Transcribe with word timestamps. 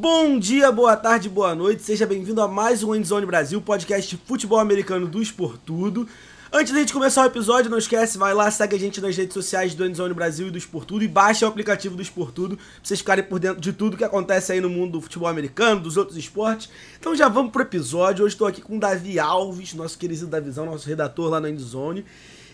Bom 0.00 0.38
dia, 0.38 0.72
boa 0.72 0.96
tarde, 0.96 1.28
boa 1.28 1.54
noite, 1.54 1.82
seja 1.82 2.06
bem-vindo 2.06 2.40
a 2.40 2.48
mais 2.48 2.82
um 2.82 2.94
Endzone 2.94 3.26
Brasil, 3.26 3.60
podcast 3.60 4.16
de 4.16 4.22
futebol 4.24 4.58
americano 4.58 5.06
do 5.06 5.20
Esportudo. 5.20 6.08
Antes 6.50 6.72
da 6.72 6.78
gente 6.78 6.94
começar 6.94 7.22
o 7.22 7.26
episódio, 7.26 7.70
não 7.70 7.76
esquece, 7.76 8.16
vai 8.16 8.32
lá, 8.32 8.50
segue 8.50 8.74
a 8.74 8.78
gente 8.78 8.98
nas 8.98 9.14
redes 9.14 9.34
sociais 9.34 9.74
do 9.74 9.84
Endzone 9.84 10.14
Brasil 10.14 10.48
e 10.48 10.50
do 10.50 10.56
Esportudo 10.56 11.04
e 11.04 11.06
baixa 11.06 11.44
o 11.44 11.50
aplicativo 11.50 11.96
do 11.96 12.00
Esportudo 12.00 12.56
pra 12.56 12.64
vocês 12.82 13.00
ficarem 13.00 13.24
por 13.24 13.38
dentro 13.38 13.60
de 13.60 13.74
tudo 13.74 13.94
que 13.94 14.02
acontece 14.02 14.52
aí 14.52 14.60
no 14.62 14.70
mundo 14.70 14.92
do 14.92 15.02
futebol 15.02 15.28
americano, 15.28 15.82
dos 15.82 15.98
outros 15.98 16.16
esportes. 16.16 16.70
Então 16.98 17.14
já 17.14 17.28
vamos 17.28 17.52
pro 17.52 17.60
episódio, 17.60 18.24
hoje 18.24 18.36
estou 18.36 18.46
aqui 18.46 18.62
com 18.62 18.78
o 18.78 18.80
Davi 18.80 19.18
Alves, 19.18 19.74
nosso 19.74 19.98
querido 19.98 20.26
Davizão, 20.26 20.64
nosso 20.64 20.88
redator 20.88 21.28
lá 21.28 21.38
no 21.38 21.46
Endzone. 21.46 22.06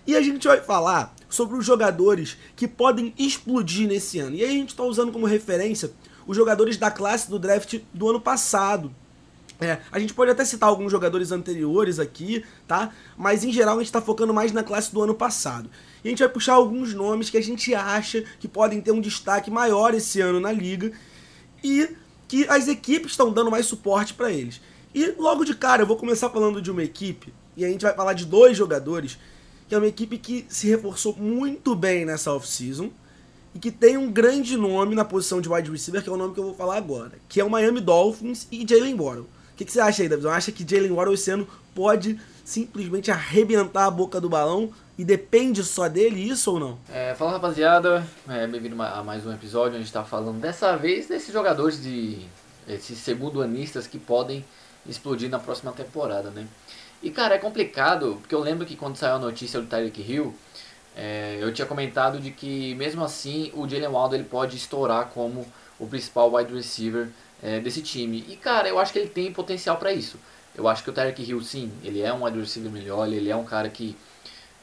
E 0.04 0.16
a 0.16 0.20
gente 0.20 0.48
vai 0.48 0.60
falar 0.60 1.14
sobre 1.28 1.56
os 1.56 1.64
jogadores 1.64 2.36
que 2.56 2.66
podem 2.66 3.14
explodir 3.16 3.86
nesse 3.86 4.18
ano. 4.18 4.34
E 4.34 4.42
aí 4.42 4.50
a 4.50 4.52
gente 4.52 4.70
está 4.70 4.82
usando 4.82 5.12
como 5.12 5.26
referência 5.26 5.92
os 6.26 6.36
jogadores 6.36 6.76
da 6.76 6.90
classe 6.90 7.30
do 7.30 7.38
draft 7.38 7.80
do 7.92 8.08
ano 8.10 8.20
passado. 8.20 8.92
É, 9.58 9.78
a 9.90 9.98
gente 9.98 10.12
pode 10.12 10.30
até 10.30 10.44
citar 10.44 10.68
alguns 10.68 10.92
jogadores 10.92 11.32
anteriores 11.32 11.98
aqui, 11.98 12.44
tá? 12.68 12.92
Mas 13.16 13.42
em 13.42 13.50
geral 13.50 13.76
a 13.76 13.78
gente 13.78 13.86
está 13.86 14.02
focando 14.02 14.34
mais 14.34 14.52
na 14.52 14.62
classe 14.62 14.92
do 14.92 15.02
ano 15.02 15.14
passado. 15.14 15.70
E 16.04 16.08
a 16.08 16.10
gente 16.10 16.18
vai 16.18 16.28
puxar 16.28 16.54
alguns 16.54 16.92
nomes 16.92 17.30
que 17.30 17.38
a 17.38 17.42
gente 17.42 17.74
acha 17.74 18.22
que 18.38 18.46
podem 18.46 18.80
ter 18.80 18.90
um 18.90 19.00
destaque 19.00 19.50
maior 19.50 19.94
esse 19.94 20.20
ano 20.20 20.40
na 20.40 20.52
liga 20.52 20.92
e 21.64 21.88
que 22.28 22.46
as 22.48 22.68
equipes 22.68 23.12
estão 23.12 23.32
dando 23.32 23.50
mais 23.50 23.66
suporte 23.66 24.12
para 24.12 24.30
eles. 24.30 24.60
E 24.94 25.14
logo 25.18 25.44
de 25.44 25.54
cara 25.54 25.82
eu 25.82 25.86
vou 25.86 25.96
começar 25.96 26.28
falando 26.28 26.60
de 26.60 26.70
uma 26.70 26.82
equipe 26.82 27.32
e 27.56 27.64
a 27.64 27.68
gente 27.68 27.82
vai 27.82 27.94
falar 27.94 28.12
de 28.12 28.26
dois 28.26 28.56
jogadores 28.56 29.18
que 29.68 29.74
é 29.74 29.78
uma 29.78 29.86
equipe 29.86 30.18
que 30.18 30.46
se 30.48 30.68
reforçou 30.68 31.16
muito 31.16 31.74
bem 31.74 32.04
nessa 32.04 32.32
off-season 32.32 32.90
e 33.56 33.58
que 33.58 33.70
tem 33.70 33.96
um 33.96 34.12
grande 34.12 34.54
nome 34.54 34.94
na 34.94 35.02
posição 35.02 35.40
de 35.40 35.48
wide 35.48 35.70
receiver, 35.70 36.02
que 36.02 36.10
é 36.10 36.12
o 36.12 36.16
nome 36.18 36.34
que 36.34 36.40
eu 36.40 36.44
vou 36.44 36.54
falar 36.54 36.76
agora, 36.76 37.12
que 37.26 37.40
é 37.40 37.44
o 37.44 37.48
Miami 37.48 37.80
Dolphins 37.80 38.46
e 38.52 38.66
Jalen 38.68 38.94
Waddle. 38.94 39.22
O 39.22 39.56
que, 39.56 39.64
que, 39.64 39.72
você 39.72 39.80
acha 39.80 40.02
aí, 40.02 40.10
David? 40.10 40.28
Acha 40.28 40.52
que 40.52 40.62
Jalen 40.68 40.92
Waddle 40.92 41.14
esse 41.14 41.30
ano 41.30 41.48
pode 41.74 42.20
simplesmente 42.44 43.10
arrebentar 43.10 43.86
a 43.86 43.90
boca 43.90 44.20
do 44.20 44.28
balão 44.28 44.70
e 44.98 45.06
depende 45.06 45.64
só 45.64 45.88
dele, 45.88 46.20
isso 46.20 46.52
ou 46.52 46.60
não? 46.60 46.78
É, 46.92 47.14
fala 47.14 47.30
rapaziada, 47.30 48.06
é, 48.28 48.46
bem-vindo 48.46 48.80
a 48.82 49.02
mais 49.02 49.24
um 49.24 49.32
episódio 49.32 49.68
onde 49.68 49.76
a 49.76 49.78
gente 49.78 49.86
está 49.86 50.04
falando 50.04 50.38
dessa 50.38 50.76
vez 50.76 51.08
desses 51.08 51.32
jogadores 51.32 51.82
de 51.82 52.26
esses 52.68 52.98
segundo 52.98 53.40
anistas 53.40 53.86
que 53.86 53.98
podem 53.98 54.44
explodir 54.86 55.30
na 55.30 55.38
próxima 55.38 55.72
temporada, 55.72 56.28
né? 56.28 56.46
E 57.02 57.10
cara, 57.10 57.36
é 57.36 57.38
complicado, 57.38 58.18
porque 58.20 58.34
eu 58.34 58.40
lembro 58.40 58.66
que 58.66 58.76
quando 58.76 58.96
saiu 58.96 59.14
a 59.14 59.18
notícia 59.18 59.58
do 59.62 59.66
Tyreek 59.66 60.02
Hill, 60.02 60.34
é, 60.96 61.38
eu 61.40 61.52
tinha 61.52 61.66
comentado 61.66 62.18
de 62.18 62.30
que 62.30 62.74
mesmo 62.74 63.04
assim 63.04 63.52
o 63.54 63.68
Jalen 63.68 63.88
Waddle 63.88 64.18
ele 64.18 64.28
pode 64.28 64.56
estourar 64.56 65.06
como 65.08 65.46
o 65.78 65.86
principal 65.86 66.32
wide 66.32 66.52
receiver 66.54 67.08
é, 67.42 67.60
desse 67.60 67.82
time. 67.82 68.24
E 68.28 68.36
cara, 68.36 68.68
eu 68.68 68.78
acho 68.78 68.92
que 68.92 68.98
ele 68.98 69.08
tem 69.08 69.30
potencial 69.32 69.76
para 69.76 69.92
isso. 69.92 70.18
Eu 70.54 70.66
acho 70.66 70.82
que 70.82 70.88
o 70.88 70.92
Tyreek 70.92 71.22
Hill, 71.22 71.42
sim, 71.42 71.70
ele 71.84 72.00
é 72.00 72.12
um 72.12 72.24
wide 72.24 72.40
receiver 72.40 72.72
melhor, 72.72 73.06
ele 73.06 73.28
é 73.28 73.36
um 73.36 73.44
cara 73.44 73.68
que 73.68 73.94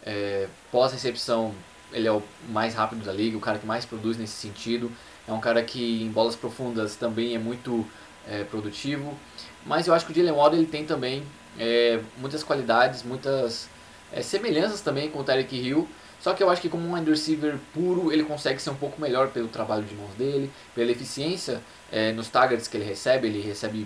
é, 0.03 0.47
pós-recepção 0.71 1.53
ele 1.93 2.07
é 2.07 2.11
o 2.11 2.21
mais 2.49 2.73
rápido 2.73 3.05
da 3.05 3.13
liga, 3.13 3.37
o 3.37 3.39
cara 3.39 3.59
que 3.59 3.65
mais 3.65 3.85
produz 3.85 4.17
nesse 4.17 4.33
sentido. 4.33 4.91
É 5.27 5.31
um 5.31 5.39
cara 5.39 5.63
que 5.63 6.01
em 6.01 6.09
bolas 6.09 6.35
profundas 6.35 6.95
também 6.95 7.35
é 7.35 7.39
muito 7.39 7.87
é, 8.27 8.43
produtivo. 8.43 9.17
Mas 9.65 9.87
eu 9.87 9.93
acho 9.93 10.05
que 10.05 10.11
o 10.11 10.15
Jalen 10.15 10.33
Waddle 10.33 10.59
ele 10.59 10.67
tem 10.67 10.85
também 10.85 11.23
é, 11.57 11.99
muitas 12.17 12.43
qualidades, 12.43 13.03
muitas 13.03 13.69
é, 14.11 14.21
semelhanças 14.21 14.81
também 14.81 15.09
com 15.09 15.19
o 15.19 15.23
Tyreek 15.23 15.55
Hill. 15.55 15.87
Só 16.23 16.33
que 16.33 16.41
eu 16.41 16.49
acho 16.49 16.61
que 16.61 16.69
como 16.69 16.87
um 16.87 16.93
wide 16.93 17.09
receiver 17.09 17.57
puro, 17.73 18.09
ele 18.09 18.23
consegue 18.23 18.61
ser 18.61 18.69
um 18.69 18.75
pouco 18.75 18.99
melhor 18.99 19.27
pelo 19.27 19.49
trabalho 19.49 19.83
de 19.83 19.93
mãos 19.93 20.13
dele, 20.15 20.49
pela 20.73 20.89
eficiência 20.89 21.61
é, 21.91 22.13
nos 22.13 22.29
targets 22.29 22.65
que 22.65 22.77
ele 22.77 22.85
recebe. 22.85 23.27
Ele 23.27 23.41
recebe 23.41 23.85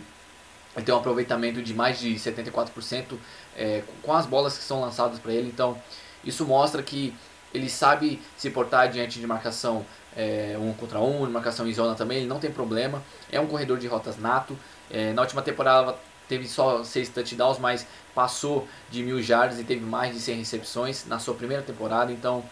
ele 0.75 0.85
tem 0.85 0.93
um 0.93 0.99
aproveitamento 0.99 1.63
de 1.63 1.73
mais 1.73 1.99
de 1.99 2.13
74% 2.13 3.17
é, 3.58 3.81
com 4.03 4.13
as 4.13 4.27
bolas 4.27 4.55
que 4.55 4.63
são 4.63 4.80
lançadas 4.80 5.17
para 5.17 5.33
ele. 5.33 5.47
Então, 5.47 5.75
isso 6.23 6.45
mostra 6.45 6.83
que 6.83 7.15
ele 7.52 7.67
sabe 7.67 8.21
se 8.37 8.52
portar 8.52 8.87
diante 8.87 9.19
de 9.19 9.25
marcação 9.25 9.83
é, 10.15 10.55
um 10.59 10.73
contra 10.73 10.99
um, 10.99 11.27
marcação 11.31 11.67
em 11.67 11.73
zona 11.73 11.95
também, 11.95 12.19
ele 12.19 12.27
não 12.27 12.39
tem 12.39 12.52
problema. 12.52 13.02
É 13.31 13.39
um 13.39 13.48
corredor 13.48 13.80
de 13.80 13.87
rotas 13.87 14.19
nato. 14.19 14.55
É, 14.92 15.11
na 15.14 15.23
última 15.23 15.42
temporada 15.42 15.95
teve 16.27 16.48
só 16.48 16.83
seis 16.83 17.10
touchdowns, 17.10 17.60
mas 17.60 17.86
passou 18.14 18.67
de 18.89 19.04
mil 19.04 19.21
jardas 19.21 19.60
e 19.60 19.64
teve 19.64 19.86
mais 19.86 20.14
de 20.14 20.20
100 20.20 20.38
recepções 20.39 21.05
na 21.05 21.20
sua 21.20 21.33
primeira 21.36 21.64
temporada. 21.64 22.11
Então, 22.11 22.43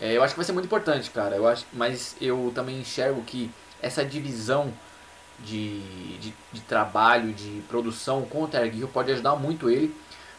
é, 0.00 0.16
eu 0.16 0.22
acho 0.22 0.34
que 0.34 0.38
vai 0.38 0.44
ser 0.44 0.52
muito 0.52 0.66
importante, 0.66 1.10
cara. 1.10 1.36
Eu 1.36 1.46
acho, 1.46 1.66
mas 1.72 2.16
eu 2.20 2.52
também 2.54 2.78
enxergo 2.80 3.22
que 3.22 3.50
essa 3.82 4.04
divisão 4.04 4.72
de, 5.44 5.80
de, 6.18 6.34
de 6.52 6.60
trabalho, 6.62 7.32
de 7.32 7.62
produção 7.68 8.22
com 8.22 8.42
o 8.42 8.48
Tarek 8.48 8.76
Hill 8.76 8.88
pode 8.88 9.10
ajudar 9.12 9.36
muito 9.36 9.70
ele, 9.70 9.94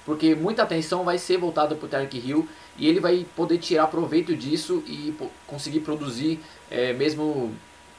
porque 0.06 0.36
muita 0.36 0.64
atenção 0.64 1.03
vai 1.03 1.18
ser 1.18 1.38
voltada 1.38 1.75
para 1.75 1.86
o 1.86 1.90
Tarek 1.90 2.18
Hill 2.18 2.47
e 2.78 2.88
ele 2.88 3.00
vai 3.00 3.25
poder 3.36 3.58
tirar 3.58 3.88
proveito 3.88 4.36
disso 4.36 4.84
e 4.88 5.16
conseguir 5.46 5.81
produzir 5.81 6.40
é, 6.70 6.94
mesmo 6.94 7.53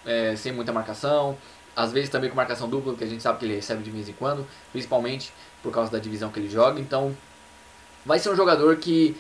é, 0.05 0.35
sem 0.37 0.53
muita 0.53 0.73
marcação, 0.73 1.37
às 1.75 1.93
vezes 1.93 2.11
também 2.11 2.29
com 2.31 2.37
marcação 2.37 2.69
dupla, 2.69 2.95
que 2.95 3.05
a 3.05 3.07
gente 3.07 3.23
sabe 3.23 3.39
que 3.39 3.45
ele 3.45 3.55
recebe 3.55 3.83
de 3.83 3.91
vez 3.91 4.09
em 4.09 4.13
quando, 4.13 4.47
principalmente 4.71 5.33
por 5.63 5.73
causa 5.73 5.91
da 5.91 5.99
divisão 5.99 6.31
que 6.31 6.39
ele 6.39 6.49
joga. 6.49 6.81
Então, 6.81 7.17
vai 8.05 8.19
ser 8.19 8.31
um 8.31 8.37
jogador 8.37 8.77
que 8.77 9.17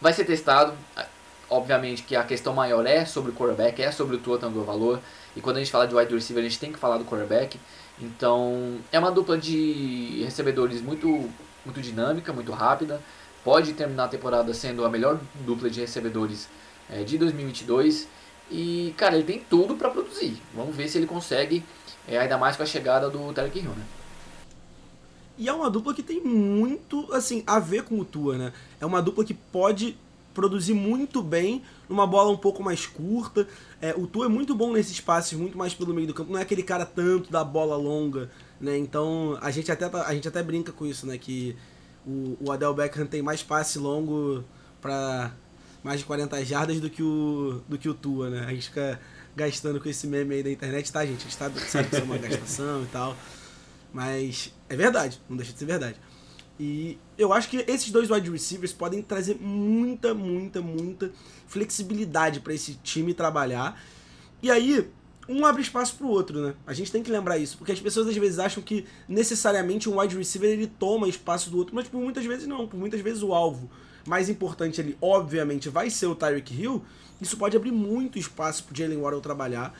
vai 0.00 0.12
ser 0.12 0.24
testado. 0.24 0.74
Obviamente 1.48 2.02
que 2.02 2.16
a 2.16 2.24
questão 2.24 2.52
maior 2.54 2.86
é 2.86 3.04
sobre 3.04 3.30
o 3.30 3.34
quarterback, 3.34 3.80
é 3.82 3.92
sobre 3.92 4.16
o 4.16 4.18
Tua 4.18 4.38
Valor. 4.38 5.00
E 5.36 5.40
quando 5.40 5.56
a 5.56 5.58
gente 5.60 5.70
fala 5.70 5.86
de 5.86 5.94
wide 5.94 6.14
receiver, 6.14 6.44
a 6.44 6.48
gente 6.48 6.58
tem 6.58 6.72
que 6.72 6.78
falar 6.78 6.98
do 6.98 7.04
quarterback. 7.04 7.58
Então, 8.00 8.78
é 8.90 8.98
uma 8.98 9.10
dupla 9.10 9.38
de 9.38 10.22
recebedores 10.24 10.80
muito, 10.80 11.30
muito 11.64 11.80
dinâmica, 11.80 12.32
muito 12.32 12.50
rápida. 12.52 13.00
Pode 13.44 13.72
terminar 13.74 14.04
a 14.04 14.08
temporada 14.08 14.52
sendo 14.54 14.84
a 14.84 14.88
melhor 14.88 15.20
dupla 15.40 15.68
de 15.68 15.80
recebedores 15.80 16.48
é, 16.90 17.02
de 17.02 17.18
2022. 17.18 18.08
E, 18.50 18.94
cara, 18.96 19.14
ele 19.14 19.24
tem 19.24 19.38
tudo 19.38 19.76
para 19.76 19.90
produzir. 19.90 20.40
Vamos 20.54 20.74
ver 20.74 20.88
se 20.88 20.98
ele 20.98 21.06
consegue 21.06 21.64
é, 22.06 22.18
ainda 22.18 22.36
mais 22.36 22.56
com 22.56 22.62
a 22.62 22.66
chegada 22.66 23.08
do 23.08 23.32
Tarek 23.32 23.58
Hill, 23.58 23.70
né? 23.70 23.84
E 25.36 25.48
é 25.48 25.52
uma 25.52 25.68
dupla 25.68 25.92
que 25.92 26.02
tem 26.02 26.20
muito, 26.20 27.12
assim, 27.12 27.42
a 27.46 27.58
ver 27.58 27.84
com 27.84 27.98
o 27.98 28.04
Tua, 28.04 28.38
né? 28.38 28.52
É 28.80 28.86
uma 28.86 29.02
dupla 29.02 29.24
que 29.24 29.34
pode 29.34 29.96
produzir 30.32 30.74
muito 30.74 31.22
bem 31.22 31.62
numa 31.88 32.06
bola 32.06 32.30
um 32.30 32.36
pouco 32.36 32.62
mais 32.62 32.86
curta. 32.86 33.46
É, 33.80 33.94
o 33.96 34.06
Tua 34.06 34.26
é 34.26 34.28
muito 34.28 34.54
bom 34.54 34.72
nesses 34.72 35.00
passes, 35.00 35.38
muito 35.38 35.58
mais 35.58 35.74
pelo 35.74 35.92
meio 35.92 36.06
do 36.06 36.14
campo. 36.14 36.32
Não 36.32 36.38
é 36.38 36.42
aquele 36.42 36.62
cara 36.62 36.86
tanto 36.86 37.32
da 37.32 37.42
bola 37.42 37.76
longa, 37.76 38.30
né? 38.60 38.76
Então 38.78 39.36
a 39.40 39.50
gente 39.50 39.72
até, 39.72 39.86
a 39.86 40.14
gente 40.14 40.28
até 40.28 40.42
brinca 40.42 40.70
com 40.70 40.86
isso, 40.86 41.06
né? 41.06 41.18
Que 41.18 41.56
o, 42.06 42.36
o 42.40 42.52
Adel 42.52 42.74
Beckham 42.74 43.06
tem 43.06 43.22
mais 43.22 43.42
passe 43.42 43.78
longo 43.78 44.44
para 44.80 45.32
mais 45.82 46.00
de 46.00 46.06
40 46.06 46.44
jardas 46.44 46.80
do 46.80 46.88
que 46.88 47.02
o, 47.02 47.60
do 47.68 47.76
que 47.76 47.88
o 47.88 47.94
Tua, 47.94 48.30
né? 48.30 48.44
A 48.46 48.50
gente 48.50 48.68
fica 48.68 49.00
gastando 49.36 49.80
com 49.80 49.88
esse 49.88 50.06
meme 50.06 50.36
aí 50.36 50.42
da 50.42 50.50
internet, 50.50 50.92
tá, 50.92 51.04
gente? 51.04 51.18
A 51.18 51.22
gente 51.22 51.34
sabe, 51.34 51.60
sabe 51.60 51.88
que 51.88 51.96
isso 51.96 52.02
é 52.02 52.06
uma 52.06 52.18
gastação 52.18 52.82
e 52.82 52.86
tal. 52.86 53.16
Mas 53.92 54.52
é 54.68 54.76
verdade, 54.76 55.20
não 55.28 55.36
deixa 55.36 55.52
de 55.52 55.58
ser 55.58 55.66
verdade. 55.66 55.96
E 56.58 56.98
eu 57.18 57.32
acho 57.32 57.48
que 57.48 57.64
esses 57.68 57.90
dois 57.90 58.10
wide 58.10 58.30
receivers 58.30 58.72
podem 58.72 59.02
trazer 59.02 59.36
muita, 59.40 60.14
muita, 60.14 60.60
muita 60.60 61.10
flexibilidade 61.46 62.40
para 62.40 62.54
esse 62.54 62.74
time 62.74 63.12
trabalhar. 63.12 63.80
E 64.40 64.50
aí, 64.50 64.88
um 65.28 65.44
abre 65.44 65.62
espaço 65.62 65.96
pro 65.96 66.08
outro, 66.08 66.40
né? 66.40 66.54
A 66.66 66.72
gente 66.72 66.92
tem 66.92 67.02
que 67.02 67.10
lembrar 67.10 67.38
isso, 67.38 67.56
porque 67.58 67.72
as 67.72 67.80
pessoas 67.80 68.06
às 68.06 68.16
vezes 68.16 68.38
acham 68.38 68.62
que 68.62 68.86
necessariamente 69.08 69.88
um 69.88 69.98
wide 69.98 70.16
receiver 70.16 70.50
ele 70.50 70.66
toma 70.66 71.08
espaço 71.08 71.50
do 71.50 71.58
outro, 71.58 71.74
mas 71.74 71.88
por 71.88 72.00
muitas 72.00 72.24
vezes 72.24 72.46
não, 72.46 72.68
por 72.68 72.78
muitas 72.78 73.00
vezes 73.00 73.22
o 73.22 73.32
alvo 73.32 73.70
mais 74.06 74.28
importante 74.28 74.80
ali, 74.80 74.96
obviamente, 75.00 75.68
vai 75.68 75.90
ser 75.90 76.06
o 76.06 76.14
Tyreek 76.14 76.54
Hill, 76.54 76.82
isso 77.20 77.36
pode 77.36 77.56
abrir 77.56 77.72
muito 77.72 78.18
espaço 78.18 78.64
pro 78.64 78.76
Jalen 78.76 78.98
Waddle 78.98 79.20
trabalhar. 79.20 79.74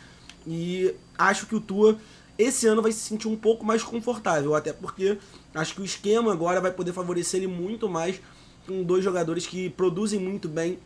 E 0.47 0.95
acho 1.19 1.47
que 1.47 1.55
o 1.55 1.61
Tua 1.61 1.99
esse 2.37 2.67
ano 2.67 2.83
vai 2.83 2.91
se 2.91 2.99
sentir 2.99 3.29
um 3.29 3.37
pouco 3.37 3.65
mais 3.65 3.83
confortável, 3.83 4.55
até 4.55 4.73
porque 4.73 5.19
acho 5.55 5.75
que 5.75 5.81
o 5.81 5.85
esquema 5.85 6.33
agora 6.33 6.61
vai 6.61 6.73
poder 6.73 6.93
favorecer 6.93 7.39
ele 7.41 7.47
muito 7.47 7.89
mais 7.89 8.21
com 8.67 8.83
dois 8.83 9.05
jogadores 9.05 9.47
que 9.47 9.71
produzem 9.71 10.19
muito 10.19 10.49
bem 10.49 10.79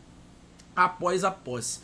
após 0.75 1.23
a 1.23 1.31
posse. 1.31 1.79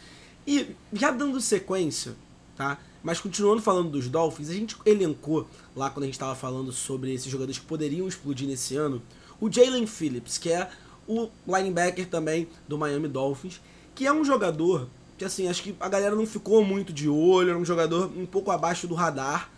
E 0.45 0.75
já 0.93 1.09
dando 1.09 1.41
sequência, 1.41 2.15
tá? 2.55 2.77
Mas 3.01 3.19
continuando 3.19 3.61
falando 3.61 3.89
dos 3.89 4.07
Dolphins, 4.07 4.49
a 4.49 4.53
gente 4.53 4.75
elencou 4.85 5.47
lá 5.75 5.89
quando 5.89 6.03
a 6.03 6.05
gente 6.07 6.15
estava 6.15 6.35
falando 6.35 6.71
sobre 6.71 7.13
esses 7.13 7.31
jogadores 7.31 7.57
que 7.57 7.65
poderiam 7.65 8.07
explodir 8.07 8.47
nesse 8.47 8.75
ano, 8.75 9.01
o 9.39 9.51
Jalen 9.51 9.87
Phillips, 9.87 10.37
que 10.37 10.51
é 10.51 10.69
o 11.07 11.29
linebacker 11.47 12.07
também 12.07 12.47
do 12.67 12.77
Miami 12.77 13.07
Dolphins, 13.07 13.61
que 13.93 14.05
é 14.05 14.13
um 14.13 14.23
jogador 14.23 14.87
que 15.17 15.23
assim, 15.23 15.47
acho 15.47 15.63
que 15.63 15.75
a 15.79 15.87
galera 15.87 16.15
não 16.15 16.25
ficou 16.25 16.63
muito 16.63 16.91
de 16.91 17.07
olho, 17.07 17.49
era 17.49 17.57
um 17.57 17.65
jogador 17.65 18.11
um 18.17 18.25
pouco 18.25 18.51
abaixo 18.51 18.87
do 18.87 18.95
radar, 18.95 19.49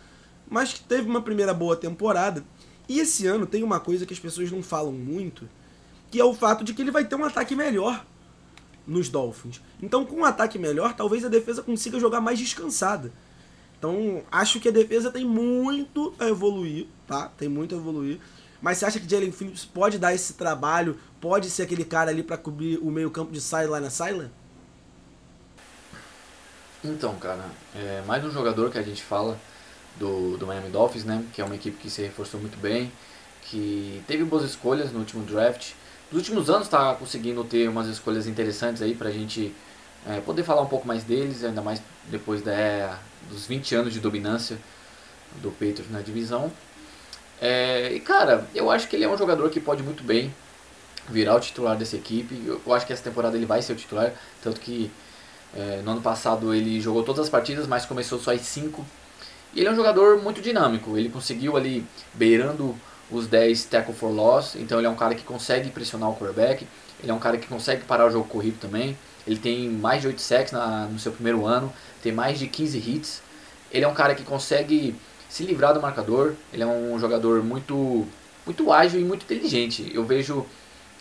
mas 0.48 0.72
que 0.72 0.80
teve 0.80 1.08
uma 1.08 1.20
primeira 1.20 1.52
boa 1.52 1.76
temporada. 1.76 2.44
E 2.88 3.00
esse 3.00 3.26
ano 3.26 3.46
tem 3.46 3.62
uma 3.62 3.80
coisa 3.80 4.06
que 4.06 4.14
as 4.14 4.20
pessoas 4.20 4.50
não 4.50 4.62
falam 4.62 4.92
muito, 4.92 5.48
que 6.10 6.20
é 6.20 6.24
o 6.24 6.32
fato 6.32 6.64
de 6.64 6.72
que 6.72 6.82
ele 6.82 6.90
vai 6.90 7.04
ter 7.04 7.16
um 7.16 7.24
ataque 7.24 7.54
melhor 7.56 8.06
nos 8.86 9.08
Dolphins. 9.08 9.60
Então, 9.82 10.06
com 10.06 10.16
um 10.16 10.24
ataque 10.24 10.58
melhor, 10.58 10.94
talvez 10.94 11.24
a 11.24 11.28
defesa 11.28 11.62
consiga 11.62 12.00
jogar 12.00 12.20
mais 12.20 12.38
descansada. 12.38 13.12
Então, 13.78 14.22
acho 14.30 14.58
que 14.58 14.68
a 14.68 14.72
defesa 14.72 15.10
tem 15.10 15.24
muito 15.24 16.14
a 16.18 16.28
evoluir, 16.28 16.86
tá? 17.06 17.30
Tem 17.36 17.48
muito 17.48 17.74
a 17.74 17.78
evoluir. 17.78 18.18
Mas 18.60 18.78
você 18.78 18.86
acha 18.86 18.98
que 18.98 19.08
Jalen 19.08 19.30
Phillips 19.30 19.64
pode 19.64 19.98
dar 19.98 20.14
esse 20.14 20.32
trabalho? 20.32 20.98
Pode 21.20 21.50
ser 21.50 21.64
aquele 21.64 21.84
cara 21.84 22.10
ali 22.10 22.22
para 22.22 22.36
cobrir 22.36 22.78
o 22.78 22.90
meio-campo 22.90 23.32
de 23.32 23.40
sideline 23.40 23.86
a 23.86 23.90
sideline? 23.90 24.30
Então, 26.84 27.16
cara, 27.16 27.44
é 27.74 28.02
mais 28.06 28.24
um 28.24 28.30
jogador 28.30 28.70
que 28.70 28.78
a 28.78 28.82
gente 28.82 29.02
fala 29.02 29.36
do, 29.96 30.36
do 30.36 30.46
Miami 30.46 30.68
Dolphins, 30.68 31.04
né? 31.04 31.24
Que 31.32 31.40
é 31.40 31.44
uma 31.44 31.56
equipe 31.56 31.76
que 31.76 31.90
se 31.90 32.02
reforçou 32.02 32.38
muito 32.38 32.56
bem, 32.58 32.92
que 33.42 34.00
teve 34.06 34.22
boas 34.22 34.44
escolhas 34.44 34.92
no 34.92 35.00
último 35.00 35.24
draft. 35.24 35.72
Nos 36.12 36.20
últimos 36.20 36.48
anos 36.48 36.68
está 36.68 36.94
conseguindo 36.94 37.42
ter 37.42 37.68
umas 37.68 37.88
escolhas 37.88 38.28
interessantes 38.28 38.80
aí 38.80 38.94
pra 38.94 39.10
gente 39.10 39.52
é, 40.06 40.20
poder 40.20 40.44
falar 40.44 40.62
um 40.62 40.68
pouco 40.68 40.86
mais 40.86 41.02
deles, 41.02 41.42
ainda 41.42 41.60
mais 41.60 41.82
depois 42.04 42.42
da, 42.42 42.96
dos 43.28 43.44
20 43.44 43.74
anos 43.74 43.92
de 43.92 43.98
dominância 43.98 44.56
do 45.42 45.50
Patriots 45.50 45.90
na 45.90 46.00
divisão. 46.00 46.52
É, 47.40 47.92
e 47.92 47.98
cara, 47.98 48.46
eu 48.54 48.70
acho 48.70 48.86
que 48.86 48.94
ele 48.94 49.04
é 49.04 49.08
um 49.08 49.18
jogador 49.18 49.50
que 49.50 49.58
pode 49.58 49.82
muito 49.82 50.04
bem 50.04 50.32
virar 51.08 51.36
o 51.36 51.40
titular 51.40 51.76
dessa 51.76 51.96
equipe. 51.96 52.42
Eu, 52.46 52.74
acho 52.74 52.86
que 52.86 52.92
essa 52.92 53.02
temporada 53.02 53.36
ele 53.36 53.46
vai 53.46 53.62
ser 53.62 53.72
o 53.72 53.76
titular, 53.76 54.12
tanto 54.42 54.60
que 54.60 54.90
é, 55.54 55.80
no 55.84 55.92
ano 55.92 56.00
passado 56.00 56.54
ele 56.54 56.80
jogou 56.80 57.02
todas 57.02 57.24
as 57.24 57.30
partidas, 57.30 57.66
mas 57.66 57.86
começou 57.86 58.18
só 58.18 58.32
as 58.32 58.42
5. 58.42 58.84
E 59.54 59.60
ele 59.60 59.68
é 59.68 59.72
um 59.72 59.76
jogador 59.76 60.22
muito 60.22 60.40
dinâmico, 60.42 60.96
ele 60.96 61.08
conseguiu 61.08 61.56
ali 61.56 61.86
beirando 62.14 62.74
os 63.10 63.26
10 63.26 63.64
tackle 63.64 63.94
for 63.94 64.10
loss, 64.10 64.54
então 64.56 64.78
ele 64.78 64.86
é 64.86 64.90
um 64.90 64.96
cara 64.96 65.14
que 65.14 65.24
consegue 65.24 65.70
pressionar 65.70 66.10
o 66.10 66.14
quarterback, 66.14 66.66
ele 67.02 67.10
é 67.10 67.14
um 67.14 67.18
cara 67.18 67.38
que 67.38 67.46
consegue 67.46 67.84
parar 67.84 68.06
o 68.06 68.10
jogo 68.10 68.28
corrido 68.28 68.58
também. 68.60 68.96
Ele 69.26 69.38
tem 69.38 69.68
mais 69.68 70.00
de 70.00 70.08
8 70.08 70.20
sacks 70.20 70.52
na, 70.52 70.86
no 70.86 70.98
seu 70.98 71.12
primeiro 71.12 71.46
ano, 71.46 71.72
tem 72.02 72.12
mais 72.12 72.38
de 72.38 72.46
15 72.48 72.78
hits. 72.78 73.22
Ele 73.70 73.84
é 73.84 73.88
um 73.88 73.94
cara 73.94 74.14
que 74.14 74.24
consegue 74.24 74.94
se 75.28 75.44
livrar 75.44 75.74
do 75.74 75.82
marcador. 75.82 76.34
Ele 76.52 76.62
é 76.62 76.66
um 76.66 76.98
jogador 76.98 77.42
muito, 77.42 78.06
muito 78.46 78.72
ágil 78.72 79.00
e 79.00 79.04
muito 79.04 79.24
inteligente. 79.24 79.90
Eu 79.94 80.04
vejo, 80.04 80.46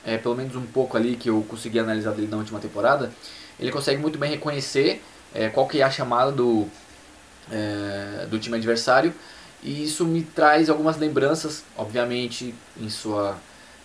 é, 0.05 0.17
pelo 0.17 0.35
menos 0.35 0.55
um 0.55 0.65
pouco 0.65 0.95
ali 0.97 1.15
que 1.15 1.29
eu 1.29 1.45
consegui 1.49 1.79
analisar 1.79 2.11
dele 2.11 2.27
na 2.27 2.37
última 2.37 2.59
temporada, 2.59 3.11
ele 3.59 3.71
consegue 3.71 4.01
muito 4.01 4.17
bem 4.17 4.29
reconhecer 4.29 5.01
é, 5.33 5.49
qual 5.49 5.67
que 5.67 5.81
é 5.81 5.83
a 5.83 5.91
chamada 5.91 6.31
do, 6.31 6.67
é, 7.51 8.25
do 8.29 8.39
time 8.39 8.57
adversário. 8.57 9.13
E 9.63 9.83
isso 9.83 10.05
me 10.05 10.21
traz 10.21 10.69
algumas 10.69 10.97
lembranças, 10.97 11.63
obviamente, 11.75 12.53
em 12.79 12.89
sua 12.89 13.37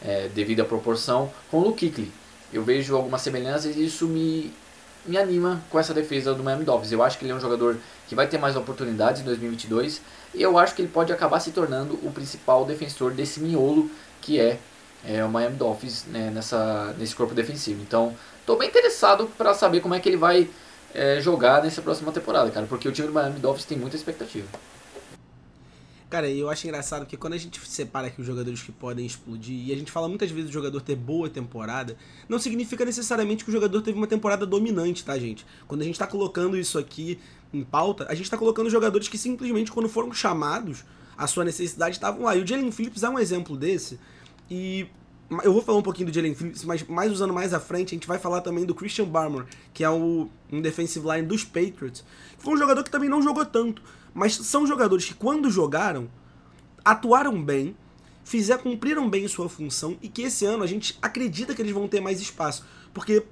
é, 0.05 0.29
devida 0.29 0.65
proporção, 0.65 1.33
com 1.51 1.61
o 1.61 1.73
Kuechly. 1.73 2.13
Eu 2.53 2.63
vejo 2.63 2.95
algumas 2.95 3.23
semelhanças 3.23 3.75
e 3.77 3.85
isso 3.87 4.07
me, 4.07 4.53
me 5.07 5.17
anima 5.17 5.63
com 5.71 5.79
essa 5.79 5.95
defesa 5.95 6.35
do 6.35 6.43
Miami 6.43 6.65
Dolphins. 6.65 6.93
Eu 6.93 7.03
acho 7.03 7.19
que 7.19 7.25
ele 7.25 7.33
é 7.33 7.35
um 7.35 7.41
jogador 7.41 7.79
que 8.07 8.15
vai 8.15 8.27
ter 8.27 8.39
mais 8.39 8.57
oportunidades 8.57 9.23
em 9.23 9.25
2022 9.25 10.03
e 10.35 10.43
eu 10.43 10.59
acho 10.59 10.75
que 10.75 10.83
ele 10.83 10.89
pode 10.89 11.13
acabar 11.13 11.41
se 11.41 11.51
tornando 11.51 11.95
o 12.03 12.13
principal 12.13 12.65
defensor 12.67 13.13
desse 13.13 13.41
miolo 13.41 13.91
que 14.21 14.39
é, 14.39 14.59
é 15.05 15.25
o 15.25 15.29
Miami 15.29 15.57
Dolphins 15.57 16.05
né, 16.07 16.31
nessa, 16.31 16.95
nesse 16.99 17.15
corpo 17.15 17.35
defensivo. 17.35 17.83
Então, 17.83 18.15
estou 18.41 18.57
bem 18.57 18.69
interessado 18.69 19.27
para 19.37 19.55
saber 19.55 19.81
como 19.81 19.95
é 19.95 20.01
que 20.01 20.09
ele 20.09 20.17
vai 20.17 20.49
é, 20.95 21.21
jogar 21.21 21.63
nessa 21.63 21.83
próxima 21.83 22.13
temporada, 22.13 22.51
cara, 22.51 22.67
porque 22.67 22.89
o 22.89 22.93
time 22.93 23.09
do 23.09 23.15
Miami 23.15 23.41
Dolphins 23.41 23.67
tem 23.67 23.79
muita 23.79 23.97
expectativa. 23.97 24.47
Cara, 26.13 26.29
eu 26.29 26.51
acho 26.51 26.67
engraçado 26.67 27.07
que 27.07 27.17
quando 27.17 27.33
a 27.33 27.39
gente 27.39 27.59
separa 27.67 28.09
aqui 28.09 28.21
os 28.21 28.27
jogadores 28.27 28.61
que 28.61 28.71
podem 28.71 29.07
explodir, 29.07 29.69
e 29.69 29.73
a 29.73 29.77
gente 29.77 29.91
fala 29.91 30.07
muitas 30.07 30.31
vezes 30.31 30.51
do 30.51 30.53
jogador 30.53 30.79
ter 30.83 30.95
boa 30.95 31.31
temporada, 31.31 31.97
não 32.29 32.39
significa 32.39 32.85
necessariamente 32.85 33.45
que 33.45 33.51
o 33.51 33.53
jogador 33.53 33.81
teve 33.81 33.97
uma 33.97 34.07
temporada 34.07 34.45
dominante, 34.45 35.03
tá, 35.03 35.19
gente? 35.19 35.47
Quando 35.67 35.81
a 35.81 35.85
gente 35.85 35.99
tá 35.99 36.07
colocando 36.07 36.55
isso 36.55 36.79
aqui 36.79 37.19
em 37.51 37.65
pauta, 37.65 38.05
a 38.11 38.15
gente 38.15 38.31
tá 38.31 38.37
colocando 38.37 38.69
jogadores 38.69 39.09
que 39.09 39.17
simplesmente, 39.17 39.73
quando 39.73 39.89
foram 39.89 40.13
chamados, 40.13 40.85
a 41.17 41.27
sua 41.27 41.45
necessidade 41.45 41.97
estavam 41.97 42.25
lá. 42.25 42.37
E 42.37 42.43
o 42.43 42.47
Jalen 42.47 42.71
Phillips 42.71 43.03
é 43.03 43.09
um 43.09 43.19
exemplo 43.19 43.57
desse. 43.57 43.99
E 44.51 44.87
eu 45.43 45.53
vou 45.53 45.63
falar 45.63 45.79
um 45.79 45.83
pouquinho 45.83 46.11
do 46.11 46.15
Jalen 46.15 46.35
Phillips, 46.35 46.65
mas 46.65 46.83
mais 46.85 47.11
usando 47.11 47.33
mais 47.33 47.55
à 47.55 47.61
frente, 47.61 47.89
a 47.89 47.97
gente 47.97 48.07
vai 48.07 48.19
falar 48.19 48.43
também 48.43 48.67
do 48.67 48.75
Christian 48.75 49.07
Barmore, 49.07 49.47
que 49.73 49.83
é 49.83 49.89
o, 49.89 50.29
um 50.51 50.61
defensive 50.61 51.07
line 51.09 51.27
dos 51.27 51.45
Patriots. 51.45 52.05
Foi 52.39 52.55
um 52.55 52.59
jogador 52.59 52.85
que 52.85 52.91
também 52.91 53.09
não 53.09 53.23
jogou 53.23 53.47
tanto 53.47 53.83
mas 54.15 54.35
são 54.35 54.67
jogadores 54.67 55.07
que, 55.07 55.15
quando 55.15 55.51
jogaram, 55.51 56.09
atuaram 56.85 57.43
bem, 57.43 57.77
fizer, 58.25 58.59
cumpriram 58.59 59.09
bem 59.09 59.27
sua 59.27 59.49
função 59.49 59.97
e 60.03 60.09
que 60.09 60.23
esse 60.23 60.45
ano 60.45 60.63
a 60.63 60.67
gente 60.67 60.99
acredita 61.01 61.55
que 61.55 61.63
eles 61.63 61.73
vão 61.73 61.89
ter 61.89 62.01
mais 62.01 62.21
espaço. 62.21 62.65
Porque, 62.93 63.25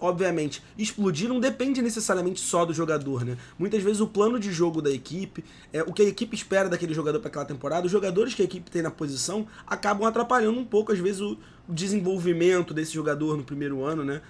obviamente, 0.00 0.62
explodir 0.78 1.28
não 1.28 1.38
depende 1.38 1.82
necessariamente 1.82 2.40
só 2.40 2.64
do 2.64 2.72
jogador, 2.72 3.24
né? 3.24 3.36
Muitas 3.58 3.82
vezes 3.82 4.00
o 4.00 4.06
plano 4.06 4.40
de 4.40 4.52
jogo 4.52 4.80
da 4.80 4.90
equipe, 4.90 5.44
é, 5.72 5.82
o 5.82 5.92
que 5.92 6.02
a 6.02 6.06
equipe 6.06 6.34
espera 6.34 6.68
daquele 6.68 6.94
jogador 6.94 7.20
para 7.20 7.28
aquela 7.28 7.44
temporada, 7.44 7.86
os 7.86 7.92
jogadores 7.92 8.34
que 8.34 8.42
a 8.42 8.44
equipe 8.44 8.70
tem 8.70 8.82
na 8.82 8.90
posição 8.90 9.46
acabam 9.66 10.08
atrapalhando 10.08 10.58
um 10.58 10.64
pouco, 10.64 10.92
às 10.92 10.98
vezes, 10.98 11.20
o 11.20 11.36
desenvolvimento 11.68 12.72
desse 12.72 12.92
jogador 12.92 13.36
no 13.36 13.44
primeiro 13.44 13.84
ano, 13.84 14.04
né? 14.04 14.22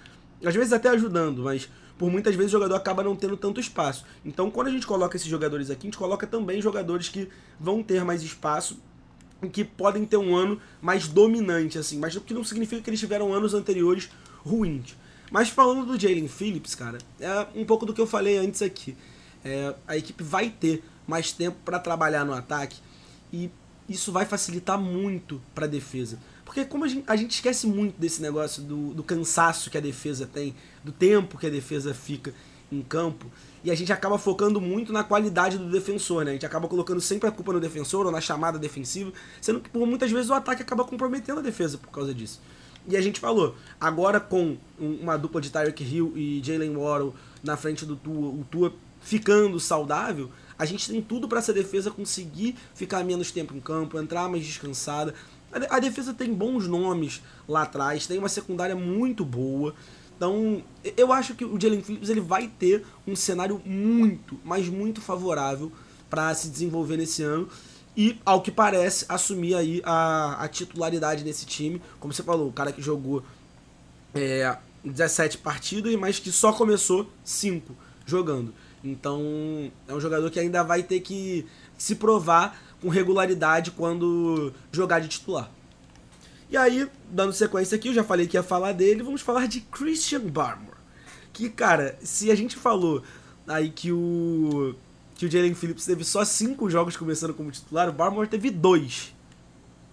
Às 0.45 0.55
vezes 0.55 0.73
até 0.73 0.89
ajudando, 0.89 1.43
mas 1.43 1.69
por 1.99 2.11
muitas 2.11 2.35
vezes 2.35 2.51
o 2.51 2.57
jogador 2.57 2.75
acaba 2.77 3.03
não 3.03 3.15
tendo 3.15 3.37
tanto 3.37 3.61
espaço. 3.61 4.07
Então, 4.25 4.51
quando 4.51 4.69
a 4.69 4.71
gente 4.71 4.87
coloca 4.87 5.17
esses 5.17 5.29
jogadores 5.29 5.71
aqui, 5.71 5.87
a 5.87 5.89
gente 5.89 5.99
coloca 5.99 6.27
também 6.27 6.61
jogadores 6.61 7.11
que 7.11 7.29
vão 7.59 7.83
ter 7.83 8.03
mais 8.05 8.23
espaço 8.23 8.79
e 9.43 9.49
que 9.49 9.65
podem 9.65 10.07
ter 10.07 10.17
um 10.17 10.35
ano 10.35 10.59
mais 10.81 11.09
dominante, 11.09 11.79
assim, 11.79 11.99
mas 11.99 12.17
o 12.17 12.21
que 12.23 12.33
não 12.33 12.43
significa 12.43 12.81
que 12.81 12.89
eles 12.89 13.01
tiveram 13.01 13.35
anos 13.35 13.53
anteriores 13.53 14.09
ruins. 14.39 14.97
Mas 15.31 15.49
falando 15.49 15.87
do 15.87 15.99
Jalen 15.99 16.29
Phillips, 16.29 16.75
cara, 16.75 16.99
é 17.21 17.47
um 17.55 17.65
pouco 17.65 17.87
do 17.87 17.95
que 17.95 18.01
eu 18.01 18.07
falei 18.07 18.37
antes 18.37 18.63
aqui. 18.63 18.97
É, 19.45 19.75
a 19.87 19.97
equipe 19.97 20.23
vai 20.23 20.51
ter 20.51 20.83
mais 21.07 21.33
tempo 21.33 21.57
para 21.65 21.79
trabalhar 21.79 22.25
no 22.25 22.33
ataque 22.33 22.79
e 23.33 23.51
isso 23.89 24.13
vai 24.13 24.25
facilitar 24.25 24.79
muito 24.79 25.41
para 25.55 25.67
a 25.67 25.69
defesa. 25.69 26.19
Porque 26.45 26.65
como 26.65 26.85
a 26.85 26.89
gente, 26.89 27.05
a 27.07 27.17
gente, 27.17 27.31
esquece 27.33 27.67
muito 27.67 27.99
desse 27.99 28.21
negócio 28.21 28.63
do, 28.63 28.93
do 28.93 29.03
cansaço 29.03 29.71
que 29.71 29.79
a 29.79 29.81
defesa 29.81 30.27
tem, 30.27 30.55
do 30.83 30.91
tempo 30.91 31.39
que 31.39 31.47
a 31.47 31.51
defesa 31.51 31.95
fica 31.95 32.35
em 32.73 32.83
campo, 32.83 33.27
e 33.65 33.71
a 33.71 33.75
gente 33.75 33.93
acaba 33.93 34.17
focando 34.19 34.61
muito 34.61 34.93
na 34.93 35.03
qualidade 35.03 35.59
do 35.59 35.69
defensor, 35.71 36.25
né? 36.25 36.31
A 36.31 36.35
gente 36.35 36.47
acaba 36.47 36.69
colocando 36.69 37.01
sempre 37.01 37.29
a 37.29 37.33
culpa 37.33 37.53
no 37.53 37.61
defensor 37.61 38.07
ou 38.07 38.13
na 38.13 38.21
chamada 38.21 38.59
defensiva, 38.59 39.13
sendo 39.41 39.61
que 39.61 39.69
por 39.69 39.87
muitas 39.87 40.11
vezes 40.11 40.31
o 40.31 40.35
ataque 40.35 40.63
acaba 40.63 40.85
comprometendo 40.85 41.41
a 41.41 41.43
defesa 41.43 41.77
por 41.79 41.91
causa 41.91 42.15
disso. 42.15 42.41
E 42.91 42.97
a 42.97 43.01
gente 43.01 43.21
falou, 43.21 43.55
agora 43.81 44.19
com 44.19 44.57
uma 44.79 45.17
dupla 45.17 45.41
de 45.41 45.49
Tyreek 45.49 45.85
Hill 45.85 46.13
e 46.17 46.43
Jalen 46.43 46.77
Waddle 46.77 47.15
na 47.41 47.57
frente 47.57 47.87
do 47.87 47.95
Tua, 47.95 48.29
o 48.29 48.45
Tua 48.51 48.75
ficando 49.01 49.61
saudável, 49.61 50.29
a 50.59 50.65
gente 50.65 50.91
tem 50.91 51.01
tudo 51.01 51.29
para 51.29 51.39
essa 51.39 51.53
defesa 51.53 51.91
conseguir 51.91 52.57
ficar 52.75 53.05
menos 53.05 53.31
tempo 53.31 53.55
em 53.55 53.61
campo, 53.61 53.97
entrar 53.97 54.29
mais 54.29 54.45
descansada. 54.45 55.15
A 55.71 55.79
defesa 55.79 56.13
tem 56.13 56.35
bons 56.35 56.67
nomes 56.67 57.23
lá 57.49 57.63
atrás, 57.63 58.09
tem 58.09 58.19
uma 58.19 58.29
secundária 58.29 58.75
muito 58.75 59.25
boa. 59.25 59.75
Então, 60.17 60.63
eu 60.97 61.13
acho 61.13 61.35
que 61.35 61.45
o 61.45 61.59
Jalen 61.59 61.83
Phillips 61.83 62.09
ele 62.11 62.21
vai 62.21 62.49
ter 62.49 62.85
um 63.07 63.15
cenário 63.15 63.63
muito, 63.65 64.39
mas 64.45 64.69
muito 64.69 65.01
favorável 65.01 65.73
para 66.11 66.35
se 66.35 66.49
desenvolver 66.49 66.97
nesse 66.97 67.23
ano 67.23 67.49
e, 67.97 68.21
ao 68.25 68.41
que 68.41 68.51
parece, 68.51 69.05
assumir 69.09 69.55
aí 69.55 69.83
a, 69.85 70.45
a 70.45 70.49
titularidade 70.49 71.25
nesse 71.25 71.45
time. 71.45 71.83
Como 71.99 72.13
você 72.13 72.23
falou, 72.23 72.49
o 72.49 72.53
cara 72.53 72.73
que 72.73 72.81
jogou 72.81 73.23
é, 74.15 74.57
17 74.85 75.39
partidas, 75.39 75.95
mas 75.97 76.19
que 76.19 76.31
só 76.31 76.53
começou 76.53 77.11
5 77.25 77.75
jogando. 78.07 78.55
Então, 78.83 79.71
é 79.87 79.95
um 79.95 80.01
jogador 80.01 80.31
que 80.31 80.41
ainda 80.41 80.63
vai 80.63 80.83
ter 80.83 81.01
que 81.01 81.47
se 81.77 81.95
provar 81.95 82.59
com 82.81 82.89
regularidade 82.89 83.71
quando 83.73 84.53
jogar 84.73 85.01
de 85.01 85.09
titular. 85.09 85.51
E 86.51 86.57
aí, 86.57 86.89
dando 87.09 87.33
sequência 87.33 87.77
aqui, 87.77 87.89
eu 87.89 87.95
já 87.95 88.03
falei 88.03 88.27
que 88.27 88.37
ia 88.37 88.43
falar 88.43 88.73
dele, 88.73 89.03
vamos 89.03 89.21
falar 89.21 89.47
de 89.47 89.61
Christian 89.61 90.21
Barmore. 90.21 90.79
Que, 91.33 91.49
cara, 91.49 91.97
se 92.03 92.31
a 92.31 92.35
gente 92.35 92.57
falou 92.57 93.03
aí 93.47 93.71
que 93.71 93.93
o 93.93 94.75
que 95.21 95.27
o 95.27 95.31
Jalen 95.31 95.55
Phillips 95.55 95.85
teve 95.85 96.03
só 96.03 96.25
cinco 96.25 96.71
jogos 96.71 96.97
começando 96.97 97.35
como 97.35 97.51
titular, 97.51 97.91
o 97.91 97.93
Barmore 97.93 98.27
teve 98.27 98.51
dois. 98.51 99.15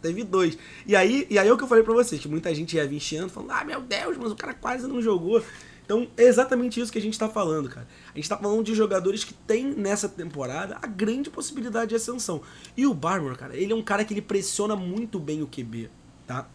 Teve 0.02 0.24
dois. 0.24 0.58
E 0.86 0.96
aí, 0.96 1.28
e 1.30 1.38
aí 1.38 1.46
é 1.46 1.52
o 1.52 1.58
que 1.58 1.66
eu 1.66 1.68
falei 1.68 1.84
pra 1.84 1.94
vocês, 1.94 2.22
que 2.22 2.30
muita 2.30 2.56
gente 2.56 2.78
ia 2.78 2.88
vir 2.88 3.02
chiando, 3.02 3.30
falando, 3.30 3.52
ah, 3.52 3.66
meu 3.66 3.82
Deus, 3.82 4.16
mas 4.16 4.32
o 4.32 4.38
cara 4.38 4.54
quase 4.54 4.88
não 4.88 5.02
jogou. 5.02 5.44
Então 5.84 6.08
é 6.16 6.24
exatamente 6.24 6.80
isso 6.80 6.94
que 6.94 6.98
a 6.98 7.02
gente 7.02 7.12
está 7.12 7.28
falando, 7.28 7.68
cara. 7.68 7.86
A 8.06 8.16
gente 8.16 8.24
está 8.24 8.38
falando 8.38 8.64
de 8.64 8.74
jogadores 8.74 9.26
que 9.26 9.34
tem 9.34 9.66
nessa 9.66 10.08
temporada 10.08 10.78
a 10.82 10.88
grande 10.88 11.30
possibilidade 11.30 11.90
de 11.90 11.96
ascensão. 11.96 12.42
E 12.78 12.88
o 12.88 12.94
Barber, 12.94 13.36
cara, 13.36 13.54
ele 13.54 13.74
é 13.74 13.76
um 13.76 13.84
cara 13.84 14.06
que 14.06 14.14
ele 14.14 14.22
pressiona 14.22 14.78
muito 14.78 15.20
bem 15.20 15.42
o 15.42 15.48
QB, 15.48 15.90
tá? 16.26 16.48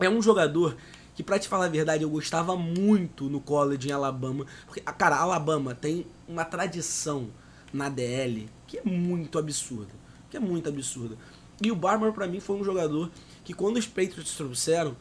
É 0.00 0.08
um 0.08 0.22
jogador 0.22 0.74
que, 1.14 1.22
pra 1.22 1.38
te 1.38 1.48
falar 1.48 1.66
a 1.66 1.68
verdade, 1.68 2.02
eu 2.02 2.08
gostava 2.08 2.56
muito 2.56 3.28
no 3.28 3.42
college 3.42 3.90
em 3.90 3.92
Alabama. 3.92 4.46
Porque, 4.64 4.80
cara, 4.80 5.16
Alabama 5.16 5.74
tem 5.74 6.06
uma 6.26 6.46
tradição 6.46 7.28
na 7.72 7.88
DL 7.88 8.48
que 8.66 8.78
é 8.78 8.82
muito 8.84 9.38
absurda. 9.38 9.92
Que 10.30 10.36
é 10.36 10.40
muito 10.40 10.68
absurda. 10.68 11.16
E 11.62 11.70
o 11.70 11.76
Barber, 11.76 12.12
para 12.12 12.26
mim, 12.26 12.40
foi 12.40 12.56
um 12.56 12.64
jogador 12.64 13.10
que, 13.44 13.54
quando 13.54 13.76
os 13.76 13.86
Patriots 13.86 14.36
trouxeram, 14.36 14.96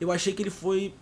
eu 0.00 0.10
achei 0.10 0.32
que 0.32 0.42
ele 0.42 0.50
foi 0.50 0.94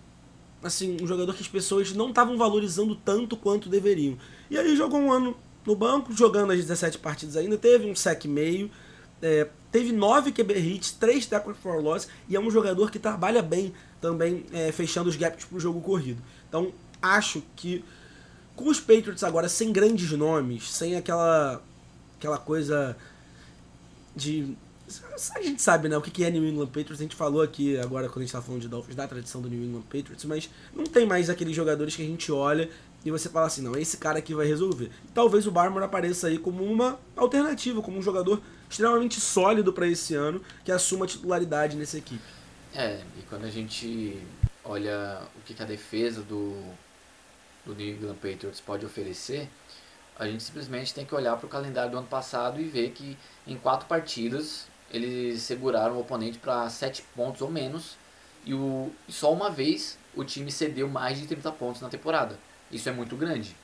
assim, 0.63 0.97
um 1.01 1.07
jogador 1.07 1.35
que 1.35 1.43
as 1.43 1.49
pessoas 1.49 1.93
não 1.93 2.09
estavam 2.09 2.37
valorizando 2.37 2.97
tanto 2.97 3.37
quanto 3.37 3.69
deveriam. 3.69 4.17
E 4.51 4.59
aí 4.59 4.77
jogou 4.77 4.99
um 4.99 5.13
ano 5.13 5.37
no 5.65 5.77
banco, 5.77 6.13
jogando 6.13 6.53
as 6.53 6.59
17 6.59 6.99
partidas 6.99 7.37
ainda, 7.37 7.57
teve 7.57 7.89
um 7.89 7.95
sec 7.95 8.25
meio, 8.25 8.71
é, 9.21 9.49
teve 9.71 9.93
9 9.93 10.33
QB 10.33 10.59
hits, 10.59 10.93
3 10.93 11.27
tackles 11.27 11.59
for 11.59 11.83
loss, 11.83 12.09
e 12.29 12.35
é 12.35 12.41
um 12.41 12.51
jogador 12.51 12.91
que 12.91 12.99
trabalha 12.99 13.43
bem 13.43 13.73
também, 14.01 14.47
é, 14.53 14.73
fechando 14.73 15.09
os 15.09 15.17
gaps 15.17 15.45
pro 15.45 15.61
jogo 15.61 15.81
corrido. 15.81 16.23
Então, 16.49 16.73
acho 17.03 17.43
que 17.55 17.85
com 18.59 18.69
os 18.69 18.81
Patriots 18.81 19.23
agora 19.23 19.49
sem 19.49 19.73
grandes 19.73 20.11
nomes, 20.11 20.69
sem 20.69 20.97
aquela, 20.97 21.63
aquela 22.19 22.39
coisa 22.39 22.97
de 24.17 24.57
a 25.37 25.43
gente 25.43 25.63
sabe, 25.63 25.89
né, 25.89 25.97
o 25.97 26.01
que 26.01 26.25
é 26.25 26.31
New 26.31 26.45
England 26.45 26.67
Patriots. 26.67 26.99
A 26.99 27.03
gente 27.03 27.15
falou 27.15 27.41
aqui 27.41 27.79
agora, 27.79 28.09
quando 28.09 28.19
a 28.19 28.23
gente 28.23 28.33
tá 28.33 28.43
falando 28.43 28.63
de 28.63 28.69
Dolphins, 28.69 28.97
da 28.97 29.07
tradição 29.07 29.41
do 29.41 29.49
New 29.49 29.63
England 29.63 29.83
Patriots, 29.83 30.25
mas 30.25 30.51
não 30.75 30.85
tem 30.85 31.07
mais 31.07 31.31
aqueles 31.31 31.55
jogadores 31.55 31.95
que 31.95 32.03
a 32.03 32.07
gente 32.07 32.33
olha 32.33 32.69
e 33.05 33.11
você 33.13 33.29
fala 33.29 33.47
assim, 33.47 33.63
não, 33.63 33.77
é 33.77 33.81
esse 33.81 33.97
cara 33.97 34.19
aqui 34.19 34.35
vai 34.35 34.47
resolver. 34.47 34.91
talvez 35.15 35.47
o 35.47 35.53
Barmore 35.53 35.85
apareça 35.85 36.27
aí 36.27 36.37
como 36.37 36.65
uma 36.65 36.99
alternativa, 37.15 37.81
como 37.81 37.97
um 37.97 38.03
jogador 38.03 38.43
extremamente 38.69 39.21
sólido 39.21 39.73
para 39.73 39.87
esse 39.87 40.15
ano, 40.15 40.43
que 40.65 40.73
assuma 40.73 41.05
a 41.05 41.09
titularidade 41.09 41.77
nessa 41.77 41.99
equipe. 41.99 42.25
É, 42.75 43.01
e 43.17 43.23
quando 43.29 43.45
a 43.45 43.51
gente 43.51 44.21
olha 44.65 45.23
o 45.37 45.41
que 45.45 45.63
a 45.63 45.67
defesa 45.67 46.23
do, 46.23 46.61
do 47.69 47.75
New 47.75 47.95
England 47.95 48.17
Patriots 48.17 48.61
pode 48.61 48.85
oferecer, 48.85 49.49
a 50.19 50.27
gente 50.27 50.43
simplesmente 50.43 50.93
tem 50.93 51.05
que 51.05 51.15
olhar 51.15 51.37
para 51.37 51.47
o 51.47 51.49
calendário 51.49 51.91
do 51.91 51.99
ano 51.99 52.07
passado 52.07 52.61
e 52.61 52.65
ver 52.65 52.91
que 52.91 53.17
em 53.47 53.57
quatro 53.57 53.87
partidas 53.87 54.67
eles 54.91 55.43
seguraram 55.43 55.97
o 55.97 56.01
oponente 56.01 56.39
para 56.39 56.69
7 56.69 57.03
pontos 57.15 57.41
ou 57.41 57.51
menos 57.51 57.97
e, 58.45 58.55
o, 58.55 58.91
só 59.09 59.33
uma 59.33 59.51
vez 59.51 59.99
o 60.17 60.25
time 60.25 60.51
cedeu 60.51 60.89
mais 60.89 61.19
de 61.19 61.27
30 61.27 61.53
pontos 61.53 61.81
na 61.81 61.89
temporada. 61.89 62.39
Isso 62.73 62.89
é 62.89 62.93
muito 62.93 63.15
grande, 63.17 63.55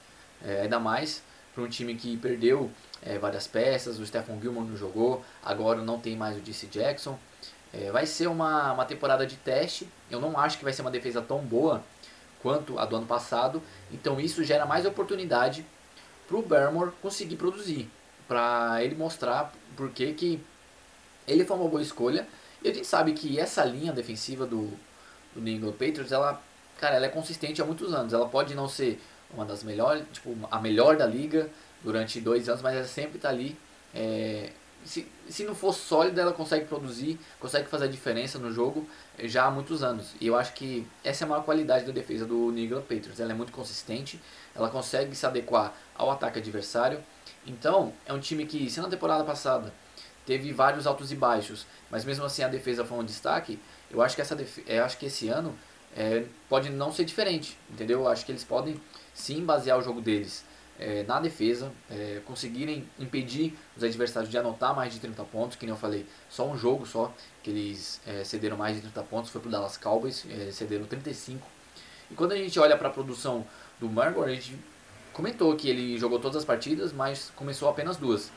é, 0.45 0.63
ainda 0.63 0.79
mais 0.79 1.23
para 1.55 1.63
um 1.63 1.69
time 1.69 1.95
que 1.95 2.17
perdeu 2.17 2.71
é, 3.01 3.19
várias 3.19 3.47
peças, 3.47 3.99
o 3.99 4.07
Stephen 4.07 4.41
Gilmore 4.41 4.67
não 4.67 4.77
jogou, 4.77 5.25
agora 5.43 5.81
não 5.83 6.01
tem 6.01 6.17
mais 6.17 6.37
o 6.37 6.41
DC 6.41 6.67
Jackson. 6.67 7.19
É, 7.73 7.91
vai 7.91 8.07
ser 8.07 8.27
uma, 8.27 8.73
uma 8.73 8.85
temporada 8.85 9.27
de 9.27 9.37
teste, 9.37 9.89
eu 10.11 10.21
não 10.21 10.39
acho 10.39 10.59
que 10.59 10.65
vai 10.65 10.73
ser 10.73 10.83
uma 10.83 10.91
defesa 10.91 11.23
tão 11.23 11.39
boa 11.39 11.83
quanto 12.45 12.79
a 12.79 12.85
do 12.85 12.97
ano 12.97 13.07
passado, 13.07 13.63
então 13.91 14.21
isso 14.21 14.45
gera 14.45 14.67
mais 14.67 14.85
oportunidade 14.85 15.65
para 16.29 16.37
o 16.37 16.43
Barrymore 16.43 16.93
conseguir 17.01 17.37
produzir, 17.37 17.91
para 18.29 18.85
ele 18.85 18.95
mostrar 18.95 19.51
por 19.75 19.89
que, 19.89 20.13
que 20.13 20.41
ele 21.27 21.47
foi 21.47 21.57
uma 21.57 21.69
boa 21.69 21.81
escolha. 21.81 22.29
E 22.63 22.69
a 22.69 22.73
gente 22.75 22.87
sabe 22.87 23.15
que 23.15 23.41
essa 23.41 23.65
linha 23.65 23.93
defensiva 23.93 24.45
do, 24.45 24.71
do 25.35 25.41
New 25.41 25.55
England 25.55 25.73
Patriots, 25.73 26.13
ela, 26.13 26.39
cara, 26.79 26.97
ela 26.97 27.07
é 27.07 27.09
consistente 27.09 27.63
há 27.63 27.65
muitos 27.65 27.95
anos. 27.95 28.13
Ela 28.13 28.29
pode 28.29 28.55
não 28.55 28.69
ser 28.69 29.01
uma 29.33 29.47
das 29.47 29.63
melhores, 29.63 30.05
tipo, 30.13 30.37
a 30.51 30.61
melhor 30.61 30.97
da 30.99 31.07
liga 31.07 31.49
durante 31.83 32.21
dois 32.21 32.47
anos, 32.49 32.61
mas 32.61 32.77
ela 32.77 32.85
sempre 32.85 33.17
está 33.17 33.31
ali. 33.31 33.57
É, 33.95 34.51
se, 34.85 35.07
se 35.29 35.45
não 35.45 35.55
for 35.55 35.73
sólida, 35.73 36.21
ela 36.21 36.33
consegue 36.33 36.67
produzir, 36.67 37.19
consegue 37.41 37.69
fazer 37.69 37.85
a 37.85 37.89
diferença 37.89 38.39
no 38.39 38.53
jogo 38.53 38.87
já 39.25 39.47
há 39.47 39.51
muitos 39.51 39.83
anos. 39.83 40.15
E 40.21 40.27
eu 40.27 40.37
acho 40.37 40.53
que 40.55 40.87
essa 41.03 41.25
é 41.25 41.27
a 41.27 41.29
maior 41.29 41.43
qualidade 41.43 41.85
da 41.85 41.93
defesa 41.93 42.27
do 42.27 42.51
New 42.51 42.65
England 42.65 42.83
Patriots. 42.83 43.19
Ela 43.19 43.33
é 43.33 43.35
muito 43.35 43.53
consistente, 43.53 44.21
ela 44.55 44.69
consegue 44.69 45.15
se 45.15 45.27
adequar 45.27 45.75
ao 45.95 46.11
ataque 46.11 46.39
adversário. 46.39 47.03
Então, 47.47 47.93
é 48.07 48.13
um 48.13 48.21
time 48.21 48.47
que, 48.47 48.71
se 48.71 48.81
na 48.81 48.89
temporada 48.89 49.25
passada 49.25 49.73
teve 50.27 50.53
vários 50.53 50.87
altos 50.87 51.13
e 51.13 51.15
baixos, 51.15 51.67
mas 51.91 52.05
mesmo 52.05 52.25
assim 52.25 52.43
a 52.43 52.49
defesa 52.49 52.85
foi 52.85 52.99
um 52.99 53.05
destaque. 53.05 53.59
Eu 53.91 54.03
acho 54.03 54.15
que 54.15 54.23
essa 54.23 54.37
eu 54.67 54.85
acho 54.85 54.99
que 54.99 55.07
esse 55.07 55.29
ano 55.29 55.55
é, 55.97 56.25
pode 56.49 56.71
não 56.71 56.93
ser 56.93 57.05
diferente, 57.05 57.59
entendeu? 57.71 58.01
Eu 58.01 58.09
acho 58.09 58.25
que 58.25 58.33
eles 58.33 58.45
podem 58.45 58.81
sim 59.13 59.45
basear 59.45 59.79
o 59.79 59.83
jogo 59.83 60.01
deles 60.01 60.45
é, 60.79 61.03
na 61.05 61.21
defesa, 61.21 61.73
é, 61.91 62.21
conseguirem 62.25 62.89
impedir 62.99 63.57
os 63.77 63.85
adversários 63.85 64.31
de 64.31 64.37
anotar 64.37 64.75
mais 64.75 64.93
de 64.93 65.01
30 65.01 65.23
pontos, 65.25 65.57
que 65.57 65.65
nem 65.65 65.75
eu 65.75 65.79
falei, 65.79 66.07
só 66.29 66.49
um 66.49 66.57
jogo 66.57 66.87
só 66.87 67.13
que 67.43 67.51
eles 67.51 68.01
é, 68.07 68.25
cederam 68.25 68.57
mais 68.57 68.77
de 68.77 68.83
30 68.83 69.03
pontos, 69.05 69.31
foi 69.31 69.41
pro 69.41 69.51
Dallas 69.51 69.77
Cowboys, 69.77 70.25
é, 70.31 70.51
cederam 70.51 70.87
35. 70.87 71.47
E 72.11 72.15
quando 72.15 72.33
a 72.33 72.37
gente 72.37 72.59
olha 72.59 72.77
para 72.77 72.89
a 72.89 72.91
produção 72.91 73.47
do 73.81 73.89
Margot, 73.89 74.23
a 74.23 74.31
gente 74.31 74.59
comentou 75.13 75.55
que 75.57 75.69
ele 75.69 75.97
jogou 75.97 76.19
todas 76.19 76.39
as 76.39 76.45
partidas, 76.45 76.93
mas 76.93 77.31
começou 77.37 77.69
apenas 77.69 77.97
duas. 77.97 78.31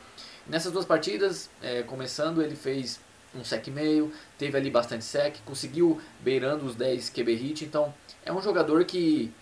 Nessas 0.46 0.72
duas 0.72 0.86
partidas, 0.86 1.50
é, 1.60 1.82
começando, 1.82 2.42
ele 2.42 2.56
fez 2.56 3.00
um 3.34 3.44
sec 3.44 3.68
meio, 3.68 4.12
teve 4.38 4.56
ali 4.56 4.70
bastante 4.70 5.04
sec, 5.04 5.36
conseguiu 5.44 6.00
beirando 6.20 6.64
os 6.64 6.74
10 6.74 7.10
QB 7.10 7.34
hit, 7.34 7.64
então 7.64 7.92
é 8.24 8.32
um 8.32 8.40
jogador 8.40 8.84
que, 8.84 9.32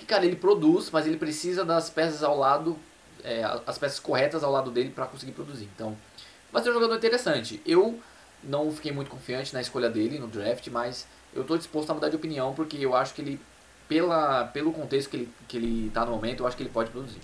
que 0.00 0.06
cara, 0.06 0.24
ele 0.24 0.36
produz, 0.36 0.90
mas 0.90 1.06
ele 1.06 1.18
precisa 1.18 1.62
das 1.62 1.90
peças 1.90 2.22
ao 2.22 2.38
lado, 2.38 2.74
é, 3.22 3.44
as 3.66 3.76
peças 3.76 4.00
corretas 4.00 4.42
ao 4.42 4.50
lado 4.50 4.70
dele 4.70 4.88
para 4.88 5.04
conseguir 5.04 5.32
produzir. 5.32 5.68
Então, 5.74 5.94
vai 6.50 6.62
ser 6.62 6.70
um 6.70 6.72
jogador 6.72 6.96
interessante. 6.96 7.60
Eu 7.66 8.00
não 8.42 8.72
fiquei 8.72 8.92
muito 8.92 9.10
confiante 9.10 9.52
na 9.52 9.60
escolha 9.60 9.90
dele 9.90 10.18
no 10.18 10.26
draft, 10.26 10.66
mas 10.68 11.06
eu 11.34 11.42
estou 11.42 11.58
disposto 11.58 11.90
a 11.90 11.94
mudar 11.94 12.08
de 12.08 12.16
opinião 12.16 12.54
porque 12.54 12.78
eu 12.78 12.96
acho 12.96 13.12
que 13.12 13.20
ele, 13.20 13.40
pela, 13.86 14.46
pelo 14.46 14.72
contexto 14.72 15.10
que 15.10 15.16
ele, 15.18 15.28
que 15.46 15.56
ele 15.58 15.90
tá 15.90 16.06
no 16.06 16.12
momento, 16.12 16.42
eu 16.42 16.46
acho 16.46 16.56
que 16.56 16.62
ele 16.62 16.70
pode 16.70 16.90
produzir. 16.90 17.20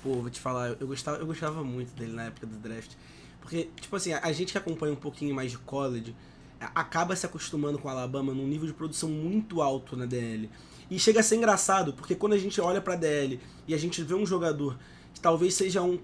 Pô, 0.00 0.12
vou 0.14 0.30
te 0.30 0.38
falar, 0.38 0.76
eu 0.78 0.86
gostava, 0.86 1.18
eu 1.18 1.26
gostava 1.26 1.64
muito 1.64 1.92
dele 1.96 2.12
na 2.12 2.26
época 2.26 2.46
do 2.46 2.56
draft. 2.56 2.92
Porque, 3.40 3.68
tipo 3.80 3.96
assim, 3.96 4.12
a 4.12 4.30
gente 4.30 4.52
que 4.52 4.58
acompanha 4.58 4.92
um 4.92 4.96
pouquinho 4.96 5.34
mais 5.34 5.50
de 5.50 5.58
college 5.58 6.14
acaba 6.60 7.14
se 7.14 7.26
acostumando 7.26 7.78
com 7.78 7.88
o 7.88 7.90
Alabama 7.90 8.34
num 8.34 8.46
nível 8.46 8.66
de 8.66 8.72
produção 8.72 9.08
muito 9.08 9.62
alto 9.62 9.96
na 9.96 10.06
DL. 10.06 10.50
E 10.90 10.98
chega 10.98 11.20
a 11.20 11.22
ser 11.22 11.36
engraçado, 11.36 11.92
porque 11.92 12.14
quando 12.14 12.32
a 12.32 12.38
gente 12.38 12.60
olha 12.60 12.80
pra 12.80 12.96
DL 12.96 13.38
e 13.66 13.74
a 13.74 13.78
gente 13.78 14.02
vê 14.02 14.14
um 14.14 14.26
jogador 14.26 14.78
que 15.12 15.20
talvez 15.20 15.54
seja 15.54 15.82
um, 15.82 15.98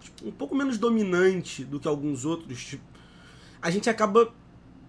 tipo, 0.00 0.28
um 0.28 0.30
pouco 0.32 0.54
menos 0.54 0.78
dominante 0.78 1.64
do 1.64 1.78
que 1.78 1.86
alguns 1.86 2.24
outros, 2.24 2.64
tipo, 2.64 2.84
a 3.60 3.70
gente 3.70 3.90
acaba 3.90 4.32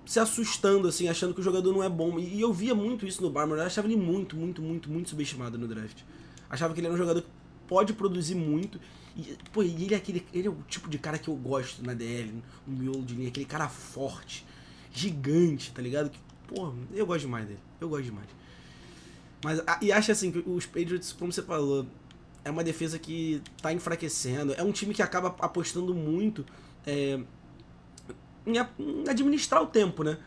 se 0.06 0.20
assustando, 0.20 0.88
assim, 0.88 1.08
achando 1.08 1.34
que 1.34 1.42
o 1.42 1.44
jogador 1.44 1.74
não 1.74 1.84
é 1.84 1.90
bom. 1.90 2.20
E 2.20 2.42
eu 2.42 2.52
via 2.52 2.74
muito 2.74 3.06
isso 3.06 3.22
no 3.22 3.30
Barmer, 3.30 3.58
eu 3.58 3.64
achava 3.64 3.88
ele 3.88 3.98
muito, 3.98 4.36
muito, 4.36 4.62
muito, 4.62 4.90
muito 4.90 5.10
subestimado 5.10 5.58
no 5.58 5.68
draft. 5.68 6.02
Achava 6.50 6.74
que 6.74 6.80
ele 6.80 6.88
era 6.88 6.94
um 6.94 6.98
jogador 6.98 7.22
que 7.22 7.30
pode 7.68 7.94
produzir 7.94 8.36
muito. 8.36 8.80
E, 9.16 9.38
pô, 9.52 9.62
ele 9.62 9.94
é, 9.94 9.98
aquele, 9.98 10.26
ele 10.34 10.48
é 10.48 10.52
o 10.52 10.58
tipo 10.68 10.90
de 10.90 10.98
cara 10.98 11.18
que 11.18 11.30
eu 11.30 11.36
gosto 11.36 11.84
na 11.84 11.94
DL, 11.94 12.42
no 12.66 12.78
miolo 12.78 13.04
de 13.04 13.16
linha, 13.16 13.30
aquele 13.30 13.46
cara 13.46 13.68
forte, 13.68 14.46
gigante, 14.92 15.72
tá 15.72 15.82
ligado? 15.82 16.10
Que, 16.10 16.20
pô, 16.48 16.74
eu 16.94 17.06
gosto 17.06 17.22
demais 17.22 17.48
dele. 17.48 17.60
Eu 17.80 17.90
gosto 17.90 18.04
demais. 18.04 18.28
Mas, 19.44 19.62
e 19.82 19.92
acho 19.92 20.12
assim, 20.12 20.32
que 20.32 20.44
os 20.46 20.66
Patriots, 20.66 21.14
como 21.14 21.32
você 21.32 21.42
falou, 21.42 21.86
é 22.44 22.52
uma 22.52 22.64
defesa 22.64 23.00
que 23.00 23.42
tá 23.62 23.74
enfraquecendo. 23.74 24.54
É 24.54 24.64
um 24.64 24.72
time 24.72 24.94
que 24.94 25.02
acaba 25.02 25.36
apostando 25.40 25.94
muito 25.94 26.46
é, 26.86 27.20
em, 28.46 28.58
administrar 29.10 29.62
o 29.62 29.68
tempo, 29.68 30.04
né? 30.04 30.18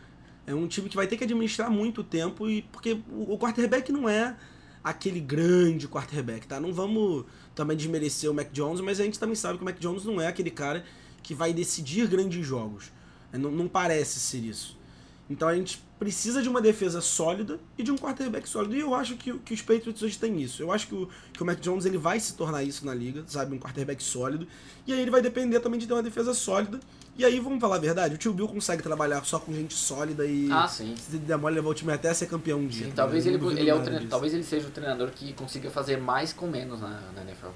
É 0.47 0.53
um 0.53 0.67
time 0.67 0.89
que 0.89 0.95
vai 0.95 1.07
ter 1.07 1.17
que 1.17 1.23
administrar 1.23 1.71
muito 1.71 2.03
tempo, 2.03 2.47
e 2.47 2.61
porque 2.63 2.99
o 3.11 3.37
quarterback 3.37 3.91
não 3.91 4.07
é 4.07 4.37
aquele 4.83 5.19
grande 5.19 5.87
quarterback, 5.87 6.45
tá? 6.45 6.59
Não 6.59 6.71
vamos 6.71 7.25
também 7.55 7.75
desmerecer 7.75 8.29
o 8.29 8.33
Mac 8.33 8.51
Jones, 8.51 8.79
mas 8.81 8.99
a 8.99 9.03
gente 9.03 9.17
também 9.17 9.35
sabe 9.35 9.57
que 9.57 9.63
o 9.63 9.65
Mac 9.65 9.79
Jones 9.79 10.05
não 10.05 10.21
é 10.21 10.27
aquele 10.27 10.51
cara 10.51 10.85
que 11.23 11.33
vai 11.33 11.51
decidir 11.51 12.07
grandes 12.07 12.45
jogos. 12.45 12.91
É, 13.35 13.37
não, 13.37 13.51
não 13.51 13.67
parece 13.67 14.19
ser 14.19 14.39
isso. 14.39 14.77
Então 15.29 15.47
a 15.47 15.55
gente 15.55 15.83
precisa 15.99 16.41
de 16.41 16.49
uma 16.49 16.61
defesa 16.61 17.01
sólida 17.01 17.59
e 17.77 17.83
de 17.83 17.91
um 17.91 17.97
quarterback 17.97 18.47
sólido. 18.47 18.75
E 18.75 18.79
eu 18.79 18.93
acho 18.93 19.15
que, 19.15 19.33
que 19.39 19.53
os 19.53 19.61
Patriots 19.61 20.01
hoje 20.01 20.17
têm 20.17 20.41
isso. 20.41 20.61
Eu 20.61 20.71
acho 20.71 20.87
que 20.87 20.95
o, 20.95 21.09
que 21.33 21.41
o 21.41 21.45
Mac 21.45 21.59
Jones 21.59 21.85
ele 21.85 21.97
vai 21.97 22.19
se 22.19 22.33
tornar 22.33 22.63
isso 22.63 22.85
na 22.85 22.93
liga, 22.93 23.23
sabe? 23.27 23.55
Um 23.55 23.59
quarterback 23.59 24.03
sólido. 24.03 24.47
E 24.85 24.93
aí 24.93 25.01
ele 25.01 25.11
vai 25.11 25.21
depender 25.21 25.59
também 25.59 25.79
de 25.79 25.87
ter 25.87 25.93
uma 25.93 26.03
defesa 26.03 26.33
sólida. 26.33 26.79
E 27.17 27.23
aí, 27.23 27.39
vamos 27.39 27.61
falar 27.61 27.77
a 27.77 27.79
verdade, 27.79 28.15
o 28.15 28.17
tio 28.17 28.33
Bill 28.33 28.45
consegue 28.45 28.83
trabalhar 28.83 29.23
só 29.23 29.39
com 29.39 29.53
gente 29.53 29.73
sólida 29.73 30.25
e 30.25 30.51
ah, 30.51 30.67
sim. 30.67 30.93
se 30.97 31.17
demora 31.17 31.55
levar 31.55 31.69
o 31.69 31.73
time 31.73 31.93
até 31.93 32.13
ser 32.13 32.25
campeão 32.25 32.59
um 32.59 32.67
dia. 32.67 32.87
Sim, 32.87 32.91
talvez, 32.93 33.25
ele, 33.25 33.37
ele 33.57 33.69
é 33.69 33.73
o 33.73 33.81
treino, 33.81 34.05
talvez 34.09 34.33
ele 34.33 34.43
seja 34.43 34.67
o 34.67 34.69
treinador 34.69 35.09
que 35.11 35.31
consiga 35.31 35.71
fazer 35.71 35.95
mais 35.95 36.33
com 36.33 36.45
menos 36.45 36.81
na, 36.81 36.99
na 37.15 37.21
NFL. 37.21 37.51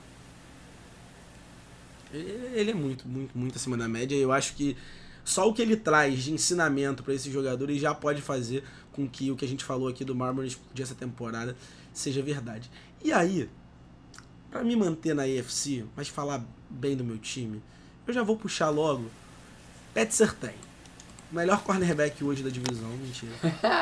Ele 2.14 2.72
é 2.72 2.74
muito, 2.74 3.06
muito, 3.06 3.38
muito 3.38 3.58
acima 3.58 3.76
da 3.76 3.88
média. 3.88 4.16
Eu 4.16 4.32
acho 4.32 4.56
que 4.56 4.78
só 5.30 5.48
o 5.48 5.54
que 5.54 5.62
ele 5.62 5.76
traz 5.76 6.24
de 6.24 6.34
ensinamento 6.34 7.04
para 7.04 7.14
esses 7.14 7.32
jogadores 7.32 7.80
já 7.80 7.94
pode 7.94 8.20
fazer 8.20 8.64
com 8.92 9.08
que 9.08 9.30
o 9.30 9.36
que 9.36 9.46
a 9.46 9.48
gente 9.48 9.64
falou 9.64 9.88
aqui 9.88 10.04
do 10.04 10.16
Marmor 10.16 10.48
de 10.74 10.82
essa 10.82 10.96
temporada 10.96 11.56
seja 11.94 12.20
verdade. 12.24 12.68
E 13.04 13.14
aí, 13.14 13.48
para 14.50 14.64
me 14.64 14.76
manter 14.76 15.14
na 15.14 15.22
AFC, 15.22 15.86
mas 15.96 16.08
falar 16.08 16.44
bem 16.68 16.98
do 16.98 17.04
meu 17.04 17.20
time, 17.20 17.62
eu 18.08 18.14
já 18.14 18.24
vou 18.24 18.38
puxar 18.38 18.70
logo 18.70 19.06
Pat 19.94 20.10
Sertain. 20.10 20.56
Melhor 21.32 21.62
cornerback 21.62 22.24
hoje 22.24 22.42
da 22.42 22.50
divisão, 22.50 22.90
mentira. 22.90 23.34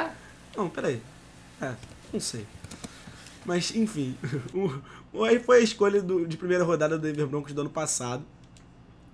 não, 0.53 0.69
peraí. 0.69 1.01
É, 1.61 1.75
não 2.11 2.19
sei. 2.19 2.45
Mas, 3.45 3.73
enfim, 3.73 4.17
o, 4.53 4.65
o, 5.17 5.39
foi 5.45 5.59
a 5.59 5.61
escolha 5.61 6.01
do, 6.01 6.27
de 6.27 6.35
primeira 6.35 6.65
rodada 6.65 6.97
do 6.97 7.01
Denver 7.01 7.25
Broncos 7.25 7.53
do 7.53 7.61
ano 7.61 7.69
passado. 7.69 8.25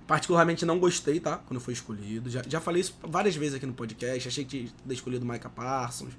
Particularmente 0.05 0.65
não 0.65 0.79
gostei, 0.79 1.19
tá? 1.19 1.37
Quando 1.37 1.59
foi 1.59 1.73
escolhido. 1.73 2.29
Já, 2.29 2.41
já 2.47 2.59
falei 2.59 2.81
isso 2.81 2.95
várias 3.01 3.35
vezes 3.35 3.55
aqui 3.55 3.65
no 3.65 3.73
podcast. 3.73 4.27
Achei 4.27 4.43
que 4.43 4.65
tinha 4.65 4.93
escolhido 4.93 5.25
Micah 5.25 5.49
Parsons. 5.49 6.13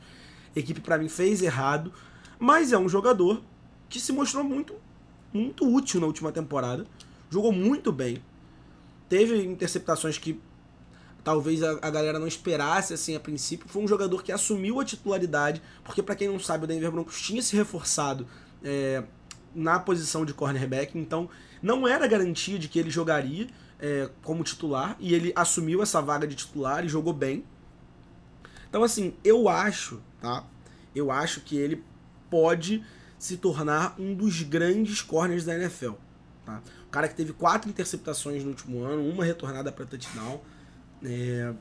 A 0.54 0.58
equipe 0.58 0.80
para 0.80 0.96
mim 0.98 1.08
fez 1.08 1.42
errado. 1.42 1.92
Mas 2.38 2.72
é 2.72 2.78
um 2.78 2.88
jogador 2.88 3.42
que 3.88 4.00
se 4.00 4.12
mostrou 4.12 4.42
muito 4.42 4.74
muito 5.32 5.66
útil 5.68 6.00
na 6.00 6.06
última 6.06 6.30
temporada. 6.30 6.86
Jogou 7.28 7.52
muito 7.52 7.90
bem. 7.90 8.22
Teve 9.08 9.44
interceptações 9.44 10.16
que 10.16 10.40
talvez 11.24 11.62
a, 11.62 11.72
a, 11.82 11.90
galera 11.90 12.18
não 12.18 12.26
esperasse 12.26 12.94
assim 12.94 13.16
a 13.16 13.20
princípio. 13.20 13.68
Foi 13.68 13.82
um 13.82 13.88
jogador 13.88 14.22
que 14.22 14.30
assumiu 14.30 14.80
a 14.80 14.84
titularidade, 14.84 15.60
porque 15.82 16.02
para 16.02 16.14
quem 16.14 16.28
não 16.28 16.38
sabe, 16.38 16.64
o 16.64 16.66
Denver 16.66 16.92
Broncos 16.92 17.20
tinha 17.20 17.42
se 17.42 17.56
reforçado 17.56 18.26
é, 18.62 19.02
na 19.54 19.80
posição 19.80 20.24
de 20.24 20.32
cornerback, 20.32 20.96
então 20.96 21.28
não 21.62 21.88
era 21.88 22.06
garantia 22.06 22.58
de 22.58 22.68
que 22.68 22.78
ele 22.78 22.90
jogaria 22.90 23.48
é, 23.84 24.08
como 24.22 24.42
titular, 24.42 24.96
e 24.98 25.12
ele 25.12 25.30
assumiu 25.36 25.82
essa 25.82 26.00
vaga 26.00 26.26
de 26.26 26.34
titular 26.34 26.82
e 26.82 26.88
jogou 26.88 27.12
bem. 27.12 27.44
Então, 28.66 28.82
assim, 28.82 29.12
eu 29.22 29.46
acho, 29.46 30.00
tá? 30.22 30.42
Eu 30.96 31.10
acho 31.10 31.42
que 31.42 31.54
ele 31.54 31.84
pode 32.30 32.82
se 33.18 33.36
tornar 33.36 33.94
um 33.98 34.14
dos 34.14 34.40
grandes 34.40 35.02
corners 35.02 35.44
da 35.44 35.54
NFL. 35.54 35.92
Tá? 36.46 36.62
O 36.86 36.90
cara 36.90 37.08
que 37.08 37.14
teve 37.14 37.34
quatro 37.34 37.68
interceptações 37.68 38.42
no 38.42 38.50
último 38.50 38.82
ano, 38.82 39.06
uma 39.06 39.22
retornada 39.22 39.70
para 39.70 39.84
touchdown. 39.84 40.40
É... 41.04 41.52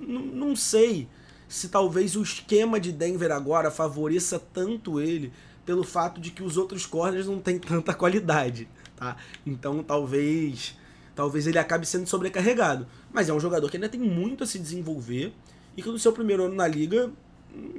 Não 0.00 0.56
sei 0.56 1.08
se 1.46 1.68
talvez 1.68 2.16
o 2.16 2.22
esquema 2.22 2.80
de 2.80 2.90
Denver 2.90 3.30
agora 3.30 3.70
favoreça 3.70 4.40
tanto 4.52 5.00
ele 5.00 5.32
pelo 5.64 5.84
fato 5.84 6.20
de 6.20 6.32
que 6.32 6.42
os 6.42 6.56
outros 6.56 6.84
corners 6.84 7.28
não 7.28 7.38
têm 7.38 7.60
tanta 7.60 7.94
qualidade, 7.94 8.68
tá? 8.96 9.16
Então 9.46 9.80
talvez 9.80 10.76
talvez 11.14 11.46
ele 11.46 11.58
acabe 11.58 11.86
sendo 11.86 12.06
sobrecarregado. 12.06 12.86
Mas 13.12 13.28
é 13.28 13.32
um 13.32 13.40
jogador 13.40 13.70
que 13.70 13.76
ainda 13.76 13.88
tem 13.88 14.00
muito 14.00 14.44
a 14.44 14.46
se 14.46 14.58
desenvolver 14.58 15.32
e 15.76 15.82
que 15.82 15.88
no 15.88 15.98
seu 15.98 16.12
primeiro 16.12 16.44
ano 16.44 16.54
na 16.54 16.66
liga, 16.66 17.10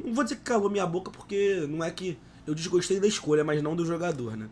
não 0.04 0.14
vou 0.14 0.24
dizer 0.24 0.38
que 0.38 0.44
calou 0.44 0.70
minha 0.70 0.86
boca 0.86 1.12
porque 1.12 1.66
não 1.70 1.84
é 1.84 1.92
que 1.92 2.18
eu 2.46 2.54
desgostei 2.54 3.00
da 3.00 3.08
escolha, 3.08 3.44
mas 3.44 3.62
não 3.62 3.76
do 3.76 3.86
jogador, 3.86 4.38
né? 4.38 4.50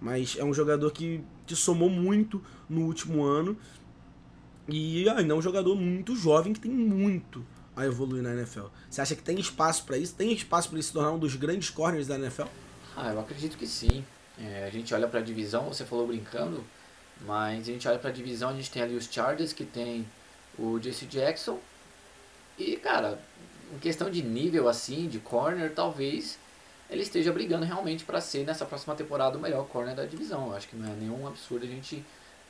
Mas 0.00 0.36
é 0.38 0.44
um 0.44 0.52
jogador 0.52 0.90
que 0.90 1.22
te 1.46 1.56
somou 1.56 1.88
muito 1.88 2.42
no 2.68 2.82
último 2.82 3.24
ano 3.24 3.56
e 4.68 5.08
ainda 5.08 5.32
é 5.32 5.36
um 5.36 5.42
jogador 5.42 5.74
muito 5.76 6.14
jovem 6.16 6.52
que 6.52 6.60
tem 6.60 6.70
muito 6.70 7.44
a 7.74 7.86
evoluir 7.86 8.22
na 8.22 8.32
NFL. 8.32 8.66
Você 8.90 9.00
acha 9.00 9.14
que 9.14 9.22
tem 9.22 9.38
espaço 9.38 9.84
para 9.84 9.96
isso? 9.96 10.14
Tem 10.14 10.32
espaço 10.32 10.68
para 10.68 10.76
ele 10.76 10.82
se 10.82 10.92
tornar 10.92 11.12
um 11.12 11.18
dos 11.18 11.36
grandes 11.36 11.70
corners 11.70 12.06
da 12.06 12.16
NFL? 12.16 12.46
Ah, 12.96 13.12
eu 13.12 13.20
acredito 13.20 13.56
que 13.56 13.66
sim. 13.66 14.04
É, 14.38 14.64
a 14.66 14.70
gente 14.70 14.92
olha 14.92 15.06
para 15.06 15.20
a 15.20 15.22
divisão, 15.22 15.68
você 15.68 15.84
falou 15.84 16.06
brincando, 16.06 16.64
mas 17.22 17.62
a 17.62 17.72
gente 17.72 17.88
olha 17.88 17.98
para 17.98 18.10
a 18.10 18.12
divisão, 18.12 18.50
a 18.50 18.54
gente 18.54 18.70
tem 18.70 18.82
ali 18.82 18.94
os 18.94 19.06
Chargers, 19.10 19.52
que 19.52 19.64
tem 19.64 20.06
o 20.58 20.80
Jesse 20.80 21.06
Jackson. 21.06 21.58
E, 22.58 22.76
cara, 22.76 23.18
em 23.72 23.78
questão 23.78 24.10
de 24.10 24.22
nível 24.22 24.68
assim, 24.68 25.08
de 25.08 25.18
corner, 25.18 25.72
talvez 25.74 26.38
ele 26.88 27.02
esteja 27.02 27.32
brigando 27.32 27.64
realmente 27.64 28.04
para 28.04 28.20
ser 28.20 28.44
nessa 28.44 28.64
próxima 28.64 28.94
temporada 28.94 29.36
o 29.36 29.40
melhor 29.40 29.66
corner 29.66 29.94
da 29.94 30.04
divisão. 30.04 30.48
Eu 30.48 30.56
acho 30.56 30.68
que 30.68 30.76
não 30.76 30.90
é 30.90 30.94
nenhum 30.94 31.26
absurdo 31.26 31.64
a 31.64 31.68
gente 31.68 32.04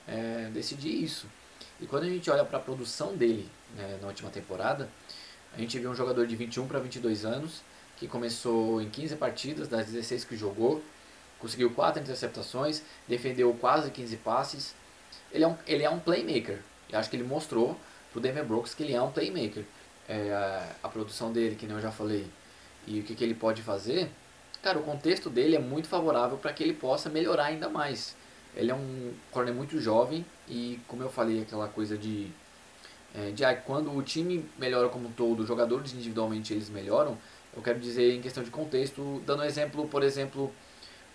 é, 0.07 0.51
decidir 0.53 1.03
isso. 1.03 1.27
E 1.81 1.87
quando 1.87 2.05
a 2.05 2.09
gente 2.09 2.31
olha 2.31 2.45
para 2.45 2.59
a 2.59 2.61
produção 2.61 3.17
dele 3.17 3.49
né, 3.75 3.99
na 4.01 4.09
última 4.09 4.31
temporada, 4.31 4.89
a 5.55 5.59
gente 5.59 5.79
viu 5.79 5.91
um 5.91 5.95
jogador 5.95 6.27
de 6.27 6.37
21 6.37 6.67
para 6.67 6.79
22 6.79 7.25
anos 7.25 7.63
que 7.97 8.07
começou 8.07 8.81
em 8.81 8.91
15 8.91 9.17
partidas 9.17 9.69
das 9.69 9.87
16 9.87 10.25
que 10.25 10.37
jogou, 10.37 10.83
conseguiu 11.39 11.71
4 11.71 12.03
interceptações, 12.03 12.83
defendeu 13.07 13.53
quase 13.55 13.91
15 13.91 14.17
passes. 14.19 14.75
Ele 15.33 15.45
é 15.45 15.49
um, 15.49 15.57
ele 15.67 15.83
é 15.83 15.91
um 15.91 15.99
playmaker. 15.99 16.61
Eu 16.91 16.99
acho 16.99 17.11
que 17.11 17.17
ele 17.17 17.25
mostrou 17.25 17.79
pro 18.13 18.21
Denver 18.21 18.45
Brooks 18.45 18.75
que 18.75 18.83
ele 18.83 18.95
é 18.95 19.03
um 19.03 19.11
playmaker. 19.11 19.65
É, 20.09 20.33
a, 20.33 20.87
a, 20.87 20.89
produção 20.89 21.33
dele, 21.33 21.57
que 21.57 21.67
nem 21.67 21.75
eu 21.75 21.83
já 21.83 21.91
falei, 21.91 22.27
e 22.87 23.01
o 23.01 23.03
que, 23.03 23.15
que 23.17 23.25
ele 23.25 23.35
pode 23.35 23.61
fazer, 23.61 24.09
cara, 24.63 24.79
o 24.79 24.83
contexto 24.85 25.29
dele 25.29 25.57
é 25.57 25.59
muito 25.59 25.89
favorável 25.89 26.39
para 26.39 26.53
que 26.53 26.63
ele 26.63 26.75
possa 26.75 27.11
melhorar 27.11 27.47
ainda 27.47 27.69
mais. 27.69 28.15
Ele 28.55 28.71
é 28.71 28.75
um 28.75 29.13
corner 29.33 29.53
muito 29.53 29.81
jovem 29.81 30.25
e, 30.49 30.81
como 30.87 31.03
eu 31.03 31.11
falei, 31.11 31.43
aquela 31.43 31.67
coisa 31.67 31.99
de, 31.99 32.31
é, 33.15 33.31
de 33.33 33.45
ah, 33.45 33.55
quando 33.55 33.93
o 33.93 34.01
time 34.01 34.49
melhora 34.57 34.89
como 34.89 35.09
um 35.09 35.13
todo, 35.13 35.41
os 35.41 35.49
jogadores 35.49 35.93
individualmente 35.93 36.55
eles 36.55 36.71
melhoram, 36.71 37.19
eu 37.55 37.63
quero 37.63 37.81
dizer 37.81 38.15
em 38.15 38.21
questão 38.21 38.45
de 38.45 38.51
contexto, 38.51 39.23
dando 39.27 39.43
um 39.43 39.45
exemplo, 39.45 39.89
por 39.89 40.03
exemplo, 40.03 40.53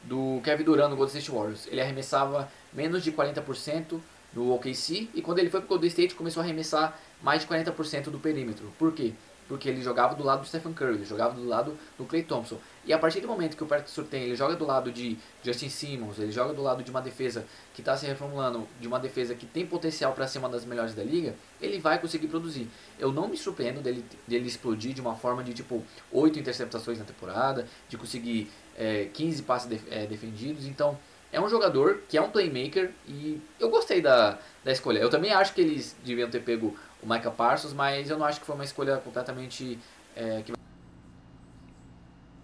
do 0.03 0.41
Kevin 0.43 0.63
Durant 0.63 0.89
no 0.89 0.95
Golden 0.95 1.17
State 1.17 1.31
Warriors. 1.35 1.67
Ele 1.67 1.81
arremessava 1.81 2.51
menos 2.73 3.03
de 3.03 3.11
40% 3.11 3.99
no 4.33 4.53
OKC 4.53 5.09
e 5.13 5.21
quando 5.21 5.39
ele 5.39 5.49
foi 5.49 5.59
para 5.59 5.65
o 5.65 5.69
Golden 5.69 5.89
State 5.89 6.15
começou 6.15 6.41
a 6.41 6.43
arremessar 6.43 6.97
mais 7.21 7.41
de 7.41 7.47
40% 7.47 8.05
do 8.05 8.19
perímetro. 8.19 8.71
Por 8.79 8.93
quê? 8.93 9.13
Porque 9.51 9.67
ele 9.67 9.81
jogava 9.81 10.15
do 10.15 10.23
lado 10.23 10.43
do 10.43 10.47
Stephen 10.47 10.71
Curry, 10.71 10.93
ele 10.93 11.03
jogava 11.03 11.35
do 11.35 11.45
lado 11.45 11.77
do 11.97 12.05
Clay 12.05 12.23
Thompson. 12.23 12.57
E 12.85 12.93
a 12.93 12.97
partir 12.97 13.19
do 13.19 13.27
momento 13.27 13.57
que 13.57 13.63
o 13.65 13.67
Patrick 13.67 13.91
Surtain 13.91 14.21
ele 14.21 14.33
joga 14.33 14.55
do 14.55 14.65
lado 14.65 14.89
de 14.93 15.17
Justin 15.43 15.67
Simmons, 15.67 16.17
ele 16.19 16.31
joga 16.31 16.53
do 16.53 16.63
lado 16.63 16.81
de 16.81 16.89
uma 16.89 17.01
defesa 17.01 17.45
que 17.73 17.81
está 17.81 17.97
se 17.97 18.05
reformulando, 18.05 18.65
de 18.79 18.87
uma 18.87 18.97
defesa 18.97 19.35
que 19.35 19.45
tem 19.45 19.65
potencial 19.65 20.13
para 20.13 20.25
ser 20.25 20.39
uma 20.39 20.47
das 20.47 20.63
melhores 20.63 20.95
da 20.95 21.03
liga, 21.03 21.35
ele 21.59 21.79
vai 21.79 21.99
conseguir 21.99 22.27
produzir. 22.27 22.69
Eu 22.97 23.11
não 23.11 23.27
me 23.27 23.35
surpreendo 23.35 23.81
dele, 23.81 24.05
dele 24.25 24.47
explodir 24.47 24.93
de 24.93 25.01
uma 25.01 25.17
forma 25.17 25.43
de 25.43 25.53
tipo 25.53 25.83
8 26.13 26.39
interceptações 26.39 26.97
na 26.97 27.03
temporada, 27.03 27.67
de 27.89 27.97
conseguir 27.97 28.49
é, 28.77 29.09
15 29.13 29.43
passes 29.43 29.81
é, 29.91 30.05
defendidos. 30.05 30.65
Então, 30.65 30.97
é 31.31 31.39
um 31.39 31.49
jogador 31.49 32.03
que 32.09 32.17
é 32.17 32.21
um 32.21 32.29
playmaker 32.29 32.91
e 33.07 33.39
eu 33.59 33.69
gostei 33.69 34.01
da, 34.01 34.37
da 34.63 34.71
escolha. 34.71 34.99
Eu 34.99 35.09
também 35.09 35.31
acho 35.31 35.53
que 35.53 35.61
eles 35.61 35.95
deviam 36.03 36.29
ter 36.29 36.41
pego 36.41 36.75
o 37.01 37.07
Micah 37.07 37.31
Parsons, 37.31 37.73
mas 37.73 38.09
eu 38.09 38.17
não 38.17 38.25
acho 38.25 38.39
que 38.39 38.45
foi 38.45 38.55
uma 38.55 38.63
escolha 38.63 38.97
completamente. 38.97 39.79
É, 40.15 40.41
que... 40.41 40.53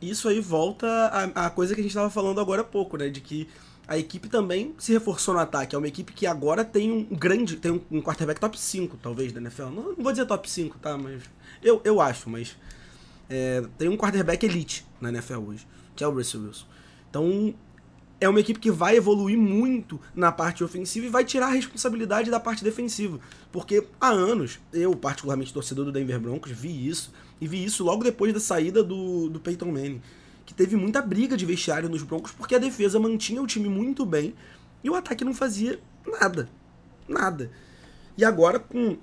Isso 0.01 0.27
aí 0.27 0.39
volta 0.39 0.87
à, 0.87 1.47
à 1.47 1.49
coisa 1.49 1.73
que 1.73 1.81
a 1.81 1.83
gente 1.83 1.91
estava 1.91 2.09
falando 2.09 2.39
agora 2.39 2.61
há 2.61 2.65
pouco, 2.65 2.97
né? 2.97 3.09
De 3.09 3.21
que 3.21 3.47
a 3.87 3.97
equipe 3.97 4.27
também 4.27 4.75
se 4.77 4.91
reforçou 4.91 5.33
no 5.33 5.39
ataque. 5.39 5.73
É 5.73 5.77
uma 5.77 5.87
equipe 5.87 6.11
que 6.11 6.27
agora 6.27 6.65
tem 6.65 6.91
um 6.91 7.03
grande. 7.03 7.55
tem 7.55 7.71
um, 7.71 7.81
um 7.89 8.01
quarterback 8.01 8.39
top 8.39 8.59
5, 8.59 8.97
talvez, 9.01 9.31
da 9.31 9.39
NFL. 9.39 9.63
Não, 9.63 9.83
não, 9.83 9.95
vou 9.95 10.11
dizer 10.11 10.25
top 10.25 10.49
5, 10.49 10.77
tá? 10.79 10.97
Mas. 10.97 11.23
Eu, 11.63 11.81
eu 11.83 12.01
acho, 12.01 12.29
mas. 12.29 12.55
É, 13.29 13.63
tem 13.77 13.89
um 13.89 13.97
quarterback 13.97 14.45
elite 14.45 14.85
na 14.99 15.09
NFL 15.09 15.39
hoje, 15.39 15.67
que 15.95 16.03
é 16.03 16.07
o 16.07 16.11
Russell 16.11 16.41
Wilson. 16.41 16.65
Então, 17.09 17.53
é 18.19 18.27
uma 18.27 18.39
equipe 18.39 18.59
que 18.59 18.71
vai 18.71 18.95
evoluir 18.95 19.37
muito 19.37 19.99
na 20.15 20.31
parte 20.31 20.63
ofensiva 20.63 21.05
e 21.05 21.09
vai 21.09 21.23
tirar 21.23 21.47
a 21.47 21.51
responsabilidade 21.51 22.31
da 22.31 22.39
parte 22.39 22.63
defensiva. 22.63 23.19
Porque 23.51 23.85
há 24.01 24.09
anos, 24.09 24.59
eu, 24.73 24.95
particularmente 24.95 25.53
torcedor 25.53 25.85
do 25.85 25.91
Denver 25.91 26.19
Broncos, 26.19 26.51
vi 26.51 26.87
isso. 26.87 27.13
E 27.39 27.47
vi 27.47 27.63
isso 27.63 27.83
logo 27.83 28.03
depois 28.03 28.33
da 28.33 28.39
saída 28.39 28.83
do, 28.83 29.29
do 29.29 29.39
Peyton 29.39 29.71
Manning. 29.71 30.01
Que 30.45 30.53
teve 30.53 30.75
muita 30.75 31.01
briga 31.01 31.37
de 31.37 31.45
vestiário 31.45 31.89
nos 31.89 32.01
Broncos 32.01 32.31
porque 32.31 32.55
a 32.55 32.59
defesa 32.59 32.99
mantinha 32.99 33.41
o 33.41 33.47
time 33.47 33.69
muito 33.69 34.05
bem 34.05 34.33
e 34.83 34.89
o 34.89 34.95
ataque 34.95 35.23
não 35.23 35.33
fazia 35.33 35.79
nada. 36.19 36.49
Nada. 37.07 37.51
E 38.17 38.25
agora, 38.25 38.59
com 38.59 38.97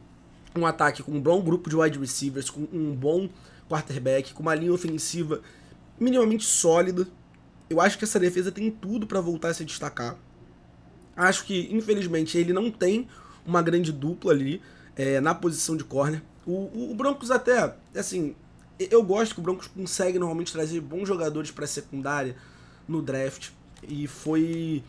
um 0.56 0.66
ataque 0.66 1.02
com 1.02 1.12
um 1.12 1.20
bom 1.20 1.42
grupo 1.42 1.68
de 1.68 1.76
wide 1.76 1.98
receivers, 1.98 2.48
com 2.48 2.66
um 2.72 2.94
bom 2.94 3.28
quarterback, 3.68 4.32
com 4.32 4.42
uma 4.42 4.54
linha 4.54 4.72
ofensiva 4.72 5.40
minimamente 5.98 6.44
sólida, 6.44 7.06
eu 7.68 7.80
acho 7.80 7.98
que 7.98 8.04
essa 8.04 8.20
defesa 8.20 8.52
tem 8.52 8.70
tudo 8.70 9.06
para 9.06 9.20
voltar 9.20 9.48
a 9.48 9.54
se 9.54 9.64
destacar. 9.64 10.16
Acho 11.16 11.44
que, 11.44 11.68
infelizmente, 11.72 12.36
ele 12.36 12.52
não 12.52 12.70
tem 12.70 13.08
uma 13.46 13.62
grande 13.62 13.92
dupla 13.92 14.32
ali 14.32 14.60
é, 14.96 15.20
na 15.20 15.34
posição 15.34 15.76
de 15.76 15.84
corner. 15.84 16.22
O, 16.46 16.90
o, 16.90 16.94
Broncos 16.94 17.30
até, 17.30 17.74
assim, 17.94 18.34
eu 18.78 19.02
gosto 19.02 19.34
que 19.34 19.40
o 19.40 19.42
Broncos 19.42 19.66
consegue 19.66 20.18
normalmente 20.18 20.52
trazer 20.52 20.80
bons 20.80 21.06
jogadores 21.06 21.50
para 21.50 21.64
a 21.64 21.68
secundária 21.68 22.36
no 22.86 23.00
draft. 23.00 23.50
E 23.82 24.06
foi, 24.06 24.82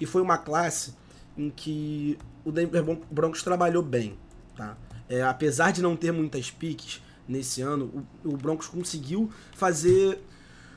e 0.00 0.06
foi 0.06 0.22
uma 0.22 0.38
classe 0.38 0.94
em 1.36 1.50
que 1.50 2.18
o 2.44 2.50
Denver 2.50 2.82
Broncos 3.10 3.42
trabalhou 3.42 3.82
bem. 3.82 4.16
Tá? 4.56 4.76
É, 5.08 5.22
apesar 5.22 5.72
de 5.72 5.82
não 5.82 5.94
ter 5.94 6.12
muitas 6.12 6.50
piques 6.50 7.02
nesse 7.28 7.60
ano, 7.60 8.06
o, 8.24 8.30
o 8.30 8.36
Broncos 8.36 8.66
conseguiu 8.66 9.30
fazer 9.52 10.18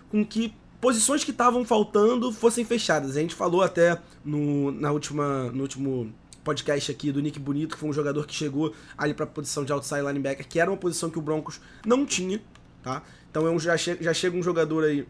com 0.09 0.25
que 0.25 0.53
posições 0.79 1.23
que 1.23 1.31
estavam 1.31 1.65
faltando 1.65 2.31
fossem 2.31 2.63
fechadas. 2.63 3.17
A 3.17 3.19
gente 3.19 3.35
falou 3.35 3.61
até 3.61 3.99
no, 4.23 4.71
na 4.71 4.91
última, 4.91 5.51
no 5.51 5.61
último 5.61 6.13
podcast 6.43 6.91
aqui 6.91 7.11
do 7.11 7.21
Nick 7.21 7.37
Bonito, 7.39 7.75
que 7.75 7.79
foi 7.79 7.89
um 7.89 7.93
jogador 7.93 8.25
que 8.25 8.33
chegou 8.33 8.73
ali 8.97 9.13
para 9.13 9.25
a 9.25 9.27
posição 9.27 9.65
de 9.65 9.71
outside 9.71 10.01
linebacker, 10.01 10.47
que 10.47 10.59
era 10.59 10.69
uma 10.69 10.77
posição 10.77 11.09
que 11.09 11.19
o 11.19 11.21
Broncos 11.21 11.59
não 11.85 12.05
tinha, 12.05 12.41
tá? 12.81 13.03
Então 13.29 13.45
é 13.45 13.51
um, 13.51 13.59
já, 13.59 13.77
che 13.77 13.97
já 13.99 14.13
chega 14.13 14.37
um 14.37 14.41
jogador 14.41 14.85
aí, 14.85 15.07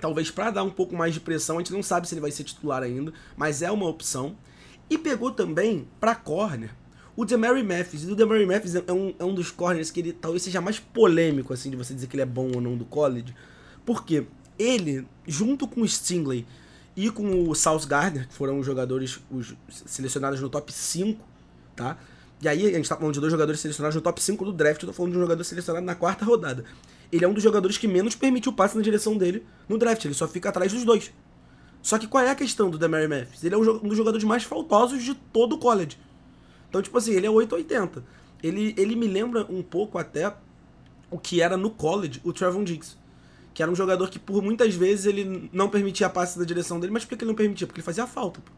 talvez 0.00 0.30
para 0.30 0.50
dar 0.50 0.62
um 0.62 0.70
pouco 0.70 0.94
mais 0.94 1.14
de 1.14 1.20
pressão, 1.20 1.56
a 1.56 1.60
gente 1.60 1.72
não 1.72 1.82
sabe 1.82 2.08
se 2.08 2.14
ele 2.14 2.20
vai 2.20 2.30
ser 2.30 2.44
titular 2.44 2.82
ainda, 2.82 3.12
mas 3.36 3.62
é 3.62 3.70
uma 3.70 3.86
opção. 3.86 4.36
E 4.88 4.98
pegou 4.98 5.30
também 5.30 5.88
para 5.98 6.14
corner 6.14 6.70
o 7.16 7.24
Demary 7.24 7.62
Matthews. 7.62 8.04
E 8.04 8.12
o 8.12 8.16
Demary 8.16 8.46
Matthews 8.46 8.74
é 8.74 8.92
um, 8.92 9.14
é 9.18 9.24
um 9.24 9.34
dos 9.34 9.50
corners 9.50 9.90
que 9.90 10.00
ele 10.00 10.12
talvez 10.12 10.42
seja 10.42 10.60
mais 10.60 10.78
polêmico, 10.78 11.52
assim, 11.52 11.70
de 11.70 11.76
você 11.76 11.94
dizer 11.94 12.06
que 12.06 12.16
ele 12.16 12.22
é 12.22 12.26
bom 12.26 12.50
ou 12.54 12.60
não 12.60 12.76
do 12.76 12.84
college. 12.84 13.34
Por 13.84 14.04
quê? 14.04 14.24
Ele, 14.60 15.06
junto 15.26 15.66
com 15.66 15.82
o 15.82 15.88
Stingley 15.88 16.46
e 16.96 17.10
com 17.10 17.48
o 17.48 17.54
South 17.54 17.86
Gardner, 17.86 18.28
que 18.28 18.34
foram 18.34 18.58
os 18.58 18.66
jogadores 18.66 19.20
os 19.30 19.54
selecionados 19.68 20.40
no 20.40 20.48
top 20.50 20.72
5, 20.72 21.20
tá? 21.74 21.96
E 22.42 22.48
aí 22.48 22.66
a 22.66 22.72
gente 22.72 22.88
tá 22.88 22.96
falando 22.96 23.14
de 23.14 23.20
dois 23.20 23.30
jogadores 23.30 23.60
selecionados 23.60 23.94
no 23.96 24.02
top 24.02 24.20
5 24.22 24.44
do 24.44 24.52
draft, 24.52 24.82
eu 24.82 24.88
tô 24.88 24.92
falando 24.92 25.12
de 25.12 25.18
um 25.18 25.22
jogador 25.22 25.44
selecionado 25.44 25.84
na 25.84 25.94
quarta 25.94 26.24
rodada. 26.24 26.64
Ele 27.12 27.24
é 27.24 27.28
um 27.28 27.34
dos 27.34 27.42
jogadores 27.42 27.76
que 27.76 27.88
menos 27.88 28.14
permite 28.14 28.48
o 28.48 28.52
passe 28.52 28.76
na 28.76 28.82
direção 28.82 29.16
dele 29.16 29.44
no 29.68 29.78
draft, 29.78 30.04
ele 30.04 30.14
só 30.14 30.28
fica 30.28 30.48
atrás 30.48 30.72
dos 30.72 30.84
dois. 30.84 31.12
Só 31.82 31.98
que 31.98 32.06
qual 32.06 32.24
é 32.24 32.30
a 32.30 32.34
questão 32.34 32.70
do 32.70 32.78
Demary 32.78 33.08
Mathis? 33.08 33.42
Ele 33.42 33.54
é 33.54 33.58
um 33.58 33.78
dos 33.78 33.96
jogadores 33.96 34.24
mais 34.24 34.44
faltosos 34.44 35.02
de 35.02 35.14
todo 35.14 35.54
o 35.54 35.58
college. 35.58 35.98
Então, 36.68 36.82
tipo 36.82 36.96
assim, 36.96 37.12
ele 37.12 37.26
é 37.26 37.30
880. 37.30 38.04
Ele, 38.42 38.74
ele 38.76 38.94
me 38.94 39.06
lembra 39.06 39.46
um 39.48 39.62
pouco 39.62 39.98
até 39.98 40.34
o 41.10 41.18
que 41.18 41.40
era 41.40 41.56
no 41.56 41.70
college 41.70 42.20
o 42.22 42.32
Trevon 42.32 42.64
Diggs. 42.64 42.96
Que 43.60 43.62
era 43.62 43.70
um 43.70 43.74
jogador 43.74 44.08
que 44.08 44.18
por 44.18 44.42
muitas 44.42 44.74
vezes 44.74 45.04
ele 45.04 45.50
não 45.52 45.68
permitia 45.68 46.06
a 46.06 46.08
passe 46.08 46.38
da 46.38 46.46
direção 46.46 46.80
dele, 46.80 46.90
mas 46.90 47.04
por 47.04 47.14
que 47.14 47.24
ele 47.24 47.28
não 47.28 47.34
permitia? 47.34 47.66
Porque 47.66 47.80
ele 47.80 47.84
fazia 47.84 48.06
falta. 48.06 48.40
Pô. 48.40 48.50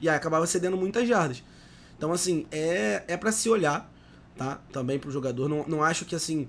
E 0.00 0.08
aí 0.08 0.14
acabava 0.14 0.46
cedendo 0.46 0.76
muitas 0.76 1.08
jardas. 1.08 1.42
Então, 1.98 2.12
assim, 2.12 2.46
é, 2.52 3.02
é 3.08 3.16
para 3.16 3.32
se 3.32 3.48
olhar, 3.48 3.92
tá? 4.36 4.60
Também 4.70 5.00
pro 5.00 5.10
jogador. 5.10 5.48
Não, 5.48 5.64
não 5.66 5.82
acho 5.82 6.04
que, 6.04 6.14
assim, 6.14 6.46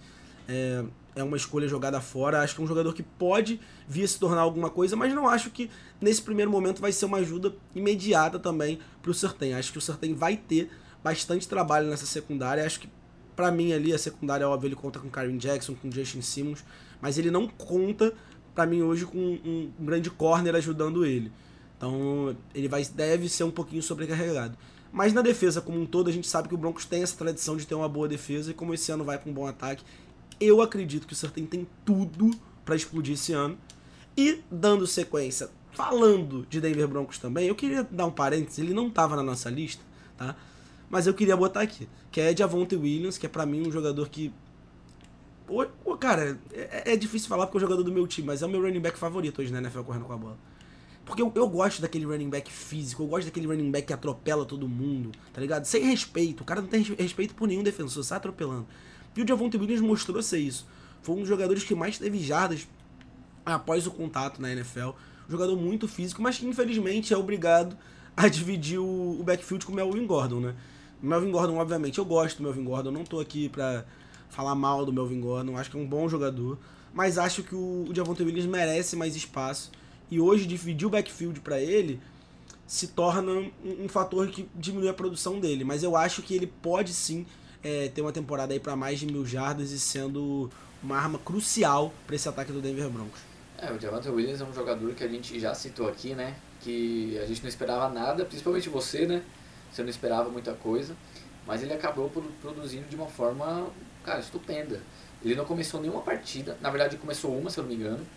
é, 0.47 0.83
é 1.15 1.23
uma 1.23 1.35
escolha 1.35 1.67
jogada 1.67 1.99
fora. 1.99 2.41
Acho 2.43 2.53
que 2.53 2.61
é 2.61 2.63
um 2.63 2.67
jogador 2.67 2.93
que 2.93 3.01
pode 3.01 3.59
vir 3.87 4.03
a 4.03 4.07
se 4.07 4.19
tornar 4.19 4.41
alguma 4.41 4.69
coisa, 4.69 4.95
mas 4.95 5.11
não 5.11 5.27
acho 5.27 5.49
que 5.49 5.67
nesse 5.99 6.21
primeiro 6.21 6.51
momento 6.51 6.79
vai 6.79 6.91
ser 6.91 7.05
uma 7.05 7.17
ajuda 7.17 7.55
imediata 7.73 8.37
também 8.37 8.77
pro 9.01 9.11
Sertem. 9.11 9.55
Acho 9.55 9.71
que 9.71 9.79
o 9.79 9.81
Sertem 9.81 10.13
vai 10.13 10.37
ter 10.37 10.69
bastante 11.03 11.47
trabalho 11.47 11.89
nessa 11.89 12.05
secundária. 12.05 12.63
Acho 12.63 12.79
que, 12.79 12.89
para 13.35 13.49
mim, 13.49 13.73
ali, 13.73 13.91
a 13.91 13.97
secundária, 13.97 14.47
óbvio, 14.47 14.67
ele 14.67 14.75
conta 14.75 14.99
com 14.99 15.09
Karen 15.09 15.37
Jackson, 15.39 15.73
com 15.73 15.89
Justin 15.89 16.21
Simmons, 16.21 16.63
mas 17.01 17.17
ele 17.17 17.31
não 17.31 17.47
conta, 17.47 18.13
para 18.53 18.65
mim, 18.65 18.81
hoje, 18.81 19.05
com 19.05 19.17
um, 19.17 19.71
um 19.79 19.85
grande 19.85 20.09
corner 20.09 20.55
ajudando 20.55 21.05
ele. 21.05 21.31
Então, 21.77 22.35
ele 22.55 22.67
vai, 22.67 22.83
deve 22.83 23.29
ser 23.29 23.43
um 23.43 23.51
pouquinho 23.51 23.83
sobrecarregado. 23.83 24.57
Mas 24.91 25.13
na 25.13 25.21
defesa 25.21 25.61
como 25.61 25.79
um 25.79 25.85
todo, 25.85 26.09
a 26.09 26.13
gente 26.13 26.27
sabe 26.27 26.47
que 26.47 26.55
o 26.55 26.57
Broncos 26.57 26.85
tem 26.85 27.03
essa 27.03 27.15
tradição 27.15 27.55
de 27.55 27.67
ter 27.67 27.75
uma 27.75 27.89
boa 27.89 28.07
defesa, 28.07 28.51
e 28.51 28.53
como 28.53 28.73
esse 28.73 28.91
ano 28.91 29.03
vai 29.03 29.17
com 29.17 29.29
um 29.29 29.33
bom 29.33 29.45
ataque, 29.45 29.83
eu 30.39 30.61
acredito 30.61 31.05
que 31.05 31.13
o 31.13 31.15
Sertem 31.15 31.45
tem 31.45 31.67
tudo 31.85 32.31
para 32.63 32.75
explodir 32.75 33.13
esse 33.13 33.33
ano. 33.33 33.57
E 34.15 34.41
dando 34.49 34.87
sequência, 34.87 35.49
falando 35.71 36.47
de 36.49 36.59
Denver 36.59 36.87
Broncos 36.87 37.19
também, 37.19 37.47
eu 37.47 37.55
queria 37.55 37.83
dar 37.83 38.07
um 38.07 38.11
parênteses, 38.11 38.57
ele 38.57 38.73
não 38.73 38.87
estava 38.87 39.15
na 39.15 39.21
nossa 39.21 39.49
lista, 39.49 39.83
tá? 40.17 40.35
Mas 40.89 41.05
eu 41.05 41.13
queria 41.13 41.37
botar 41.37 41.61
aqui, 41.61 41.87
que 42.11 42.19
é 42.19 42.35
Javonte 42.35 42.75
Williams, 42.75 43.17
que 43.17 43.27
é 43.27 43.29
para 43.29 43.45
mim 43.45 43.67
um 43.67 43.71
jogador 43.71 44.09
que 44.09 44.33
Pô, 45.47 45.97
cara, 45.97 46.37
é, 46.51 46.93
é, 46.93 46.97
difícil 46.97 47.29
falar 47.29 47.47
porque 47.47 47.57
é 47.57 47.59
o 47.59 47.61
jogador 47.61 47.81
do 47.81 47.91
meu 47.91 48.05
time, 48.05 48.27
mas 48.27 48.41
é 48.41 48.45
o 48.45 48.49
meu 48.49 48.61
running 48.61 48.81
back 48.81 48.99
favorito 48.99 49.41
hoje 49.41 49.51
na 49.51 49.59
NFL 49.59 49.79
correndo 49.81 50.03
com 50.03 50.11
a 50.11 50.17
bola. 50.17 50.37
Porque 51.05 51.21
eu, 51.21 51.31
eu, 51.33 51.47
gosto 51.47 51.81
daquele 51.81 52.03
running 52.03 52.29
back 52.29 52.51
físico, 52.51 53.01
eu 53.01 53.07
gosto 53.07 53.27
daquele 53.27 53.47
running 53.47 53.71
back 53.71 53.87
que 53.87 53.93
atropela 53.93 54.45
todo 54.45 54.67
mundo, 54.67 55.13
tá 55.31 55.39
ligado? 55.39 55.63
Sem 55.63 55.83
respeito. 55.85 56.41
O 56.41 56.45
cara 56.45 56.61
não 56.61 56.67
tem 56.67 56.81
respeito 56.81 57.33
por 57.33 57.47
nenhum 57.47 57.63
defensor, 57.63 58.03
sai 58.03 58.17
atropelando. 58.17 58.67
E 59.15 59.21
o 59.21 59.27
Javonte 59.27 59.55
Williams 59.55 59.79
mostrou 59.79 60.21
ser 60.21 60.39
isso. 60.39 60.67
Foi 61.01 61.15
um 61.15 61.19
dos 61.19 61.29
jogadores 61.29 61.63
que 61.63 61.73
mais 61.73 61.97
teve 61.97 62.19
jardas 62.19 62.67
após 63.45 63.87
o 63.87 63.91
contato 63.91 64.41
na 64.41 64.51
NFL. 64.51 64.89
Um 65.29 65.31
jogador 65.31 65.55
muito 65.55 65.87
físico, 65.87 66.21
mas 66.21 66.37
que 66.37 66.45
infelizmente 66.45 67.13
é 67.13 67.17
obrigado 67.17 67.77
a 68.17 68.27
dividir 68.27 68.79
o, 68.79 69.17
o 69.17 69.23
backfield 69.23 69.65
com 69.65 69.71
o 69.71 69.75
Melvin 69.75 70.05
Gordon, 70.05 70.41
né? 70.41 70.55
Melvin 71.01 71.31
Gordon, 71.31 71.57
obviamente, 71.57 71.99
eu 71.99 72.05
gosto 72.05 72.37
do 72.37 72.43
Melvin 72.43 72.63
Gordon, 72.65 72.91
não 72.91 73.05
tô 73.05 73.19
aqui 73.19 73.47
pra 73.47 73.85
falar 74.29 74.55
mal 74.55 74.85
do 74.85 74.93
Melvin 74.93 75.21
Gordon, 75.21 75.57
acho 75.57 75.71
que 75.71 75.77
é 75.77 75.79
um 75.79 75.87
bom 75.87 76.07
jogador, 76.07 76.57
mas 76.93 77.17
acho 77.17 77.43
que 77.43 77.55
o, 77.55 77.85
o 77.89 77.95
Javonte 77.95 78.23
Williams 78.23 78.45
merece 78.45 78.95
mais 78.95 79.15
espaço 79.15 79.71
e 80.09 80.19
hoje 80.19 80.45
dividir 80.45 80.87
o 80.87 80.89
backfield 80.89 81.39
para 81.41 81.59
ele 81.59 81.99
se 82.65 82.87
torna 82.87 83.31
um, 83.31 83.51
um, 83.63 83.87
fator 83.87 84.27
que 84.27 84.47
diminui 84.53 84.89
a 84.89 84.93
produção 84.93 85.39
dele. 85.39 85.63
Mas 85.63 85.83
eu 85.83 85.95
acho 85.95 86.21
que 86.21 86.35
ele 86.35 86.47
pode 86.47 86.93
sim 86.93 87.25
é, 87.63 87.87
ter 87.87 88.01
uma 88.01 88.11
temporada 88.11 88.53
aí 88.53 88.59
para 88.59 88.75
mais 88.75 88.99
de 88.99 89.05
mil 89.05 89.25
jardas 89.25 89.71
e 89.71 89.79
sendo 89.79 90.49
uma 90.83 90.97
arma 90.97 91.17
crucial 91.17 91.93
para 92.05 92.15
esse 92.15 92.27
ataque 92.27 92.51
do 92.51 92.61
Denver 92.61 92.89
Broncos. 92.89 93.21
É, 93.57 93.71
o 93.71 93.79
Javante 93.79 94.09
Williams 94.09 94.41
é 94.41 94.43
um 94.43 94.53
jogador 94.53 94.93
que 94.93 95.03
a 95.03 95.07
gente 95.07 95.39
já 95.39 95.55
citou 95.55 95.87
aqui, 95.87 96.13
né? 96.13 96.35
Que 96.61 97.17
a 97.19 97.25
gente 97.25 97.41
não 97.41 97.49
esperava 97.49 97.89
nada, 97.89 98.25
principalmente 98.25 98.69
você, 98.69 99.07
né? 99.07 99.23
Você 99.71 99.81
não 99.81 99.89
esperava 99.89 100.29
muita 100.29 100.53
coisa, 100.53 100.95
mas 101.45 101.63
ele 101.63 101.73
acabou 101.73 102.11
produzindo 102.41 102.87
de 102.87 102.95
uma 102.95 103.07
forma, 103.07 103.67
cara, 104.07 104.19
estupenda. 104.21 104.81
Ele 105.23 105.35
não 105.35 105.43
começou 105.43 105.81
nenhuma 105.81 106.01
partida, 106.01 106.57
na 106.61 106.69
verdade 106.69 106.95
começou 106.95 107.37
uma, 107.37 107.49
se 107.49 107.59
eu 107.59 107.63
não 107.63 107.69
me 107.69 107.75
engano, 107.75 108.07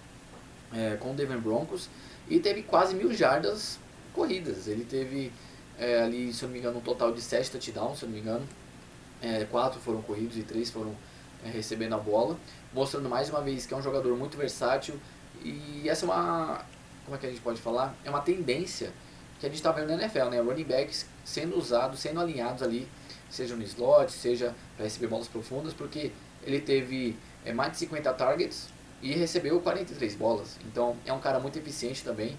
é, 0.73 0.97
com 0.97 1.11
o 1.11 1.15
Denver 1.15 1.39
Broncos 1.39 1.89
e 2.29 2.39
teve 2.39 2.63
quase 2.63 2.95
mil 2.95 3.13
jardas 3.13 3.79
corridas. 4.15 4.69
Ele 4.69 4.85
teve 4.85 5.33
é, 5.77 6.03
ali, 6.03 6.33
se 6.33 6.45
eu 6.45 6.49
não 6.49 6.53
me 6.53 6.61
engano, 6.61 6.79
um 6.79 6.83
total 6.83 7.13
de 7.13 7.21
7 7.21 7.51
touchdowns, 7.51 7.99
se 7.99 8.05
eu 8.05 8.09
não 8.09 8.15
me 8.15 8.21
engano. 8.21 8.47
É, 9.21 9.45
quatro 9.47 9.81
foram 9.81 10.01
corridos 10.01 10.37
e 10.37 10.43
três 10.43 10.71
foram 10.71 10.95
é, 11.45 11.49
recebendo 11.51 11.95
a 11.95 11.99
bola, 11.99 12.39
mostrando 12.73 13.09
mais 13.09 13.29
uma 13.29 13.41
vez 13.41 13.67
que 13.67 13.75
é 13.75 13.77
um 13.77 13.83
jogador 13.83 14.17
muito 14.17 14.37
versátil 14.37 14.99
e 15.43 15.89
essa 15.89 16.05
é 16.05 16.09
uma, 16.09 16.65
como 17.05 17.17
é 17.17 17.19
que 17.19 17.27
a 17.27 17.31
gente 17.31 17.41
pode 17.41 17.61
falar? 17.61 17.95
É 18.05 18.11
uma 18.11 18.21
tendência 18.21 18.93
que 19.41 19.47
a 19.47 19.49
gente 19.49 19.59
está 19.59 19.73
vendo 19.73 19.89
na 19.89 19.95
NFL, 19.95 20.27
né? 20.27 20.41
Running 20.41 20.65
backs 20.65 21.07
sendo 21.25 21.59
usados, 21.59 21.99
sendo 21.99 22.21
alinhados 22.21 22.63
ali, 22.63 22.87
seja 23.31 23.55
no 23.57 23.63
slot, 23.63 24.13
seja 24.13 24.55
para 24.77 24.85
receber 24.85 25.07
bolas 25.07 25.29
profundas, 25.29 25.73
porque 25.73 26.11
ele 26.45 26.61
teve 26.61 27.17
é, 27.45 27.53
mais 27.53 27.73
de 27.73 27.79
50 27.79 28.13
targets 28.15 28.69
e 29.01 29.13
recebeu 29.13 29.61
43 29.61 30.15
bolas. 30.15 30.59
Então 30.67 30.97
é 31.07 31.13
um 31.13 31.21
cara 31.21 31.39
muito 31.39 31.59
eficiente 31.59 32.03
também, 32.03 32.37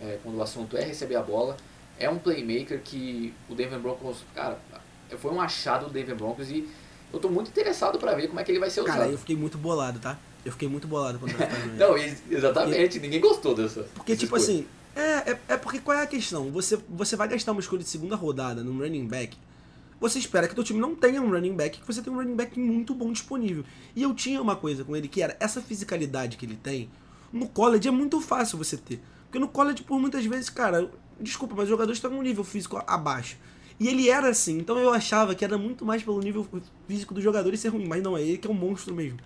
é, 0.00 0.18
quando 0.22 0.36
o 0.36 0.42
assunto 0.42 0.76
é 0.76 0.84
receber 0.84 1.16
a 1.16 1.22
bola. 1.22 1.56
É 1.98 2.08
um 2.08 2.18
playmaker 2.18 2.80
que 2.80 3.34
o 3.48 3.54
Denver 3.54 3.80
Broncos, 3.80 4.18
cara, 4.34 4.58
foi 5.18 5.32
um 5.32 5.40
achado 5.40 5.86
do 5.86 5.92
Denver 5.92 6.14
Broncos 6.14 6.50
e 6.50 6.68
eu 7.12 7.18
tô 7.18 7.28
muito 7.28 7.48
interessado 7.48 7.98
para 7.98 8.14
ver 8.14 8.28
como 8.28 8.38
é 8.38 8.44
que 8.44 8.52
ele 8.52 8.60
vai 8.60 8.70
ser 8.70 8.82
usado. 8.82 8.98
Cara, 8.98 9.10
eu 9.10 9.18
fiquei 9.18 9.36
muito 9.36 9.58
bolado, 9.58 9.98
tá? 9.98 10.18
Eu 10.44 10.52
fiquei 10.52 10.68
muito 10.68 10.86
bolado 10.86 11.18
quando 11.18 11.32
eu 11.32 11.38
Não, 11.76 11.96
exatamente, 12.30 12.82
porque, 12.82 12.98
ninguém 13.00 13.20
gostou 13.20 13.54
dessa. 13.54 13.82
Porque, 13.94 14.16
tipo 14.16 14.36
assim, 14.36 14.66
é, 14.94 15.32
é, 15.32 15.38
é, 15.48 15.56
porque 15.56 15.80
qual 15.80 15.98
é 15.98 16.02
a 16.02 16.06
questão? 16.06 16.50
Você, 16.52 16.78
você 16.88 17.16
vai 17.16 17.28
gastar 17.28 17.52
uma 17.52 17.60
escolha 17.60 17.82
de 17.82 17.88
segunda 17.88 18.14
rodada 18.14 18.62
num 18.62 18.78
running 18.78 19.06
back 19.06 19.36
você 20.00 20.18
espera 20.18 20.46
que 20.46 20.54
teu 20.54 20.64
time 20.64 20.78
não 20.78 20.94
tenha 20.94 21.20
um 21.20 21.30
running 21.30 21.54
back, 21.54 21.80
que 21.80 21.86
você 21.86 22.00
tenha 22.00 22.14
um 22.14 22.18
running 22.18 22.36
back 22.36 22.58
muito 22.58 22.94
bom 22.94 23.12
disponível. 23.12 23.64
E 23.96 24.02
eu 24.02 24.14
tinha 24.14 24.40
uma 24.40 24.54
coisa 24.54 24.84
com 24.84 24.96
ele 24.96 25.08
que 25.08 25.22
era 25.22 25.36
essa 25.40 25.60
fisicalidade 25.60 26.36
que 26.36 26.46
ele 26.46 26.56
tem. 26.56 26.88
No 27.32 27.48
college 27.48 27.88
é 27.88 27.90
muito 27.90 28.20
fácil 28.20 28.58
você 28.58 28.76
ter. 28.76 29.00
Porque 29.24 29.38
no 29.38 29.48
college, 29.48 29.82
por 29.82 29.98
muitas 30.00 30.24
vezes, 30.24 30.48
cara, 30.48 30.90
desculpa, 31.20 31.54
mas 31.54 31.64
os 31.64 31.70
jogadores 31.70 31.98
estão 31.98 32.10
num 32.10 32.22
nível 32.22 32.44
físico 32.44 32.82
abaixo. 32.86 33.36
E 33.80 33.86
ele 33.86 34.08
era 34.08 34.28
assim, 34.28 34.58
então 34.58 34.76
eu 34.78 34.92
achava 34.92 35.34
que 35.34 35.44
era 35.44 35.56
muito 35.56 35.84
mais 35.84 36.02
pelo 36.02 36.18
nível 36.20 36.46
físico 36.88 37.14
do 37.14 37.20
jogador 37.20 37.56
ser 37.56 37.68
ruim, 37.68 37.86
mas 37.86 38.02
não, 38.02 38.16
é 38.16 38.22
ele 38.22 38.38
que 38.38 38.48
é 38.48 38.50
um 38.50 38.54
monstro 38.54 38.94
mesmo. 38.94 39.18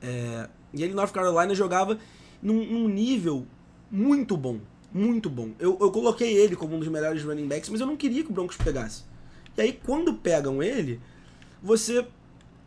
É... 0.00 0.48
E 0.72 0.82
ele 0.82 0.94
North 0.94 1.12
Carolina 1.12 1.54
jogava 1.54 1.98
num, 2.42 2.64
num, 2.64 2.88
nível 2.88 3.46
muito 3.90 4.36
bom, 4.36 4.58
muito 4.92 5.30
bom. 5.30 5.50
Eu, 5.58 5.78
eu 5.80 5.90
coloquei 5.92 6.32
ele 6.32 6.56
como 6.56 6.74
um 6.74 6.78
dos 6.80 6.88
melhores 6.88 7.22
running 7.22 7.46
backs, 7.46 7.68
mas 7.68 7.80
eu 7.80 7.86
não 7.86 7.96
queria 7.96 8.24
que 8.24 8.30
o 8.30 8.32
Broncos 8.32 8.56
pegasse. 8.56 9.04
E 9.56 9.60
aí, 9.60 9.72
quando 9.72 10.14
pegam 10.14 10.62
ele, 10.62 11.00
você. 11.62 12.06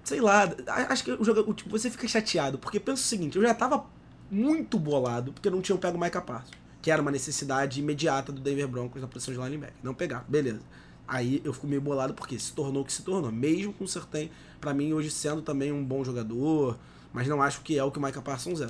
Sei 0.04 0.22
lá, 0.22 0.44
acho 0.90 1.04
que 1.04 1.12
o 1.12 1.24
jogo, 1.24 1.52
tipo, 1.54 1.70
você 1.70 1.90
fica 1.90 2.08
chateado, 2.08 2.60
porque 2.60 2.80
pensa 2.80 3.02
o 3.02 3.06
seguinte: 3.06 3.38
eu 3.38 3.42
já 3.42 3.54
tava 3.54 3.86
muito 4.30 4.78
bolado 4.78 5.34
porque 5.34 5.50
não 5.50 5.62
tinham 5.62 5.78
pego 5.78 5.98
o 5.98 6.00
Micah 6.00 6.22
Parsons, 6.22 6.52
que 6.82 6.92
era 6.92 7.02
uma 7.02 7.12
necessidade 7.12 7.80
imediata 7.80 8.32
do 8.32 8.40
Denver 8.40 8.68
Broncos 8.68 9.02
na 9.02 9.08
posição 9.08 9.34
de 9.34 9.40
linebacker. 9.40 9.76
Não 9.82 9.94
pegar, 9.94 10.24
beleza. 10.28 10.62
Aí 11.08 11.42
eu 11.44 11.54
fico 11.54 11.68
meio 11.68 11.82
bolado 11.82 12.14
porque 12.14 12.38
se 12.38 12.54
tornou 12.54 12.82
o 12.82 12.86
que 12.86 12.94
se 12.94 13.04
tornou, 13.04 13.32
mesmo 13.32 13.74
com 13.74 13.84
o 13.84 13.88
Sertém, 13.88 14.32
para 14.60 14.74
mim, 14.74 14.94
hoje 14.94 15.12
sendo 15.12 15.42
também 15.42 15.72
um 15.72 15.84
bom 15.84 16.04
jogador, 16.04 16.78
mas 17.14 17.28
não 17.28 17.42
acho 17.42 17.62
que 17.62 17.78
é 17.78 17.84
o 17.84 17.92
que 17.92 18.00
o 18.00 18.02
Micah 18.02 18.22
Parsons 18.22 18.62
é. 18.62 18.68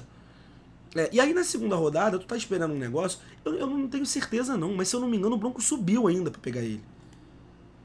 É, 0.95 1.09
e 1.11 1.19
aí 1.19 1.33
na 1.33 1.43
segunda 1.43 1.75
rodada, 1.75 2.17
tu 2.17 2.25
tá 2.25 2.37
esperando 2.37 2.73
um 2.73 2.77
negócio, 2.77 3.19
eu, 3.43 3.53
eu, 3.55 3.67
não 3.67 3.87
tenho 3.87 4.05
certeza 4.05 4.55
não, 4.55 4.73
mas 4.73 4.87
se 4.87 4.95
eu 4.95 5.01
não 5.01 5.09
me 5.09 5.17
engano, 5.17 5.35
o 5.35 5.37
Bronco 5.37 5.61
subiu 5.61 6.07
ainda 6.07 6.31
para 6.31 6.39
pegar 6.39 6.61
ele. 6.61 6.81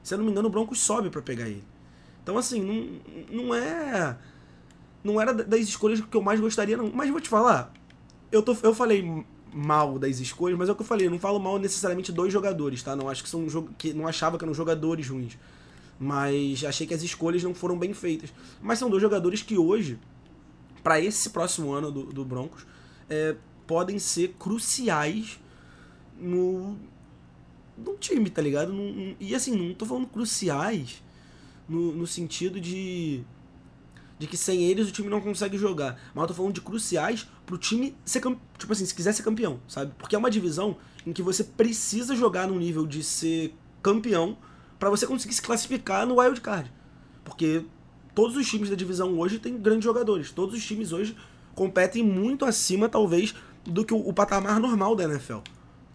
Se 0.03 0.15
eu 0.15 0.19
não 0.19 0.25
me 0.25 0.31
engano, 0.31 0.49
o 0.49 0.51
Broncos 0.51 0.81
sobe 0.81 1.11
para 1.11 1.23
pegar 1.23 1.49
ele. 1.49 1.65
Então, 2.23 2.37
assim, 2.39 2.63
não, 2.63 3.45
não 3.45 3.55
é. 3.55 4.17
Não 5.03 5.21
era 5.21 5.33
das 5.33 5.61
escolhas 5.61 6.01
que 6.01 6.17
eu 6.17 6.23
mais 6.23 6.39
gostaria, 6.41 6.77
não. 6.77 6.91
Mas 6.93 7.11
vou 7.11 7.21
te 7.21 7.29
falar, 7.29 7.73
eu, 8.31 8.43
tô, 8.43 8.57
eu 8.63 8.75
falei 8.75 9.25
mal 9.53 9.99
das 9.99 10.19
escolhas, 10.21 10.59
mas 10.59 10.69
é 10.69 10.73
o 10.73 10.75
que 10.75 10.83
eu 10.83 10.87
falei, 10.87 11.07
eu 11.07 11.11
não 11.11 11.19
falo 11.19 11.39
mal 11.39 11.59
necessariamente 11.59 12.13
dos 12.13 12.33
jogadores, 12.33 12.83
tá? 12.83 12.95
Não 12.95 13.09
acho 13.09 13.23
que 13.23 13.29
são 13.29 13.47
que 13.77 13.93
não 13.93 14.07
achava 14.07 14.39
que 14.39 14.45
eram 14.45 14.55
jogadores 14.55 15.09
ruins. 15.09 15.39
Mas 15.99 16.65
achei 16.65 16.87
que 16.87 16.95
as 16.95 17.03
escolhas 17.03 17.43
não 17.43 17.55
foram 17.55 17.79
bem 17.79 17.93
feitas. 17.93 18.33
Mas 18.61 18.79
são 18.79 18.89
dois 18.89 19.03
jogadores 19.03 19.43
que 19.43 19.59
hoje, 19.59 19.99
para 20.83 21.01
esse 21.01 21.31
próximo 21.31 21.73
ano 21.73 21.91
do, 21.91 22.05
do 22.05 22.25
Broncos, 22.25 22.67
é, 23.09 23.37
podem 23.67 23.99
ser 23.99 24.35
cruciais 24.39 25.39
no, 26.19 26.77
num 27.85 27.97
time, 27.97 28.31
tá 28.31 28.43
ligado? 28.43 28.73
Num, 28.73 29.14
e 29.19 29.35
assim, 29.35 29.57
não 29.57 29.75
tô 29.75 29.87
falando 29.87 30.07
cruciais 30.07 31.03
no, 31.69 31.93
no 31.93 32.07
sentido 32.07 32.61
de. 32.61 33.23
De 34.19 34.27
que 34.27 34.37
sem 34.37 34.64
eles 34.64 34.87
o 34.87 34.93
time 34.93 35.09
não 35.09 35.21
consegue 35.21 35.57
jogar. 35.57 35.99
Mas 36.14 36.23
eu 36.23 36.29
tô 36.29 36.35
falando 36.35 36.53
de 36.53 36.61
cruciais 36.61 37.27
pro 37.47 37.57
time 37.57 37.97
ser 38.05 38.21
Tipo 38.21 38.73
assim, 38.73 38.85
se 38.85 38.95
quiser 38.95 39.12
ser 39.12 39.23
campeão, 39.23 39.61
sabe? 39.66 39.95
Porque 39.99 40.14
é 40.14 40.19
uma 40.19 40.31
divisão 40.31 40.77
em 41.07 41.12
que 41.12 41.23
você 41.23 41.43
precisa 41.43 42.14
jogar 42.14 42.47
no 42.47 42.59
nível 42.59 42.87
de 42.87 43.03
ser 43.03 43.55
campeão 43.83 44.37
para 44.79 44.90
você 44.90 45.07
conseguir 45.07 45.33
se 45.33 45.40
classificar 45.40 46.07
no 46.07 46.21
wild 46.21 46.40
card. 46.43 46.71
Porque 47.25 47.64
todos 48.14 48.37
os 48.37 48.47
times 48.47 48.69
da 48.69 48.77
divisão 48.77 49.19
hoje 49.19 49.38
têm 49.38 49.57
grandes 49.57 49.85
jogadores. 49.85 50.31
Todos 50.31 50.55
os 50.55 50.64
times 50.64 50.93
hoje 50.93 51.16
competem 51.55 52.03
muito 52.03 52.45
acima, 52.45 52.88
talvez, 52.88 53.35
do 53.64 53.85
que 53.85 53.95
o, 53.95 53.99
o 53.99 54.12
patamar 54.12 54.61
normal 54.61 54.95
da 54.95 55.05
NFL. 55.05 55.38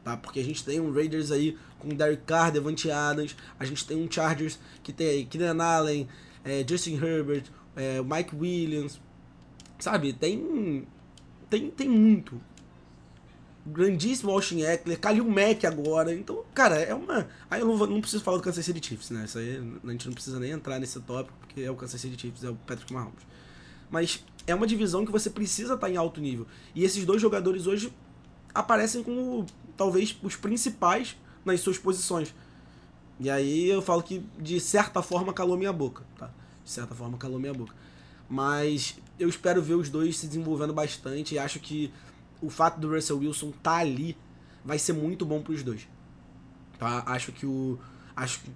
Tá? 0.06 0.16
Porque 0.16 0.40
a 0.40 0.44
gente 0.44 0.64
tem 0.64 0.80
um 0.80 0.94
Raiders 0.94 1.32
aí 1.32 1.58
com 1.80 1.90
Derek 1.90 2.24
Carr, 2.24 2.52
Devante 2.52 2.90
Adams, 2.92 3.36
a 3.60 3.66
gente 3.66 3.86
tem 3.86 3.98
um 3.98 4.10
Chargers 4.10 4.60
que 4.84 4.94
tem 4.94 5.08
aí 5.08 5.26
Keenan 5.26 5.62
Allen, 5.62 6.08
é, 6.44 6.64
Justin 6.68 6.96
Herbert, 7.04 7.46
é, 7.76 8.02
Mike 8.02 8.36
Williams, 8.36 9.02
sabe? 9.80 10.14
Tem, 10.14 10.88
tem, 11.50 11.72
tem 11.72 11.90
muito. 11.90 12.40
Grandíssimo 13.66 14.30
Austin 14.30 14.62
Eckler, 14.62 15.00
Kalil 15.00 15.26
Mack 15.26 15.66
agora. 15.66 16.14
Então, 16.14 16.46
cara, 16.54 16.76
é 16.76 16.94
uma. 16.94 17.28
Aí 17.50 17.62
eu 17.62 17.66
não, 17.68 17.76
vou, 17.76 17.88
não 17.88 18.00
preciso 18.00 18.24
falar 18.24 18.38
do 18.38 18.44
Kansas 18.44 18.64
City 18.64 18.86
Chiefs, 18.86 19.10
né? 19.10 19.26
Isso 19.26 19.40
aí 19.40 19.58
a 19.84 19.92
gente 19.92 20.06
não 20.06 20.14
precisa 20.14 20.40
nem 20.40 20.52
entrar 20.52 20.80
nesse 20.80 21.00
tópico, 21.00 21.36
porque 21.40 21.62
é 21.62 21.72
o 21.72 21.76
Kansas 21.76 22.00
City 22.00 22.16
Chiefs, 22.16 22.44
é 22.44 22.50
o 22.52 22.56
Patrick 22.56 22.94
Mahomes. 22.94 23.26
Mas 23.90 24.24
é 24.46 24.54
uma 24.54 24.68
divisão 24.68 25.04
que 25.04 25.12
você 25.12 25.32
precisa 25.32 25.74
estar 25.74 25.90
em 25.90 25.98
alto 25.98 26.22
nível. 26.22 26.46
E 26.76 26.84
esses 26.84 27.04
dois 27.06 27.20
jogadores 27.20 27.66
hoje 27.66 27.92
aparecem 28.54 29.02
como 29.02 29.48
talvez 29.78 30.18
os 30.22 30.36
principais 30.36 31.16
nas 31.44 31.62
suas 31.62 31.78
posições. 31.78 32.34
E 33.20 33.30
aí 33.30 33.70
eu 33.70 33.82
falo 33.82 34.04
que 34.04 34.26
de 34.38 34.60
certa 34.60 35.02
forma 35.02 35.34
calou 35.34 35.58
minha 35.58 35.72
boca, 35.72 36.04
tá? 36.18 36.30
De 36.64 36.70
certa 36.70 36.94
forma 36.94 37.18
calou 37.18 37.40
minha 37.40 37.54
boca. 37.54 37.74
Mas 38.30 38.96
eu 39.20 39.30
espero 39.30 39.62
ver 39.62 39.76
os 39.76 39.90
dois 39.90 40.18
se 40.18 40.28
desenvolvendo 40.28 40.74
bastante 40.74 41.36
e 41.36 41.40
acho 41.40 41.60
que 41.60 41.94
o 42.42 42.50
fato 42.50 42.80
do 42.80 42.90
Russell 42.94 43.20
Wilson 43.20 43.52
tá 43.64 43.78
ali 43.78 44.18
vai 44.64 44.80
ser 44.80 44.94
muito 44.94 45.26
bom 45.26 45.42
para 45.42 45.54
os 45.54 45.64
dois. 45.64 45.88
Tá? 46.78 47.04
Acho 47.06 47.32
que 47.32 47.46
o 47.46 47.80
acho 48.16 48.40
que 48.40 48.52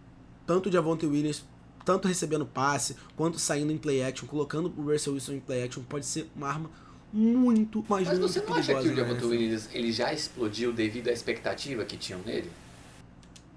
tanto 0.45 0.67
o 0.67 0.71
Javonte 0.71 1.05
Williams, 1.05 1.45
tanto 1.85 2.07
recebendo 2.07 2.45
passe, 2.45 2.95
quanto 3.15 3.37
saindo 3.37 3.71
em 3.71 3.77
play 3.77 4.03
action, 4.03 4.27
colocando 4.27 4.73
o 4.75 4.91
Russell 4.91 5.13
Wilson 5.13 5.33
em 5.33 5.39
play 5.39 5.63
action, 5.63 5.83
pode 5.83 6.05
ser 6.05 6.29
uma 6.35 6.47
arma 6.47 6.71
muito, 7.11 7.83
mas, 7.87 8.07
mas 8.07 8.19
muito 8.19 8.31
você 8.31 8.41
não 8.41 8.53
acha 8.53 8.75
que 8.75 8.87
o 8.87 8.95
Javonte 8.95 9.25
Williams 9.25 9.69
ele 9.73 9.91
já 9.91 10.13
explodiu 10.13 10.71
devido 10.71 11.07
à 11.07 11.11
expectativa 11.11 11.83
que 11.83 11.97
tinham 11.97 12.21
nele? 12.21 12.49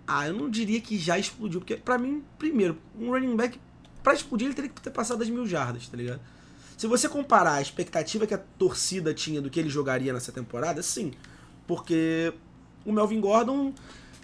Ah, 0.06 0.26
eu 0.26 0.34
não 0.34 0.50
diria 0.50 0.80
que 0.80 0.98
já 0.98 1.18
explodiu, 1.18 1.60
porque 1.60 1.76
para 1.76 1.98
mim, 1.98 2.24
primeiro, 2.38 2.78
um 2.98 3.10
running 3.10 3.36
back 3.36 3.58
para 4.02 4.14
explodir 4.14 4.46
ele 4.48 4.54
teria 4.54 4.70
que 4.70 4.80
ter 4.80 4.90
passado 4.90 5.22
as 5.22 5.28
mil 5.28 5.46
jardas, 5.46 5.88
tá 5.88 5.96
ligado? 5.96 6.20
Se 6.76 6.86
você 6.86 7.08
comparar 7.08 7.54
a 7.54 7.62
expectativa 7.62 8.26
que 8.26 8.34
a 8.34 8.38
torcida 8.38 9.14
tinha 9.14 9.40
do 9.40 9.48
que 9.48 9.60
ele 9.60 9.68
jogaria 9.68 10.12
nessa 10.12 10.32
temporada, 10.32 10.82
sim. 10.82 11.12
Porque 11.66 12.32
o 12.84 12.90
Melvin 12.90 13.20
Gordon, 13.20 13.72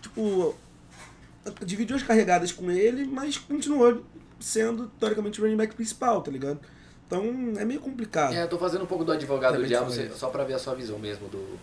tipo, 0.02 0.56
dividiu 1.64 1.94
as 1.94 2.02
carregadas 2.02 2.50
com 2.50 2.70
ele, 2.70 3.06
mas 3.06 3.38
continuou 3.38 4.04
sendo, 4.40 4.88
teoricamente, 4.98 5.40
o 5.40 5.44
running 5.44 5.56
back 5.56 5.74
principal, 5.74 6.20
tá 6.20 6.30
ligado? 6.30 6.58
Então 7.08 7.24
é 7.58 7.64
meio 7.64 7.80
complicado. 7.80 8.34
É, 8.34 8.42
eu 8.42 8.48
tô 8.48 8.58
fazendo 8.58 8.84
um 8.84 8.86
pouco 8.86 9.02
do 9.02 9.10
advogado 9.10 9.56
é 9.56 9.58
do 9.58 9.66
diabo 9.66 9.90
só 10.14 10.28
pra 10.28 10.44
ver 10.44 10.52
a 10.52 10.58
sua 10.58 10.74
visão 10.74 10.98
mesmo 10.98 11.26
do, 11.28 11.58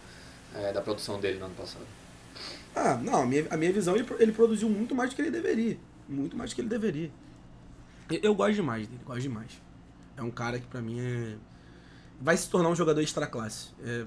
é, 0.55 0.73
da 0.73 0.81
produção 0.81 1.19
dele 1.19 1.37
no 1.37 1.45
ano 1.45 1.53
passado. 1.53 1.85
Ah, 2.75 2.95
não, 2.95 3.21
a 3.21 3.25
minha, 3.27 3.45
a 3.51 3.55
minha 3.55 3.71
visão 3.71 3.95
ele, 3.95 4.05
ele 4.19 4.31
produziu 4.31 4.67
muito 4.67 4.95
mais 4.95 5.11
do 5.11 5.15
que 5.15 5.21
ele 5.21 5.29
deveria. 5.29 5.77
Muito 6.09 6.35
mais 6.35 6.49
do 6.49 6.55
que 6.55 6.61
ele 6.61 6.67
deveria. 6.67 7.11
Eu, 8.09 8.19
eu 8.23 8.35
gosto 8.35 8.55
demais 8.55 8.87
dele, 8.87 9.01
gosto 9.05 9.21
demais. 9.21 9.51
É 10.17 10.23
um 10.23 10.31
cara 10.31 10.59
que 10.59 10.65
pra 10.65 10.81
mim 10.81 10.99
é. 10.99 11.35
Vai 12.19 12.35
se 12.35 12.49
tornar 12.49 12.69
um 12.69 12.75
jogador 12.75 13.01
extra 13.01 13.27
classe. 13.27 13.67
É, 13.83 14.05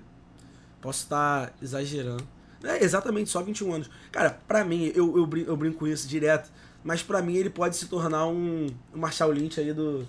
posso 0.80 1.04
estar 1.04 1.54
exagerando. 1.62 2.26
É 2.64 2.82
exatamente, 2.82 3.30
só 3.30 3.40
21 3.40 3.74
anos. 3.74 3.90
Cara, 4.10 4.40
pra 4.48 4.64
mim, 4.64 4.90
eu, 4.92 5.16
eu, 5.16 5.24
brinco, 5.24 5.50
eu 5.50 5.56
brinco 5.56 5.78
com 5.78 5.86
isso 5.86 6.08
direto, 6.08 6.50
mas 6.82 7.00
pra 7.00 7.22
mim 7.22 7.36
ele 7.36 7.50
pode 7.50 7.76
se 7.76 7.86
tornar 7.86 8.26
um, 8.26 8.66
um 8.92 8.98
Marshall 8.98 9.30
Lynch 9.30 9.60
aí 9.60 9.72
do, 9.72 10.04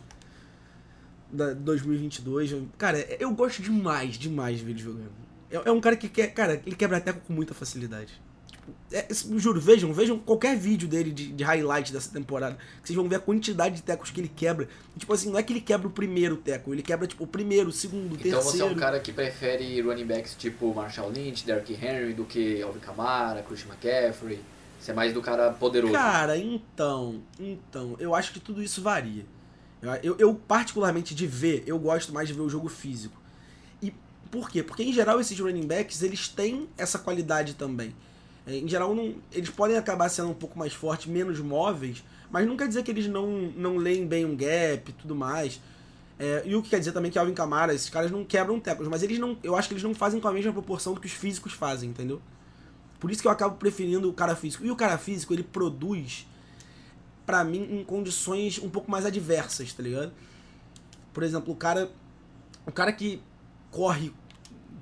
da 1.31 1.53
2022. 1.53 2.55
Cara, 2.77 2.99
eu 3.19 3.31
gosto 3.31 3.61
demais, 3.61 4.15
demais 4.17 4.59
de 4.59 4.65
ver 4.65 4.71
ele 4.71 4.79
jogando. 4.79 5.11
É, 5.51 5.69
é 5.69 5.71
um 5.71 5.81
cara 5.81 5.95
que 5.95 6.07
quer, 6.07 6.27
cara, 6.27 6.61
ele 6.65 6.75
quebra 6.75 6.99
teco 6.99 7.21
com 7.21 7.33
muita 7.33 7.53
facilidade. 7.53 8.21
Tipo, 8.47 8.73
é, 8.91 9.07
juro, 9.37 9.59
vejam, 9.59 9.93
vejam 9.93 10.17
qualquer 10.19 10.57
vídeo 10.57 10.87
dele 10.87 11.11
de, 11.11 11.31
de 11.31 11.43
highlight 11.43 11.91
dessa 11.91 12.11
temporada. 12.11 12.57
Que 12.81 12.87
vocês 12.87 12.95
vão 12.95 13.07
ver 13.07 13.15
a 13.15 13.19
quantidade 13.19 13.75
de 13.75 13.83
tecos 13.83 14.11
que 14.11 14.19
ele 14.19 14.31
quebra. 14.33 14.67
E, 14.95 14.99
tipo 14.99 15.13
assim, 15.13 15.29
não 15.29 15.39
é 15.39 15.43
que 15.43 15.53
ele 15.53 15.61
quebra 15.61 15.87
o 15.87 15.91
primeiro 15.91 16.37
teco, 16.37 16.73
ele 16.73 16.81
quebra 16.81 17.07
tipo 17.07 17.23
o 17.23 17.27
primeiro, 17.27 17.69
o 17.69 17.71
segundo, 17.71 18.11
o 18.11 18.15
então 18.15 18.17
terceiro. 18.17 18.39
Então 18.39 18.51
você 18.51 18.61
é 18.61 18.65
um 18.65 18.75
cara 18.75 18.99
que 18.99 19.11
prefere 19.11 19.81
running 19.81 20.05
backs 20.05 20.35
tipo 20.35 20.73
Marshall 20.73 21.09
Lynch, 21.09 21.45
Derrick 21.45 21.73
Henry 21.73 22.13
do 22.13 22.25
que 22.25 22.61
Alvin 22.61 22.79
Kamara, 22.79 23.41
Christian 23.43 23.69
McCaffrey. 23.71 24.39
Você 24.79 24.91
é 24.91 24.93
mais 24.93 25.13
do 25.13 25.21
cara 25.21 25.51
poderoso. 25.51 25.93
Cara, 25.93 26.37
então, 26.37 27.21
então, 27.37 27.97
eu 27.99 28.15
acho 28.15 28.31
que 28.31 28.39
tudo 28.39 28.63
isso 28.63 28.81
varia. 28.81 29.25
Eu, 30.03 30.15
eu, 30.17 30.35
particularmente, 30.35 31.15
de 31.15 31.25
ver, 31.25 31.63
eu 31.65 31.79
gosto 31.79 32.13
mais 32.13 32.27
de 32.27 32.33
ver 32.33 32.41
o 32.41 32.49
jogo 32.49 32.67
físico. 32.67 33.19
E 33.81 33.93
por 34.29 34.49
quê? 34.49 34.61
Porque, 34.61 34.83
em 34.83 34.91
geral, 34.91 35.19
esses 35.19 35.39
running 35.39 35.65
backs, 35.65 36.01
eles 36.01 36.27
têm 36.27 36.67
essa 36.77 36.99
qualidade 36.99 37.53
também. 37.53 37.95
É, 38.45 38.57
em 38.57 38.67
geral, 38.67 38.93
não, 38.93 39.15
eles 39.31 39.49
podem 39.49 39.77
acabar 39.77 40.09
sendo 40.09 40.29
um 40.29 40.33
pouco 40.33 40.59
mais 40.59 40.73
fortes, 40.73 41.07
menos 41.07 41.39
móveis, 41.39 42.03
mas 42.29 42.45
não 42.47 42.57
quer 42.57 42.67
dizer 42.67 42.83
que 42.83 42.91
eles 42.91 43.07
não, 43.07 43.27
não 43.55 43.77
leem 43.77 44.05
bem 44.05 44.25
um 44.25 44.35
gap 44.35 44.89
e 44.89 44.93
tudo 44.93 45.15
mais. 45.15 45.61
É, 46.19 46.43
e 46.45 46.53
o 46.53 46.61
que 46.61 46.69
quer 46.69 46.79
dizer 46.79 46.91
também 46.91 47.09
que 47.09 47.17
Alvin 47.17 47.33
Kamara, 47.33 47.73
esses 47.73 47.89
caras 47.89 48.11
não 48.11 48.25
quebram 48.25 48.59
tecos, 48.59 48.87
mas 48.89 49.01
eles 49.01 49.17
não, 49.17 49.37
eu 49.41 49.55
acho 49.55 49.69
que 49.69 49.73
eles 49.73 49.83
não 49.83 49.95
fazem 49.95 50.19
com 50.19 50.27
a 50.27 50.33
mesma 50.33 50.51
proporção 50.51 50.93
que 50.93 51.07
os 51.07 51.13
físicos 51.13 51.53
fazem, 51.53 51.89
entendeu? 51.89 52.21
Por 52.99 53.09
isso 53.09 53.21
que 53.21 53.27
eu 53.27 53.31
acabo 53.31 53.55
preferindo 53.55 54.09
o 54.09 54.13
cara 54.13 54.35
físico. 54.35 54.65
E 54.65 54.69
o 54.69 54.75
cara 54.75 54.97
físico, 54.97 55.33
ele 55.33 55.43
produz 55.43 56.27
para 57.29 57.43
mim, 57.43 57.61
em 57.69 57.83
condições 57.83 58.57
um 58.57 58.71
pouco 58.71 58.89
mais 58.89 59.05
adversas, 59.05 59.71
tá 59.71 59.83
ligado? 59.83 60.11
Por 61.13 61.21
exemplo, 61.21 61.53
o 61.53 61.55
cara. 61.55 61.91
O 62.65 62.71
cara 62.71 62.91
que 62.91 63.21
corre 63.69 64.11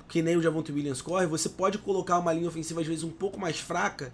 que 0.07 0.21
nem 0.21 0.37
o 0.37 0.41
Javonte 0.41 0.71
Williams 0.71 1.01
corre, 1.01 1.27
você 1.27 1.49
pode 1.49 1.77
colocar 1.77 2.17
uma 2.17 2.31
linha 2.31 2.47
ofensiva 2.47 2.79
às 2.79 2.87
vezes 2.87 3.03
um 3.03 3.09
pouco 3.09 3.37
mais 3.37 3.59
fraca, 3.59 4.13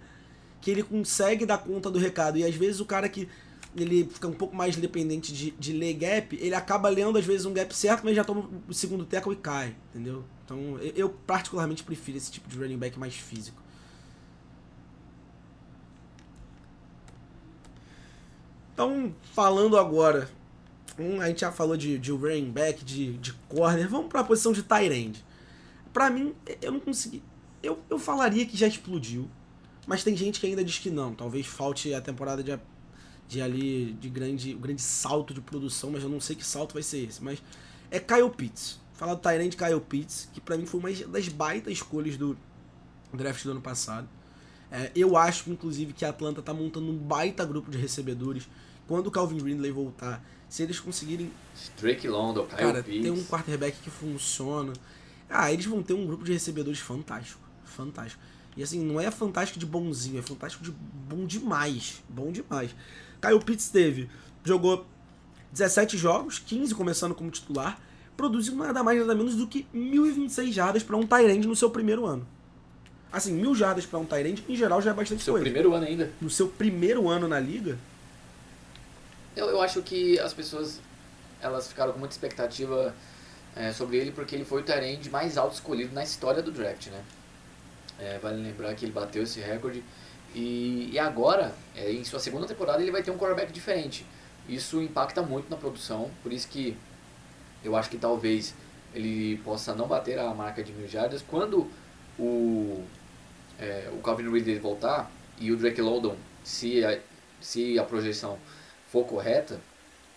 que 0.60 0.68
ele 0.68 0.82
consegue 0.82 1.46
dar 1.46 1.58
conta 1.58 1.88
do 1.88 1.96
recado. 1.96 2.36
E 2.36 2.42
às 2.42 2.56
vezes 2.56 2.80
o 2.80 2.84
cara 2.84 3.08
que 3.08 3.28
ele 3.76 4.04
fica 4.12 4.26
um 4.26 4.32
pouco 4.32 4.56
mais 4.56 4.74
dependente 4.74 5.32
de, 5.32 5.52
de 5.52 5.72
ler 5.72 5.94
gap, 5.94 6.36
ele 6.36 6.56
acaba 6.56 6.88
lendo 6.88 7.16
às 7.16 7.24
vezes 7.24 7.46
um 7.46 7.52
gap 7.52 7.72
certo, 7.72 8.02
mas 8.02 8.16
já 8.16 8.24
toma 8.24 8.50
o 8.68 8.74
segundo 8.74 9.04
tackle 9.04 9.34
e 9.34 9.36
cai, 9.36 9.76
entendeu? 9.90 10.24
Então 10.44 10.76
eu, 10.80 10.92
eu 10.96 11.08
particularmente 11.08 11.84
prefiro 11.84 12.18
esse 12.18 12.32
tipo 12.32 12.48
de 12.48 12.58
running 12.58 12.78
back 12.78 12.98
mais 12.98 13.14
físico. 13.14 13.62
Então, 18.74 19.14
falando 19.32 19.78
agora, 19.78 20.28
um, 20.98 21.20
a 21.20 21.28
gente 21.28 21.42
já 21.42 21.52
falou 21.52 21.76
de, 21.76 21.96
de 21.96 22.10
running 22.10 22.50
back, 22.50 22.84
de, 22.84 23.16
de 23.18 23.32
corner, 23.48 23.88
vamos 23.88 24.08
para 24.08 24.20
a 24.20 24.24
posição 24.24 24.52
de 24.52 24.64
tight 24.64 24.92
end. 24.92 25.24
Pra 25.92 26.10
mim, 26.10 26.34
eu 26.60 26.72
não 26.72 26.80
consegui. 26.80 27.22
Eu, 27.62 27.78
eu 27.88 28.00
falaria 28.00 28.44
que 28.44 28.56
já 28.56 28.66
explodiu, 28.66 29.30
mas 29.86 30.02
tem 30.02 30.16
gente 30.16 30.40
que 30.40 30.46
ainda 30.46 30.64
diz 30.64 30.78
que 30.80 30.90
não. 30.90 31.14
Talvez 31.14 31.46
falte 31.46 31.94
a 31.94 32.00
temporada 32.00 32.42
de, 32.42 32.58
de 33.28 33.40
ali, 33.40 33.92
de 33.92 34.08
grande, 34.08 34.54
grande 34.54 34.82
salto 34.82 35.32
de 35.32 35.40
produção, 35.40 35.92
mas 35.92 36.02
eu 36.02 36.08
não 36.08 36.20
sei 36.20 36.34
que 36.34 36.44
salto 36.44 36.74
vai 36.74 36.82
ser 36.82 36.98
esse. 37.08 37.22
Mas 37.22 37.40
é 37.92 38.00
Kyle 38.00 38.28
Pitts. 38.28 38.80
Falar 38.94 39.14
do 39.14 39.20
Tyrant 39.20 39.54
Kyle 39.54 39.80
Pitts, 39.80 40.28
que 40.32 40.40
para 40.40 40.56
mim 40.56 40.66
foi 40.66 40.80
uma 40.80 40.92
das 41.08 41.28
baitas 41.28 41.72
escolhas 41.72 42.16
do 42.16 42.36
draft 43.12 43.44
do 43.44 43.52
ano 43.52 43.60
passado. 43.60 44.08
É, 44.76 44.90
eu 44.96 45.16
acho, 45.16 45.48
inclusive, 45.50 45.92
que 45.92 46.04
a 46.04 46.08
Atlanta 46.08 46.42
tá 46.42 46.52
montando 46.52 46.90
um 46.90 46.96
baita 46.96 47.44
grupo 47.44 47.70
de 47.70 47.78
recebedores. 47.78 48.48
Quando 48.88 49.06
o 49.06 49.10
Calvin 49.10 49.40
Ridley 49.40 49.70
voltar, 49.70 50.20
se 50.48 50.64
eles 50.64 50.80
conseguirem. 50.80 51.30
Drake 51.80 52.08
London, 52.08 52.44
Kyle 52.46 52.58
cara, 52.58 52.82
Pitts. 52.82 53.02
ter 53.04 53.10
um 53.12 53.22
quarterback 53.22 53.78
que 53.78 53.88
funciona. 53.88 54.72
Ah, 55.30 55.52
eles 55.52 55.64
vão 55.64 55.80
ter 55.80 55.94
um 55.94 56.04
grupo 56.04 56.24
de 56.24 56.32
recebedores 56.32 56.80
fantástico. 56.80 57.40
Fantástico. 57.64 58.20
E 58.56 58.64
assim, 58.64 58.84
não 58.84 59.00
é 59.00 59.12
fantástico 59.12 59.60
de 59.60 59.66
bonzinho, 59.66 60.18
é 60.18 60.22
fantástico 60.22 60.64
de 60.64 60.72
bom 60.72 61.24
demais. 61.24 62.02
Bom 62.08 62.32
demais. 62.32 62.74
Kyle 63.22 63.40
Pitts 63.44 63.68
teve, 63.68 64.10
jogou 64.42 64.84
17 65.52 65.96
jogos, 65.96 66.40
15 66.40 66.74
começando 66.74 67.14
como 67.14 67.30
titular, 67.30 67.80
produziu 68.16 68.56
nada 68.56 68.82
mais 68.82 68.98
nada 68.98 69.14
menos 69.14 69.36
do 69.36 69.46
que 69.46 69.68
1.026 69.72 70.50
jardas 70.50 70.82
para 70.82 70.96
um 70.96 71.06
Tyrande 71.06 71.46
no 71.46 71.54
seu 71.54 71.70
primeiro 71.70 72.04
ano. 72.06 72.26
Assim, 73.14 73.32
mil 73.32 73.54
jardas 73.54 73.86
para 73.86 73.98
um 73.98 74.04
Tyrande, 74.04 74.44
em 74.48 74.56
geral, 74.56 74.82
já 74.82 74.90
é 74.90 74.94
bastante 74.94 75.22
seu 75.22 75.34
coisa. 75.34 75.44
No 75.44 75.52
seu 75.52 75.62
primeiro 75.62 75.74
ano 75.74 75.86
ainda? 75.86 76.10
No 76.20 76.28
seu 76.28 76.48
primeiro 76.48 77.08
ano 77.08 77.28
na 77.28 77.38
liga? 77.38 77.78
Eu, 79.36 79.46
eu 79.50 79.62
acho 79.62 79.82
que 79.82 80.18
as 80.18 80.34
pessoas 80.34 80.80
elas 81.40 81.68
ficaram 81.68 81.92
com 81.92 81.98
muita 82.00 82.12
expectativa 82.12 82.92
é, 83.54 83.72
sobre 83.72 83.98
ele 83.98 84.10
porque 84.10 84.34
ele 84.34 84.44
foi 84.44 84.62
o 84.62 84.64
Tyrande 84.64 85.10
mais 85.10 85.38
alto 85.38 85.54
escolhido 85.54 85.94
na 85.94 86.02
história 86.02 86.42
do 86.42 86.50
draft, 86.50 86.88
né? 86.88 87.00
É, 88.00 88.18
vale 88.18 88.42
lembrar 88.42 88.74
que 88.74 88.84
ele 88.84 88.90
bateu 88.90 89.22
esse 89.22 89.40
recorde 89.40 89.84
e, 90.34 90.90
e 90.92 90.98
agora, 90.98 91.54
é, 91.76 91.92
em 91.92 92.02
sua 92.02 92.18
segunda 92.18 92.46
temporada, 92.48 92.82
ele 92.82 92.90
vai 92.90 93.02
ter 93.02 93.12
um 93.12 93.16
quarterback 93.16 93.52
diferente. 93.52 94.04
Isso 94.48 94.82
impacta 94.82 95.22
muito 95.22 95.48
na 95.48 95.56
produção, 95.56 96.10
por 96.20 96.32
isso 96.32 96.48
que 96.48 96.76
eu 97.62 97.76
acho 97.76 97.88
que 97.88 97.96
talvez 97.96 98.54
ele 98.92 99.38
possa 99.44 99.72
não 99.72 99.86
bater 99.86 100.18
a 100.18 100.34
marca 100.34 100.64
de 100.64 100.72
mil 100.72 100.88
jardas. 100.88 101.22
Quando 101.22 101.70
o 102.18 102.84
é, 103.58 103.88
o 103.92 103.98
Calvin 103.98 104.30
Ridley 104.30 104.58
voltar 104.58 105.10
e 105.38 105.50
o 105.52 105.56
Drake 105.56 105.80
London, 105.80 106.16
se 106.42 106.84
a, 106.84 106.98
se 107.40 107.78
a 107.78 107.84
projeção 107.84 108.38
for 108.90 109.04
correta, 109.04 109.60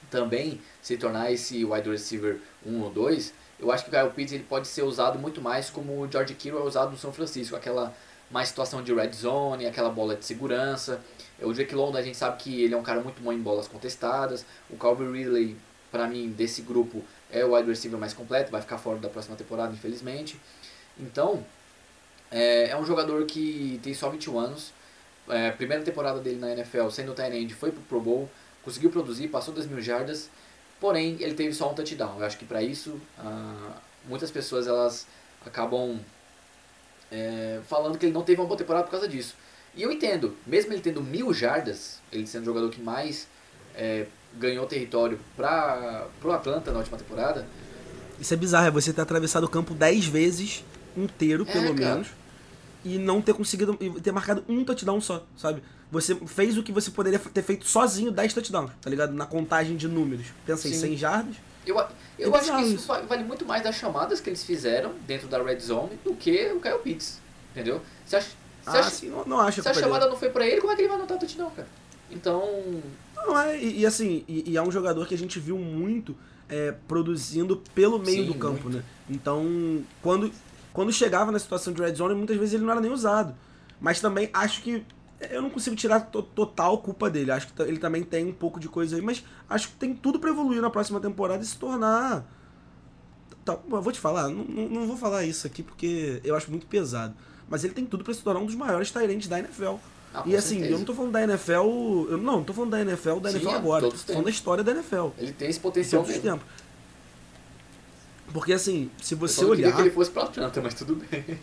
também 0.09 0.61
se 0.81 0.97
tornar 0.97 1.31
esse 1.31 1.65
wide 1.65 1.89
receiver 1.89 2.39
1 2.65 2.81
ou 2.81 2.89
2, 2.89 3.33
eu 3.59 3.71
acho 3.71 3.83
que 3.83 3.89
o 3.89 3.93
Kyle 3.93 4.11
Pitts 4.11 4.33
ele 4.33 4.43
pode 4.43 4.67
ser 4.67 4.83
usado 4.83 5.17
muito 5.17 5.41
mais 5.41 5.69
como 5.69 6.01
o 6.01 6.11
George 6.11 6.33
Kittle 6.35 6.61
é 6.61 6.63
usado 6.63 6.91
no 6.91 6.97
São 6.97 7.11
Francisco, 7.11 7.55
aquela 7.55 7.93
mais 8.29 8.49
situação 8.49 8.83
de 8.83 8.93
red 8.93 9.11
zone, 9.13 9.65
aquela 9.65 9.89
bola 9.89 10.15
de 10.15 10.25
segurança. 10.25 11.01
O 11.41 11.53
Drake 11.53 11.73
London 11.73 11.97
a 11.97 12.01
gente 12.01 12.17
sabe 12.17 12.37
que 12.37 12.61
ele 12.61 12.73
é 12.73 12.77
um 12.77 12.83
cara 12.83 13.01
muito 13.01 13.21
bom 13.21 13.31
em 13.31 13.39
bolas 13.39 13.67
contestadas. 13.67 14.45
O 14.69 14.77
Calvin 14.77 15.11
Ridley, 15.11 15.57
para 15.91 16.07
mim, 16.07 16.29
desse 16.29 16.61
grupo, 16.61 17.03
é 17.31 17.43
o 17.43 17.55
wide 17.55 17.69
receiver 17.69 17.99
mais 17.99 18.13
completo, 18.13 18.51
vai 18.51 18.61
ficar 18.61 18.77
fora 18.77 18.97
da 18.99 19.09
próxima 19.09 19.35
temporada, 19.35 19.73
infelizmente. 19.73 20.39
Então, 20.99 21.43
é, 22.31 22.69
é 22.69 22.77
um 22.77 22.85
jogador 22.85 23.25
que 23.25 23.79
tem 23.83 23.93
só 23.93 24.09
21 24.09 24.39
anos. 24.39 24.73
É, 25.29 25.51
primeira 25.51 25.83
temporada 25.83 26.19
dele 26.19 26.37
na 26.37 26.51
NFL, 26.51 26.89
sendo 26.89 27.13
end, 27.21 27.53
foi 27.53 27.71
pro 27.71 27.81
Pro 27.81 27.99
Bowl, 27.99 28.29
conseguiu 28.63 28.89
produzir, 28.89 29.27
passou 29.27 29.53
das 29.53 29.65
mil 29.65 29.81
jardas, 29.81 30.29
porém 30.79 31.17
ele 31.19 31.33
teve 31.33 31.53
só 31.53 31.71
um 31.71 31.73
touchdown. 31.73 32.19
Eu 32.19 32.25
acho 32.25 32.37
que 32.37 32.45
para 32.45 32.61
isso, 32.61 32.99
ah, 33.19 33.73
muitas 34.07 34.31
pessoas 34.31 34.67
elas 34.67 35.05
acabam 35.45 35.99
é, 37.11 37.59
falando 37.67 37.97
que 37.97 38.05
ele 38.05 38.13
não 38.13 38.23
teve 38.23 38.39
uma 38.39 38.47
boa 38.47 38.57
temporada 38.57 38.85
por 38.85 38.91
causa 38.91 39.07
disso. 39.07 39.35
E 39.75 39.83
eu 39.83 39.91
entendo, 39.91 40.35
mesmo 40.45 40.73
ele 40.73 40.81
tendo 40.81 41.03
mil 41.03 41.33
jardas, 41.33 41.99
ele 42.11 42.25
sendo 42.25 42.43
o 42.43 42.45
jogador 42.45 42.69
que 42.69 42.81
mais 42.81 43.27
é, 43.75 44.07
ganhou 44.33 44.65
território 44.65 45.19
para 45.35 46.07
o 46.23 46.31
Atlanta 46.31 46.71
na 46.71 46.79
última 46.79 46.97
temporada. 46.97 47.45
Isso 48.19 48.33
é 48.33 48.37
bizarro, 48.37 48.67
é 48.67 48.71
você 48.71 48.91
ter 48.91 49.01
atravessado 49.01 49.43
o 49.43 49.49
campo 49.49 49.73
10 49.73 50.05
vezes 50.05 50.63
inteiro, 50.97 51.45
é, 51.47 51.51
pelo 51.51 51.73
menos, 51.73 52.07
e 52.83 52.97
não 52.97 53.21
ter 53.21 53.33
conseguido 53.33 53.77
ter 54.01 54.11
marcado 54.11 54.43
um 54.47 54.63
touchdown 54.63 54.99
só, 54.99 55.25
sabe? 55.37 55.61
Você 55.91 56.15
fez 56.15 56.57
o 56.57 56.63
que 56.63 56.71
você 56.71 56.91
poderia 56.91 57.19
ter 57.19 57.41
feito 57.41 57.65
sozinho 57.65 58.11
10 58.11 58.33
touchdowns, 58.33 58.71
tá 58.81 58.89
ligado? 58.89 59.13
Na 59.13 59.25
contagem 59.25 59.77
de 59.77 59.87
números. 59.87 60.27
Pensa 60.45 60.67
em 60.67 60.73
100 60.73 60.97
jardas. 60.97 61.35
Eu, 61.65 61.81
eu 62.17 62.33
é 62.33 62.39
acho 62.39 62.55
que 62.55 62.63
isso, 62.63 62.87
vale 62.87 63.23
muito 63.23 63.45
mais 63.45 63.63
das 63.63 63.75
chamadas 63.75 64.21
que 64.21 64.29
eles 64.29 64.43
fizeram 64.43 64.93
dentro 65.05 65.27
da 65.27 65.41
red 65.41 65.59
zone 65.59 65.99
do 66.03 66.13
que 66.13 66.51
o 66.53 66.61
Kyle 66.61 66.79
Pitts, 66.79 67.19
entendeu? 67.51 67.81
Você 68.05 68.15
acha, 68.15 68.29
você 68.63 68.77
ah, 68.77 68.79
acha, 68.79 68.89
sim, 68.89 69.09
não, 69.09 69.25
não 69.25 69.39
acho 69.39 69.61
se 69.61 69.67
a 69.67 69.73
chamada 69.73 69.99
dele. 69.99 70.11
não 70.11 70.17
foi 70.17 70.29
pra 70.29 70.47
ele, 70.47 70.61
como 70.61 70.71
é 70.71 70.75
que 70.75 70.81
ele 70.81 70.89
vai 70.89 70.97
anotar 70.97 71.17
touchdown, 71.17 71.51
cara? 71.51 71.67
Então... 72.09 72.81
Não, 73.15 73.37
é, 73.37 73.57
e, 73.57 73.79
e 73.79 73.85
assim, 73.85 74.23
e, 74.27 74.51
e, 74.51 74.57
é 74.57 74.61
um 74.61 74.71
jogador 74.71 75.05
que 75.07 75.13
a 75.13 75.17
gente 75.17 75.39
viu 75.39 75.57
muito 75.57 76.15
é, 76.47 76.73
produzindo 76.87 77.61
pelo 77.75 77.99
meio 77.99 78.23
sim, 78.23 78.27
do 78.27 78.35
campo, 78.35 78.63
muito. 78.63 78.77
né? 78.77 78.83
Então, 79.09 79.83
quando, 80.01 80.31
quando 80.73 80.91
chegava 80.91 81.31
na 81.31 81.39
situação 81.39 81.73
de 81.73 81.81
red 81.81 81.95
zone, 81.95 82.15
muitas 82.15 82.37
vezes 82.37 82.53
ele 82.53 82.63
não 82.63 82.71
era 82.71 82.81
nem 82.81 82.91
usado. 82.91 83.35
Mas 83.79 83.99
também 83.99 84.29
acho 84.33 84.61
que 84.61 84.85
eu 85.19 85.41
não 85.41 85.49
consigo 85.49 85.75
tirar 85.75 86.01
to 86.01 86.21
total 86.21 86.77
culpa 86.79 87.09
dele. 87.09 87.31
Acho 87.31 87.51
que 87.51 87.61
ele 87.63 87.79
também 87.79 88.03
tem 88.03 88.25
um 88.25 88.33
pouco 88.33 88.59
de 88.59 88.69
coisa 88.69 88.95
aí, 88.95 89.01
mas 89.01 89.23
acho 89.49 89.69
que 89.69 89.75
tem 89.75 89.93
tudo 89.93 90.19
para 90.19 90.29
evoluir 90.29 90.61
na 90.61 90.69
próxima 90.69 90.99
temporada 90.99 91.43
e 91.43 91.45
se 91.45 91.57
tornar. 91.57 92.25
Tá, 93.43 93.57
vou 93.67 93.91
te 93.91 93.99
falar, 93.99 94.27
não, 94.27 94.43
não, 94.43 94.87
vou 94.87 94.97
falar 94.97 95.23
isso 95.23 95.47
aqui 95.47 95.63
porque 95.63 96.21
eu 96.23 96.35
acho 96.35 96.51
muito 96.51 96.67
pesado. 96.67 97.15
Mas 97.49 97.63
ele 97.63 97.73
tem 97.73 97.85
tudo 97.85 98.03
para 98.03 98.13
se 98.13 98.21
tornar 98.21 98.41
um 98.41 98.45
dos 98.45 98.55
maiores 98.55 98.91
Tyrants 98.91 99.27
da 99.27 99.39
NFL. 99.39 99.75
Ah, 100.13 100.23
e 100.25 100.35
assim, 100.35 100.55
certeza. 100.55 100.73
eu 100.73 100.77
não 100.79 100.85
tô 100.85 100.93
falando 100.93 101.11
da 101.13 101.23
NFL. 101.23 101.51
Eu, 101.51 102.17
não, 102.17 102.37
não 102.37 102.43
tô 102.43 102.53
falando 102.53 102.71
da 102.71 102.81
NFL, 102.81 103.19
da 103.19 103.29
Sim, 103.31 103.37
NFL 103.37 103.55
agora. 103.55 103.89
Tô 103.89 103.97
falando 103.97 104.25
da 104.25 104.29
história 104.29 104.63
da 104.63 104.71
NFL. 104.71 105.07
Ele 105.17 105.31
tem 105.31 105.49
esse 105.49 105.59
potencial. 105.59 106.03
Todos 106.03 106.17
os 106.17 106.21
tempos. 106.21 106.45
Porque 108.33 108.53
assim, 108.53 108.89
se 109.01 109.15
você 109.15 109.43
eu 109.43 109.49
olhar. 109.49 109.69
Eu 109.69 109.75
que 109.75 109.81
ele 109.81 109.91
fosse 109.91 110.11
pra 110.11 110.23
Atlanta, 110.23 110.61
mas 110.61 110.73
tudo 110.73 110.95
bem. 110.95 111.39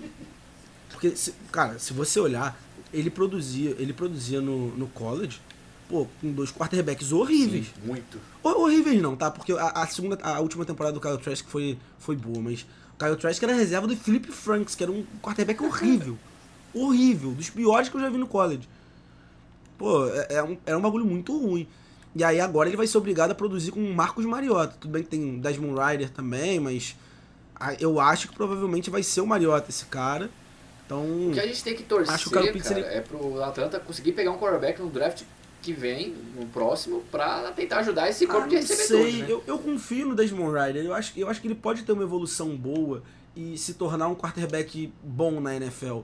Porque, 0.90 1.16
se, 1.16 1.34
cara, 1.50 1.78
se 1.78 1.92
você 1.92 2.20
olhar, 2.20 2.58
ele 2.92 3.10
produzia, 3.10 3.74
ele 3.78 3.92
produzia 3.92 4.40
no, 4.40 4.68
no 4.76 4.86
college, 4.88 5.40
pô, 5.88 6.06
com 6.20 6.32
dois 6.32 6.52
quarterbacks 6.52 7.12
horríveis. 7.12 7.66
Sim, 7.66 7.86
muito. 7.86 8.18
horríveis 8.42 9.00
não, 9.02 9.16
tá? 9.16 9.30
Porque 9.30 9.52
a, 9.52 9.68
a, 9.68 9.86
segunda, 9.86 10.18
a 10.22 10.40
última 10.40 10.64
temporada 10.64 10.94
do 10.94 11.00
Kyle 11.00 11.18
Trask 11.18 11.46
foi, 11.48 11.78
foi 11.98 12.16
boa, 12.16 12.40
mas 12.40 12.64
o 12.94 12.98
Kyle 12.98 13.16
Trask 13.16 13.42
era 13.42 13.54
reserva 13.54 13.86
do 13.86 13.96
Philip 13.96 14.30
Franks, 14.30 14.74
que 14.74 14.82
era 14.82 14.92
um 14.92 15.04
quarterback 15.20 15.62
horrível. 15.64 16.16
horrível, 16.72 17.32
dos 17.32 17.50
piores 17.50 17.88
que 17.88 17.96
eu 17.96 18.00
já 18.00 18.08
vi 18.08 18.18
no 18.18 18.26
college. 18.26 18.68
Pô, 19.76 20.06
é, 20.06 20.34
é 20.34 20.42
um, 20.42 20.56
era 20.64 20.78
um 20.78 20.82
bagulho 20.82 21.04
muito 21.04 21.36
ruim. 21.36 21.66
E 22.14 22.22
aí 22.22 22.40
agora 22.40 22.68
ele 22.68 22.76
vai 22.76 22.86
ser 22.86 22.96
obrigado 22.98 23.32
a 23.32 23.34
produzir 23.34 23.72
com 23.72 23.80
o 23.80 23.94
Marcos 23.94 24.24
Mariota. 24.24 24.76
Tudo 24.80 24.92
bem 24.92 25.02
que 25.02 25.08
tem 25.08 25.38
Desmond 25.40 25.80
Ryder 25.80 26.10
também, 26.10 26.60
mas 26.60 26.96
eu 27.80 27.98
acho 27.98 28.28
que 28.28 28.34
provavelmente 28.34 28.90
vai 28.90 29.02
ser 29.02 29.20
o 29.20 29.26
Mariota 29.26 29.70
esse 29.70 29.86
cara. 29.86 30.30
Então, 30.86 31.02
o 31.28 31.32
que 31.32 31.40
a 31.40 31.46
gente 31.46 31.64
tem 31.64 31.74
que 31.74 31.82
torcer, 31.82 32.14
acho 32.14 32.24
que 32.30 32.36
o 32.36 32.62
cara, 32.62 32.78
ele... 32.78 32.86
é 32.86 33.00
pro 33.00 33.42
Atlanta 33.42 33.80
conseguir 33.80 34.12
pegar 34.12 34.30
um 34.30 34.38
quarterback 34.38 34.80
no 34.80 34.90
draft 34.90 35.22
que 35.62 35.72
vem, 35.72 36.14
no 36.38 36.46
próximo, 36.46 37.02
pra 37.10 37.50
tentar 37.52 37.78
ajudar 37.78 38.10
esse 38.10 38.26
corpo 38.26 38.44
ah, 38.44 38.48
de 38.48 38.56
recebedores. 38.56 39.14
Sei. 39.14 39.22
Né? 39.22 39.26
Eu, 39.30 39.42
eu 39.46 39.58
confio 39.58 40.06
no 40.06 40.14
Desmond 40.14 40.52
Ryder. 40.52 40.84
Eu 40.84 40.92
acho, 40.92 41.18
eu 41.18 41.28
acho 41.28 41.40
que 41.40 41.48
ele 41.48 41.54
pode 41.54 41.84
ter 41.84 41.92
uma 41.92 42.02
evolução 42.02 42.54
boa 42.54 43.02
e 43.34 43.56
se 43.56 43.74
tornar 43.74 44.08
um 44.08 44.14
quarterback 44.14 44.92
bom 45.02 45.40
na 45.40 45.56
NFL. 45.56 46.00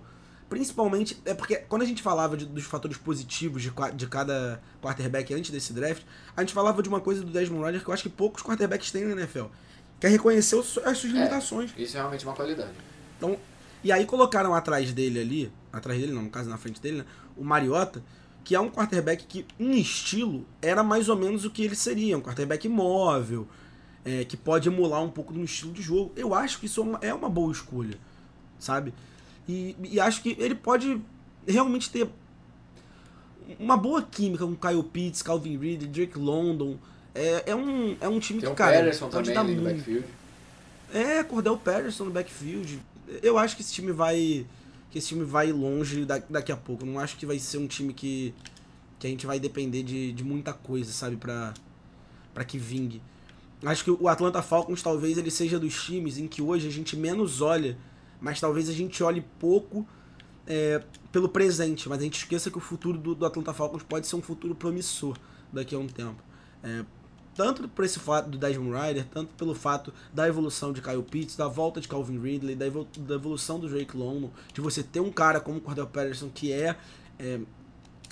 Principalmente, 0.51 1.17
é 1.25 1.33
porque 1.33 1.59
quando 1.69 1.83
a 1.83 1.85
gente 1.85 2.03
falava 2.03 2.37
de, 2.37 2.45
dos 2.45 2.65
fatores 2.65 2.97
positivos 2.97 3.63
de, 3.63 3.73
de 3.95 4.07
cada 4.09 4.61
quarterback 4.83 5.33
antes 5.33 5.53
desse 5.53 5.73
draft, 5.73 6.03
a 6.37 6.41
gente 6.41 6.53
falava 6.53 6.83
de 6.83 6.89
uma 6.89 7.01
coisa 7.01 7.23
do 7.23 7.31
Desmond 7.31 7.65
Ryder 7.65 7.85
que 7.85 7.89
eu 7.89 7.95
acho 7.95 8.03
que 8.03 8.09
poucos 8.09 8.43
quarterbacks 8.43 8.91
têm 8.91 9.05
na 9.05 9.13
NFL. 9.13 9.45
Que 10.01 10.09
é 10.09 10.11
reconhecer 10.11 10.59
as 10.59 10.67
suas 10.67 11.05
limitações. 11.05 11.73
É, 11.79 11.83
isso 11.83 11.97
é 11.97 12.01
realmente 12.01 12.25
uma 12.25 12.35
qualidade. 12.35 12.73
Então, 13.17 13.39
e 13.85 13.93
aí 13.93 14.05
colocaram 14.05 14.53
atrás 14.53 14.93
dele 14.93 15.21
ali, 15.21 15.53
atrás 15.73 16.01
dele 16.01 16.13
não, 16.13 16.23
no 16.23 16.31
caso 16.31 16.51
na 16.51 16.59
frente 16.59 16.81
dele, 16.81 16.99
né, 16.99 17.05
o 17.37 17.45
Mariota, 17.45 18.03
que 18.43 18.53
é 18.53 18.59
um 18.59 18.69
quarterback 18.69 19.27
que, 19.27 19.47
em 19.57 19.79
estilo, 19.79 20.45
era 20.61 20.83
mais 20.83 21.09
ou 21.09 21.15
menos 21.15 21.45
o 21.45 21.51
que 21.51 21.63
ele 21.63 21.77
seria, 21.77 22.19
um 22.19 22.21
quarterback 22.21 22.69
móvel, 22.69 23.47
é, 24.05 24.25
que 24.25 24.37
pode 24.37 24.69
emular 24.69 25.01
um 25.01 25.11
pouco 25.11 25.33
do 25.33 25.45
estilo 25.45 25.73
de 25.73 25.81
jogo. 25.81 26.11
Eu 26.17 26.35
acho 26.35 26.59
que 26.59 26.67
isso 26.67 26.99
é 27.01 27.15
uma 27.15 27.29
boa 27.29 27.53
escolha, 27.53 27.97
sabe? 28.59 28.93
E, 29.51 29.77
e 29.83 30.01
acho 30.01 30.23
que 30.23 30.37
ele 30.39 30.55
pode 30.55 31.01
realmente 31.47 31.91
ter 31.91 32.09
uma 33.59 33.77
boa 33.77 34.01
química 34.01 34.47
com 34.47 34.55
Kyle 34.55 34.83
Pitts, 34.85 35.23
Calvin 35.23 35.59
Ridley, 35.59 35.89
Drake 35.89 36.17
London. 36.17 36.77
É, 37.13 37.51
é, 37.51 37.57
um, 37.57 37.97
é 38.01 38.09
um 38.09 38.21
time 38.21 38.41
Tem 38.41 38.49
que, 38.49 38.53
um 38.53 38.55
cara, 38.55 38.77
Patterson 38.77 39.09
pode 39.09 39.33
dar 39.33 39.43
muito. 39.43 40.05
É, 40.93 41.25
Cordell 41.25 41.57
Patterson 41.57 42.05
no 42.05 42.11
backfield. 42.13 42.81
Eu 43.23 43.37
acho 43.37 43.57
que 43.57 43.63
esse 43.63 43.73
time 43.73 43.91
vai 43.91 44.47
que 44.91 44.99
esse 44.99 45.09
time 45.09 45.25
vai 45.25 45.53
longe 45.53 46.05
daqui 46.05 46.51
a 46.51 46.57
pouco. 46.57 46.85
Não 46.85 46.99
acho 46.99 47.17
que 47.17 47.25
vai 47.25 47.39
ser 47.39 47.59
um 47.59 47.67
time 47.67 47.93
que, 47.93 48.35
que 48.99 49.07
a 49.07 49.11
gente 49.11 49.25
vai 49.25 49.39
depender 49.39 49.85
de, 49.85 50.13
de 50.13 50.25
muita 50.25 50.53
coisa, 50.53 50.93
sabe, 50.93 51.17
pra, 51.17 51.55
pra 52.35 52.45
que 52.45 52.59
vingue. 52.59 53.01
Acho 53.65 53.85
que 53.85 53.91
o 53.91 54.09
Atlanta 54.09 54.43
Falcons 54.43 54.83
talvez 54.83 55.17
ele 55.17 55.31
seja 55.31 55.61
dos 55.61 55.85
times 55.85 56.19
em 56.19 56.27
que 56.27 56.43
hoje 56.43 56.67
a 56.67 56.71
gente 56.71 56.97
menos 56.97 57.41
olha 57.41 57.77
mas 58.21 58.41
talvez 58.41 58.69
a 58.69 58.73
gente 58.73 59.03
olhe 59.03 59.25
pouco 59.39 59.87
é, 60.47 60.83
pelo 61.13 61.29
presente, 61.29 61.89
mas 61.89 62.01
a 62.01 62.03
gente 62.03 62.19
esqueça 62.19 62.51
que 62.51 62.59
o 62.59 62.61
futuro 62.61 62.99
do, 62.99 63.15
do, 63.15 63.27
Atlanta 63.27 63.53
Falcons 63.53 63.83
pode 63.83 64.07
ser 64.07 64.17
um 64.17 64.23
futuro 64.23 64.55
promissor 64.55 65.17
daqui 65.53 65.75
a 65.75 65.79
um 65.79 65.87
tempo. 65.87 66.23
É, 66.63 66.85
tanto 67.35 67.69
por 67.69 67.85
esse 67.85 67.99
fato 67.99 68.29
do 68.29 68.37
Desmond 68.37 68.77
Ryder, 68.77 69.07
tanto 69.07 69.33
pelo 69.35 69.55
fato 69.55 69.93
da 70.13 70.27
evolução 70.29 70.73
de 70.73 70.83
Kyle 70.83 71.03
Pitts, 71.03 71.37
da 71.37 71.49
volta 71.49 71.81
de 71.81 71.89
Calvin 71.89 72.19
Ridley, 72.19 72.55
da, 72.55 72.67
da 72.99 73.15
evolução 73.15 73.59
do 73.59 73.69
Drake 73.69 73.97
London, 73.97 74.31
de 74.53 74.61
você 74.61 74.83
ter 74.83 75.01
um 75.01 75.11
cara 75.11 75.41
como 75.41 75.59
o 75.59 75.61
Cordell 75.61 75.87
Patterson 75.87 76.29
que 76.29 76.53
é, 76.53 76.77
é 77.19 77.41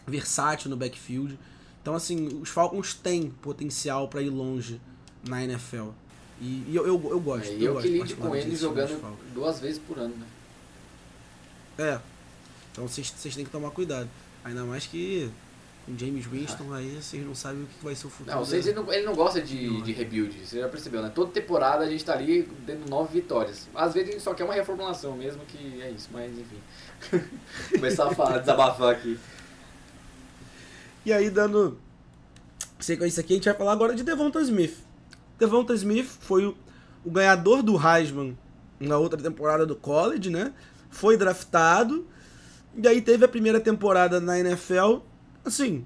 versátil 0.06 0.70
no 0.70 0.76
backfield. 0.76 1.38
Então, 1.82 1.94
assim, 1.94 2.40
os 2.40 2.48
Falcons 2.48 2.94
têm 2.94 3.30
potencial 3.30 4.08
para 4.08 4.22
ir 4.22 4.30
longe 4.30 4.80
na 5.28 5.42
NFL. 5.42 5.88
E, 6.40 6.64
e 6.68 6.76
eu, 6.76 6.86
eu, 6.86 7.10
eu, 7.10 7.20
gosto. 7.20 7.48
É, 7.48 7.54
eu, 7.54 7.74
eu 7.74 7.80
que 7.80 7.88
lido 7.88 8.16
com 8.16 8.34
ele 8.34 8.54
jogando 8.54 9.18
duas 9.34 9.60
vezes 9.60 9.78
por 9.78 9.98
ano, 9.98 10.14
né? 10.16 10.26
É. 11.78 12.00
Então 12.72 12.86
vocês 12.86 13.34
têm 13.34 13.44
que 13.44 13.50
tomar 13.50 13.70
cuidado. 13.70 14.08
Ainda 14.44 14.64
mais 14.64 14.86
que 14.86 15.30
com 15.88 15.96
James 15.96 16.26
Winston 16.26 16.72
ah. 16.72 16.76
aí 16.76 17.00
vocês 17.00 17.26
não 17.26 17.34
sabem 17.34 17.62
o 17.62 17.66
que 17.66 17.84
vai 17.84 17.94
ser 17.94 18.06
o 18.06 18.10
futuro. 18.10 18.36
Não, 18.36 18.44
vocês, 18.44 18.66
ele, 18.66 18.76
não, 18.76 18.92
ele 18.92 19.06
não 19.06 19.14
gosta 19.14 19.40
de, 19.40 19.82
de 19.82 19.92
rebuild, 19.92 20.46
você 20.46 20.60
já 20.60 20.68
percebeu, 20.68 21.02
né? 21.02 21.10
Toda 21.14 21.32
temporada 21.32 21.84
a 21.84 21.88
gente 21.88 22.04
tá 22.04 22.12
ali 22.12 22.42
dando 22.66 22.88
nove 22.88 23.20
vitórias. 23.20 23.66
Às 23.74 23.94
vezes 23.94 24.10
a 24.10 24.12
gente 24.12 24.22
só 24.22 24.34
quer 24.34 24.44
uma 24.44 24.54
reformulação 24.54 25.16
mesmo, 25.16 25.44
que 25.46 25.82
é 25.82 25.90
isso, 25.90 26.08
mas 26.12 26.30
enfim. 26.38 26.60
Começar 27.72 28.06
a 28.06 28.14
falar, 28.14 28.38
desabafar 28.38 28.92
aqui. 28.92 29.18
E 31.06 31.12
aí, 31.12 31.30
dando 31.30 31.78
sequência 32.78 33.20
aqui, 33.22 33.32
a 33.32 33.36
gente 33.36 33.44
vai 33.46 33.54
falar 33.54 33.72
agora 33.72 33.94
de 33.94 34.02
Devonta 34.02 34.40
Smith. 34.42 34.87
Devonta 35.38 35.74
Smith 35.74 36.06
foi 36.20 36.46
o, 36.46 36.56
o 37.04 37.10
ganhador 37.10 37.62
do 37.62 37.76
Heisman 37.76 38.36
na 38.80 38.98
outra 38.98 39.20
temporada 39.20 39.64
do 39.64 39.76
college, 39.76 40.30
né? 40.30 40.52
Foi 40.90 41.16
draftado. 41.16 42.06
E 42.76 42.86
aí 42.86 43.00
teve 43.00 43.24
a 43.24 43.28
primeira 43.28 43.60
temporada 43.60 44.20
na 44.20 44.38
NFL. 44.38 44.98
Assim, 45.44 45.84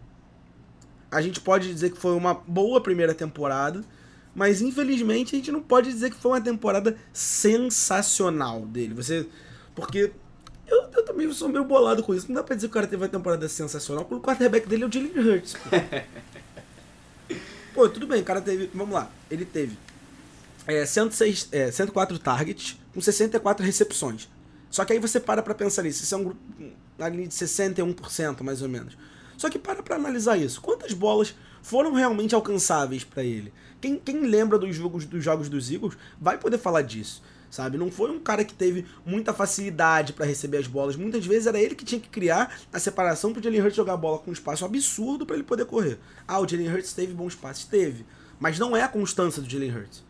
a 1.10 1.20
gente 1.20 1.40
pode 1.40 1.68
dizer 1.68 1.90
que 1.90 1.98
foi 1.98 2.14
uma 2.14 2.34
boa 2.34 2.80
primeira 2.80 3.14
temporada, 3.14 3.82
mas 4.34 4.62
infelizmente 4.62 5.34
a 5.34 5.38
gente 5.38 5.52
não 5.52 5.62
pode 5.62 5.90
dizer 5.90 6.10
que 6.10 6.16
foi 6.16 6.32
uma 6.32 6.40
temporada 6.40 6.96
sensacional 7.12 8.62
dele. 8.62 8.94
Você. 8.94 9.28
Porque 9.74 10.12
eu, 10.66 10.84
eu 10.94 11.04
também 11.04 11.30
sou 11.32 11.48
meio 11.48 11.64
bolado 11.64 12.02
com 12.02 12.14
isso. 12.14 12.28
Não 12.28 12.36
dá 12.36 12.42
pra 12.42 12.56
dizer 12.56 12.68
que 12.68 12.72
o 12.72 12.74
cara 12.74 12.86
teve 12.86 13.02
uma 13.02 13.08
temporada 13.08 13.46
sensacional, 13.48 14.04
porque 14.04 14.20
o 14.20 14.26
quarterback 14.26 14.66
dele 14.66 14.84
é 14.84 14.86
o 14.86 14.92
Jalen 14.92 15.12
Hurts. 15.18 15.56
Pô, 17.74 17.88
tudo 17.88 18.06
bem, 18.06 18.20
o 18.20 18.24
cara 18.24 18.40
teve. 18.40 18.70
Vamos 18.74 18.94
lá, 18.94 19.10
ele 19.30 19.44
teve 19.44 19.76
é, 20.66 20.84
106, 20.84 21.48
é, 21.52 21.70
104 21.70 22.18
targets 22.18 22.78
com 22.94 23.00
64 23.00 23.64
recepções. 23.64 24.28
Só 24.70 24.84
que 24.84 24.92
aí 24.92 24.98
você 24.98 25.20
para 25.20 25.42
pra 25.42 25.54
pensar 25.54 25.82
nisso. 25.82 26.02
Isso 26.02 26.14
é 26.14 26.18
um 26.18 26.24
grupo 26.24 26.40
ali 26.98 27.26
de 27.26 27.34
61%, 27.34 28.42
mais 28.42 28.62
ou 28.62 28.68
menos. 28.68 28.96
Só 29.36 29.50
que 29.50 29.58
para 29.58 29.82
pra 29.82 29.96
analisar 29.96 30.36
isso. 30.36 30.60
Quantas 30.60 30.92
bolas 30.92 31.34
foram 31.62 31.92
realmente 31.92 32.34
alcançáveis 32.34 33.04
para 33.04 33.22
ele? 33.22 33.52
Quem, 33.80 33.96
quem 33.98 34.26
lembra 34.26 34.58
dos 34.58 34.74
jogos, 34.74 35.04
dos 35.04 35.22
jogos 35.22 35.48
dos 35.48 35.70
Eagles 35.70 35.96
vai 36.20 36.38
poder 36.38 36.58
falar 36.58 36.82
disso 36.82 37.22
sabe? 37.52 37.76
Não 37.76 37.90
foi 37.90 38.10
um 38.10 38.18
cara 38.18 38.46
que 38.46 38.54
teve 38.54 38.86
muita 39.04 39.34
facilidade 39.34 40.14
para 40.14 40.24
receber 40.24 40.56
as 40.56 40.66
bolas. 40.66 40.96
Muitas 40.96 41.26
vezes 41.26 41.46
era 41.46 41.60
ele 41.60 41.74
que 41.74 41.84
tinha 41.84 42.00
que 42.00 42.08
criar 42.08 42.58
a 42.72 42.78
separação 42.78 43.30
pro 43.30 43.42
Jalen 43.42 43.60
Hurts 43.60 43.76
jogar 43.76 43.92
a 43.92 43.96
bola 43.96 44.18
com 44.18 44.30
um 44.30 44.32
espaço 44.32 44.64
absurdo 44.64 45.26
para 45.26 45.36
ele 45.36 45.44
poder 45.44 45.66
correr. 45.66 45.98
Ah, 46.26 46.40
o 46.40 46.48
Jalen 46.48 46.72
Hurts 46.72 46.94
teve 46.94 47.12
bons 47.12 47.34
passes? 47.34 47.66
Teve. 47.66 48.06
Mas 48.40 48.58
não 48.58 48.74
é 48.74 48.82
a 48.82 48.88
constância 48.88 49.42
do 49.42 49.48
Jalen 49.48 49.70
Hurts. 49.70 50.02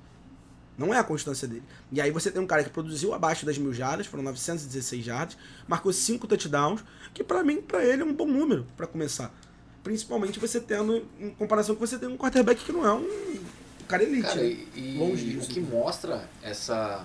Não 0.78 0.94
é 0.94 0.98
a 0.98 1.04
constância 1.04 1.48
dele. 1.48 1.64
E 1.90 2.00
aí 2.00 2.12
você 2.12 2.30
tem 2.30 2.40
um 2.40 2.46
cara 2.46 2.62
que 2.62 2.70
produziu 2.70 3.12
abaixo 3.12 3.44
das 3.44 3.58
mil 3.58 3.74
jardas, 3.74 4.06
foram 4.06 4.22
916 4.22 5.04
jardas, 5.04 5.36
marcou 5.66 5.92
5 5.92 6.28
touchdowns, 6.28 6.84
que 7.12 7.24
para 7.24 7.42
mim, 7.42 7.60
para 7.60 7.84
ele, 7.84 8.02
é 8.02 8.04
um 8.04 8.14
bom 8.14 8.26
número 8.26 8.66
para 8.76 8.86
começar. 8.86 9.34
Principalmente 9.82 10.38
você 10.38 10.60
tendo, 10.60 11.04
em 11.18 11.30
comparação 11.30 11.74
com 11.74 11.84
você 11.84 11.98
tem 11.98 12.08
um 12.08 12.16
quarterback 12.16 12.64
que 12.64 12.70
não 12.70 12.86
é 12.86 12.92
um 12.94 13.40
cara 13.88 14.04
elite. 14.04 14.28
Cara, 14.28 14.42
né? 14.42 14.56
e, 14.76 14.96
Longe 14.96 15.24
disso. 15.24 15.50
o 15.50 15.54
que 15.54 15.60
mostra 15.60 16.28
essa 16.40 17.04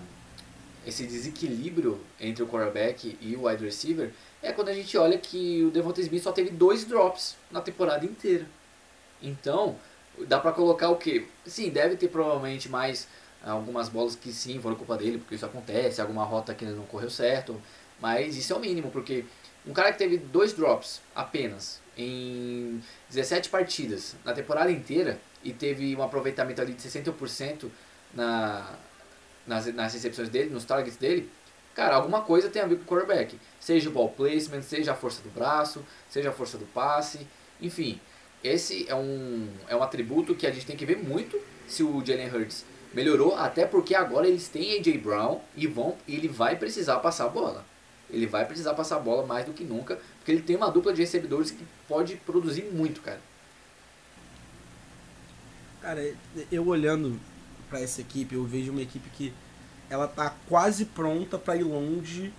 esse 0.88 1.05
desequilíbrio 1.05 1.99
entre 2.17 2.41
o 2.41 2.47
quarterback 2.47 3.17
e 3.19 3.35
o 3.35 3.45
wide 3.45 3.65
receiver 3.65 4.11
é 4.41 4.53
quando 4.53 4.69
a 4.69 4.73
gente 4.73 4.97
olha 4.97 5.17
que 5.17 5.63
o 5.65 5.69
Devonta 5.69 5.99
Smith 5.99 6.23
só 6.23 6.31
teve 6.31 6.49
dois 6.49 6.85
drops 6.85 7.35
na 7.51 7.59
temporada 7.59 8.05
inteira. 8.05 8.47
Então, 9.21 9.75
dá 10.27 10.39
para 10.39 10.53
colocar 10.53 10.89
o 10.89 10.95
quê? 10.95 11.27
Sim, 11.45 11.69
deve 11.69 11.97
ter 11.97 12.07
provavelmente 12.07 12.69
mais 12.69 13.05
algumas 13.43 13.89
bolas 13.89 14.15
que 14.15 14.31
sim 14.31 14.61
foram 14.61 14.77
culpa 14.77 14.95
dele, 14.95 15.17
porque 15.17 15.35
isso 15.35 15.45
acontece, 15.45 15.99
alguma 15.99 16.23
rota 16.23 16.53
que 16.53 16.63
não 16.63 16.85
correu 16.85 17.09
certo, 17.09 17.61
mas 17.99 18.38
isso 18.38 18.53
é 18.53 18.55
o 18.55 18.59
mínimo, 18.59 18.89
porque 18.89 19.25
um 19.65 19.73
cara 19.73 19.91
que 19.91 19.97
teve 19.97 20.17
dois 20.17 20.53
drops 20.53 21.01
apenas 21.13 21.81
em 21.97 22.81
17 23.09 23.49
partidas 23.49 24.15
na 24.23 24.31
temporada 24.31 24.71
inteira 24.71 25.19
e 25.43 25.51
teve 25.51 25.93
um 25.95 26.01
aproveitamento 26.01 26.61
ali 26.61 26.73
de 26.73 26.81
61% 26.81 27.69
na, 28.13 28.77
nas, 29.47 29.65
nas 29.73 29.93
recepções 29.93 30.29
dele, 30.29 30.49
nos 30.49 30.65
targets 30.65 30.97
dele, 30.97 31.29
cara, 31.73 31.95
alguma 31.95 32.21
coisa 32.21 32.49
tem 32.49 32.61
a 32.61 32.67
ver 32.67 32.75
com 32.75 32.83
o 32.83 32.85
quarterback. 32.85 33.39
Seja 33.59 33.89
o 33.89 33.91
ball 33.91 34.09
placement, 34.09 34.61
seja 34.61 34.91
a 34.91 34.95
força 34.95 35.21
do 35.21 35.29
braço, 35.29 35.83
seja 36.09 36.29
a 36.29 36.33
força 36.33 36.57
do 36.57 36.65
passe, 36.65 37.25
enfim. 37.61 37.99
Esse 38.43 38.87
é 38.87 38.95
um, 38.95 39.47
é 39.67 39.75
um 39.75 39.81
atributo 39.81 40.35
que 40.35 40.45
a 40.45 40.51
gente 40.51 40.65
tem 40.65 40.75
que 40.75 40.85
ver 40.85 40.97
muito 40.97 41.39
se 41.67 41.83
o 41.83 42.05
Jalen 42.05 42.29
Hurts 42.29 42.65
melhorou, 42.93 43.35
até 43.35 43.65
porque 43.65 43.95
agora 43.95 44.27
eles 44.27 44.47
têm 44.47 44.77
AJ 44.77 44.97
Brown 44.97 45.41
e 45.55 45.67
vão, 45.67 45.97
ele 46.07 46.27
vai 46.27 46.55
precisar 46.55 46.97
passar 46.99 47.25
a 47.25 47.29
bola. 47.29 47.65
Ele 48.09 48.25
vai 48.25 48.45
precisar 48.45 48.73
passar 48.73 48.97
a 48.97 48.99
bola 48.99 49.25
mais 49.25 49.45
do 49.45 49.53
que 49.53 49.63
nunca, 49.63 49.99
porque 50.17 50.31
ele 50.31 50.41
tem 50.41 50.55
uma 50.55 50.71
dupla 50.71 50.93
de 50.93 51.01
recebedores 51.01 51.51
que 51.51 51.65
pode 51.87 52.15
produzir 52.17 52.63
muito, 52.71 53.01
cara. 53.01 53.19
Cara, 55.81 56.15
eu 56.51 56.65
olhando 56.67 57.19
para 57.70 57.82
essa 57.82 58.01
equipe, 58.01 58.36
eu 58.36 58.43
vejo 58.43 58.72
uma 58.72 58.82
equipe 58.82 59.09
que 59.09 59.34
ela 59.89 60.07
tá 60.07 60.34
quase 60.47 60.86
pronta 60.86 61.38
para 61.38 61.55
ir 61.55 61.63
longe, 61.63 62.34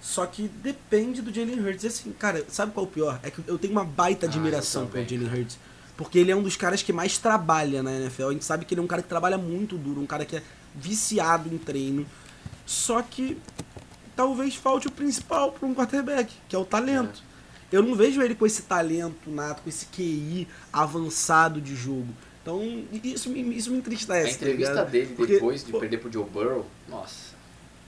só 0.00 0.26
que 0.26 0.48
depende 0.48 1.22
do 1.22 1.32
Jalen 1.32 1.60
Hurts. 1.60 1.84
E 1.84 1.86
assim, 1.88 2.12
cara, 2.12 2.44
sabe 2.48 2.72
qual 2.72 2.86
é 2.86 2.88
o 2.88 2.92
pior? 2.92 3.20
É 3.22 3.30
que 3.30 3.42
eu 3.46 3.58
tenho 3.58 3.72
uma 3.72 3.84
baita 3.84 4.26
ah, 4.26 4.28
admiração 4.28 4.84
ah, 4.84 4.86
pelo 4.86 5.08
Jalen 5.08 5.28
Hurts. 5.28 5.58
Porque 5.96 6.18
ele 6.18 6.30
é 6.30 6.36
um 6.36 6.42
dos 6.42 6.56
caras 6.56 6.82
que 6.82 6.92
mais 6.92 7.18
trabalha 7.18 7.82
na 7.82 7.92
NFL. 7.92 8.28
A 8.28 8.32
gente 8.32 8.44
sabe 8.44 8.64
que 8.64 8.74
ele 8.74 8.80
é 8.80 8.84
um 8.84 8.86
cara 8.86 9.02
que 9.02 9.08
trabalha 9.08 9.36
muito 9.36 9.76
duro, 9.76 10.00
um 10.00 10.06
cara 10.06 10.24
que 10.24 10.36
é 10.36 10.42
viciado 10.74 11.52
em 11.52 11.58
treino. 11.58 12.06
Só 12.64 13.02
que 13.02 13.36
talvez 14.14 14.54
falte 14.54 14.86
o 14.86 14.90
principal 14.90 15.52
para 15.52 15.66
um 15.66 15.74
quarterback, 15.74 16.32
que 16.48 16.54
é 16.54 16.58
o 16.58 16.64
talento. 16.64 17.22
É. 17.72 17.76
Eu 17.76 17.82
não 17.82 17.94
vejo 17.94 18.22
ele 18.22 18.34
com 18.34 18.46
esse 18.46 18.62
talento 18.62 19.30
nato, 19.30 19.62
com 19.62 19.68
esse 19.68 19.86
QI 19.86 20.48
avançado 20.72 21.60
de 21.60 21.74
jogo. 21.74 22.08
Então, 22.48 22.62
isso 23.04 23.28
me, 23.28 23.42
isso 23.54 23.70
me 23.70 23.76
entristece. 23.76 24.30
A 24.30 24.32
entrevista 24.32 24.74
tá 24.74 24.84
dele 24.84 25.12
Porque, 25.14 25.34
depois 25.34 25.62
de 25.62 25.70
pô, 25.70 25.78
perder 25.78 25.98
pro 25.98 26.10
Joe 26.10 26.24
Burrow, 26.24 26.66
nossa, 26.88 27.34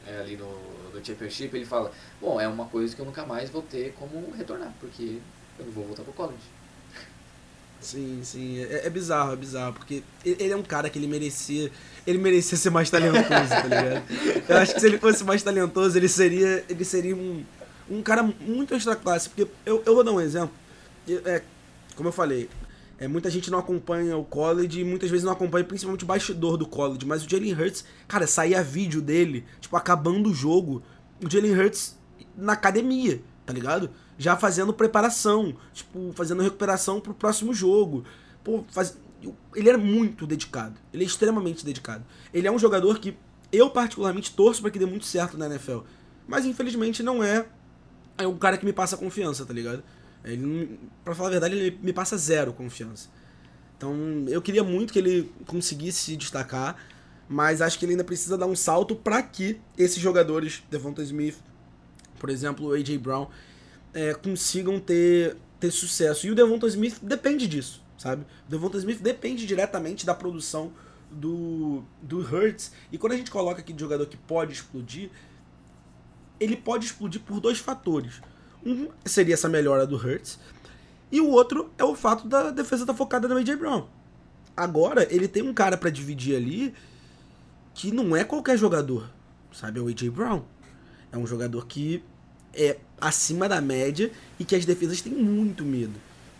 é 0.07 0.21
ali 0.21 0.37
no, 0.37 0.51
no 0.93 1.03
Championship, 1.03 1.57
ele 1.57 1.65
fala: 1.65 1.91
Bom, 2.21 2.39
é 2.39 2.47
uma 2.47 2.67
coisa 2.67 2.95
que 2.95 3.01
eu 3.01 3.07
nunca 3.07 3.25
mais 3.25 3.49
vou 3.49 3.63
ter 3.63 3.95
como 3.99 4.31
retornar, 4.37 4.75
porque 4.79 5.19
eu 5.59 5.65
não 5.65 5.73
vou 5.73 5.87
voltar 5.87 6.03
pro 6.03 6.13
college. 6.13 6.43
Sim, 7.81 8.21
sim. 8.23 8.63
É, 8.65 8.87
é, 8.87 8.91
bizarro, 8.91 9.33
é 9.33 9.37
bizarro. 9.37 9.73
Porque 9.73 10.03
ele 10.23 10.53
é 10.53 10.57
um 10.57 10.63
cara 10.63 10.91
que 10.91 10.99
ele 10.99 11.07
merecia. 11.07 11.73
Ele 12.07 12.19
merecia 12.19 12.59
ser 12.59 12.69
mais 12.69 12.91
talentoso, 12.91 13.29
tá 13.29 13.63
ligado? 13.63 14.03
Eu 14.47 14.59
acho 14.59 14.75
que 14.75 14.81
se 14.81 14.87
ele 14.87 14.99
fosse 14.99 15.25
mais 15.25 15.43
talentoso, 15.43 15.97
ele 15.97 16.09
seria. 16.09 16.63
Ele 16.69 16.85
seria 16.85 17.17
um, 17.17 17.43
um 17.89 18.03
cara 18.03 18.23
muito 18.23 18.75
extra 18.75 18.95
classe. 18.95 19.31
Porque 19.31 19.51
eu, 19.65 19.83
eu 19.87 19.95
vou 19.95 20.05
dar 20.05 20.13
um 20.13 20.21
exemplo. 20.21 20.55
É, 21.09 21.41
como 21.97 22.11
eu 22.11 22.13
falei, 22.13 22.51
é, 23.01 23.09
muita 23.09 23.31
gente 23.31 23.51
não 23.51 23.59
acompanha 23.59 24.15
o 24.19 24.25
college 24.25 24.81
e 24.81 24.85
muitas 24.85 25.09
vezes 25.09 25.25
não 25.25 25.33
acompanha 25.33 25.65
principalmente 25.65 26.05
o 26.05 26.07
bastidor 26.07 26.59
do 26.59 26.67
college. 26.67 27.07
Mas 27.07 27.25
o 27.25 27.29
Jalen 27.29 27.55
Hurts, 27.55 27.83
cara, 28.07 28.27
saía 28.27 28.63
vídeo 28.63 29.01
dele, 29.01 29.47
tipo, 29.59 29.75
acabando 29.75 30.29
o 30.29 30.35
jogo. 30.35 30.83
O 31.25 31.29
Jalen 31.29 31.59
Hurts 31.59 31.99
na 32.37 32.53
academia, 32.53 33.23
tá 33.47 33.55
ligado? 33.55 33.91
Já 34.19 34.37
fazendo 34.37 34.75
preparação, 34.75 35.57
tipo, 35.73 36.13
fazendo 36.13 36.43
recuperação 36.43 37.01
pro 37.01 37.15
próximo 37.15 37.55
jogo. 37.55 38.05
Pô, 38.45 38.65
faz... 38.71 38.99
ele 39.57 39.71
era 39.71 39.79
muito 39.79 40.27
dedicado. 40.27 40.75
Ele 40.93 41.03
é 41.03 41.07
extremamente 41.07 41.65
dedicado. 41.65 42.05
Ele 42.35 42.47
é 42.47 42.53
um 42.53 42.59
jogador 42.59 42.99
que 42.99 43.17
eu 43.51 43.71
particularmente 43.71 44.35
torço 44.35 44.61
para 44.61 44.71
que 44.71 44.79
dê 44.79 44.85
muito 44.85 45.07
certo 45.07 45.39
na 45.39 45.47
NFL. 45.47 45.79
Mas 46.29 46.45
infelizmente 46.45 47.03
não 47.03 47.25
é, 47.25 47.47
é 48.19 48.27
um 48.27 48.37
cara 48.37 48.59
que 48.59 48.67
me 48.67 48.75
passa 48.75 48.95
confiança, 48.95 49.47
tá 49.47 49.55
ligado? 49.55 49.83
Ele, 50.25 50.79
pra 51.05 51.15
falar 51.15 51.29
a 51.29 51.33
verdade, 51.33 51.55
ele 51.55 51.79
me 51.83 51.93
passa 51.93 52.17
zero 52.17 52.53
confiança. 52.53 53.09
Então, 53.77 53.95
eu 54.29 54.43
queria 54.43 54.63
muito 54.63 54.93
que 54.93 54.99
ele 54.99 55.33
conseguisse 55.47 55.99
se 55.99 56.17
destacar, 56.17 56.77
mas 57.29 57.63
acho 57.63 57.79
que 57.79 57.85
ele 57.85 57.93
ainda 57.93 58.05
precisa 58.05 58.37
dar 58.37 58.47
um 58.47 58.57
salto 58.57 58.95
para 58.95 59.23
que 59.23 59.59
esses 59.79 59.99
jogadores, 59.99 60.63
Devonta 60.71 61.03
Smith, 61.03 61.39
por 62.19 62.29
exemplo, 62.29 62.67
o 62.67 62.73
AJ 62.75 62.99
Brown, 62.99 63.29
é, 63.95 64.13
consigam 64.13 64.79
ter, 64.79 65.37
ter 65.59 65.71
sucesso. 65.71 66.27
E 66.27 66.31
o 66.31 66.35
Devonta 66.35 66.67
Smith 66.67 66.99
depende 67.01 67.49
disso, 67.49 67.83
sabe? 67.97 68.23
O 68.47 68.51
Devonta 68.51 68.77
Smith 68.77 69.01
depende 69.01 69.47
diretamente 69.47 70.05
da 70.05 70.15
produção 70.15 70.73
do, 71.11 71.83
do 72.03 72.19
Hurts. 72.19 72.73
E 72.93 72.99
quando 72.99 73.15
a 73.15 73.17
gente 73.17 73.31
coloca 73.31 73.61
aqui 73.61 73.73
de 73.73 73.81
jogador 73.81 74.07
que 74.07 74.17
pode 74.17 74.53
explodir, 74.53 75.11
ele 76.39 76.57
pode 76.57 76.87
explodir 76.87 77.21
por 77.21 77.41
dois 77.41 77.59
fatores. 77.59 78.21
Um 78.65 78.89
seria 79.05 79.35
essa 79.35 79.49
melhora 79.49 79.87
do 79.87 79.97
Hurts. 79.97 80.39
E 81.11 81.21
o 81.21 81.29
outro 81.29 81.71
é 81.77 81.85
o 81.85 81.95
fato 81.95 82.29
da 82.29 82.51
defesa 82.51 82.83
estar 82.83 82.93
tá 82.93 82.97
focada 82.97 83.27
no 83.27 83.37
AJ 83.37 83.57
Brown. 83.57 83.87
Agora, 84.57 85.07
ele 85.11 85.27
tem 85.27 85.43
um 85.43 85.55
cara 85.55 85.77
para 85.77 85.91
dividir 85.91 86.37
ali 86.37 86.75
que 87.75 87.91
não 87.91 88.15
é 88.15 88.25
qualquer 88.25 88.59
jogador, 88.59 89.09
sabe? 89.53 89.79
É 89.79 89.83
o 89.83 89.89
AJ 89.89 90.09
Brown. 90.11 90.43
É 91.11 91.19
um 91.19 91.27
jogador 91.27 91.67
que 91.67 92.03
é 92.55 92.79
acima 93.01 93.49
da 93.49 93.61
média 93.61 94.11
e 94.39 94.45
que 94.45 94.55
as 94.55 94.65
defesas 94.65 95.01
têm 95.01 95.13
muito 95.13 95.65
medo. 95.65 95.95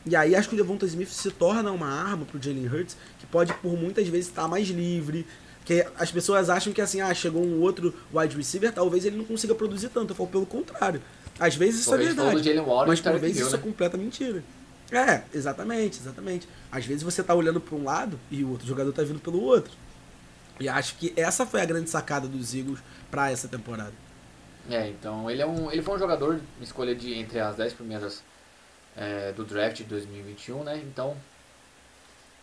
E 0.05 0.17
aí 0.17 0.35
acho 0.35 0.49
que 0.49 0.55
o 0.55 0.59
Devonta 0.59 0.87
Smith 0.87 1.09
se 1.09 1.31
torna 1.31 1.71
uma 1.71 1.87
arma 1.87 2.25
pro 2.25 2.43
Jalen 2.43 2.67
Hurts 2.67 2.97
que 3.19 3.27
pode 3.27 3.53
por 3.55 3.77
muitas 3.77 4.07
vezes 4.09 4.27
estar 4.27 4.49
mais 4.49 4.69
livre. 4.69 5.27
Que 5.65 5.87
as 5.99 6.11
pessoas 6.11 6.49
acham 6.49 6.73
que 6.73 6.81
assim, 6.81 7.01
ah, 7.01 7.13
chegou 7.13 7.45
um 7.45 7.61
outro 7.61 7.95
wide 8.13 8.35
receiver, 8.35 8.73
talvez 8.73 9.05
ele 9.05 9.17
não 9.17 9.25
consiga 9.25 9.55
produzir 9.55 9.91
tanto. 9.91 10.13
Eu 10.13 10.17
falo 10.17 10.29
pelo 10.29 10.47
contrário. 10.47 11.03
Às 11.41 11.55
vezes 11.55 11.81
isso 11.81 11.95
é 11.95 11.97
verdade. 11.97 12.55
Mas 12.87 13.01
por 13.01 13.19
vezes 13.19 13.39
isso 13.39 13.49
é 13.49 13.53
né? 13.53 13.59
é 13.59 13.63
completa 13.63 13.97
mentira. 13.97 14.45
É, 14.93 15.23
exatamente, 15.33 15.99
exatamente. 15.99 16.49
Às 16.71 16.85
vezes 16.85 17.03
você 17.03 17.23
tá 17.23 17.35
olhando 17.35 17.61
para 17.61 17.75
um 17.75 17.85
lado 17.85 18.21
e 18.31 18.45
o 18.45 18.51
outro 18.51 18.67
jogador 18.67 18.93
tá 18.93 19.03
vindo 19.03 19.21
pelo 19.21 19.43
outro. 19.43 19.73
E 20.59 20.69
acho 20.69 20.97
que 20.97 21.13
essa 21.17 21.47
foi 21.47 21.63
a 21.63 21.65
grande 21.65 21.89
sacada 21.89 22.29
dos 22.29 22.55
Eagles 22.55 22.81
para 23.11 23.31
essa 23.31 23.49
temporada. 23.49 23.95
É, 24.69 24.89
então 24.89 25.31
ele 25.31 25.41
é 25.41 25.47
um, 25.47 25.71
ele 25.73 25.81
foi 25.81 25.95
um 25.95 25.99
jogador 25.99 26.39
escolha 26.61 26.95
de 26.95 27.15
entre 27.15 27.41
as 27.41 27.57
10 27.57 27.73
primeiras 27.73 28.23
é, 28.97 29.33
do 29.33 29.45
draft 29.45 29.79
de 29.79 29.85
2021, 29.85 30.63
né? 30.63 30.77
Então 30.85 31.17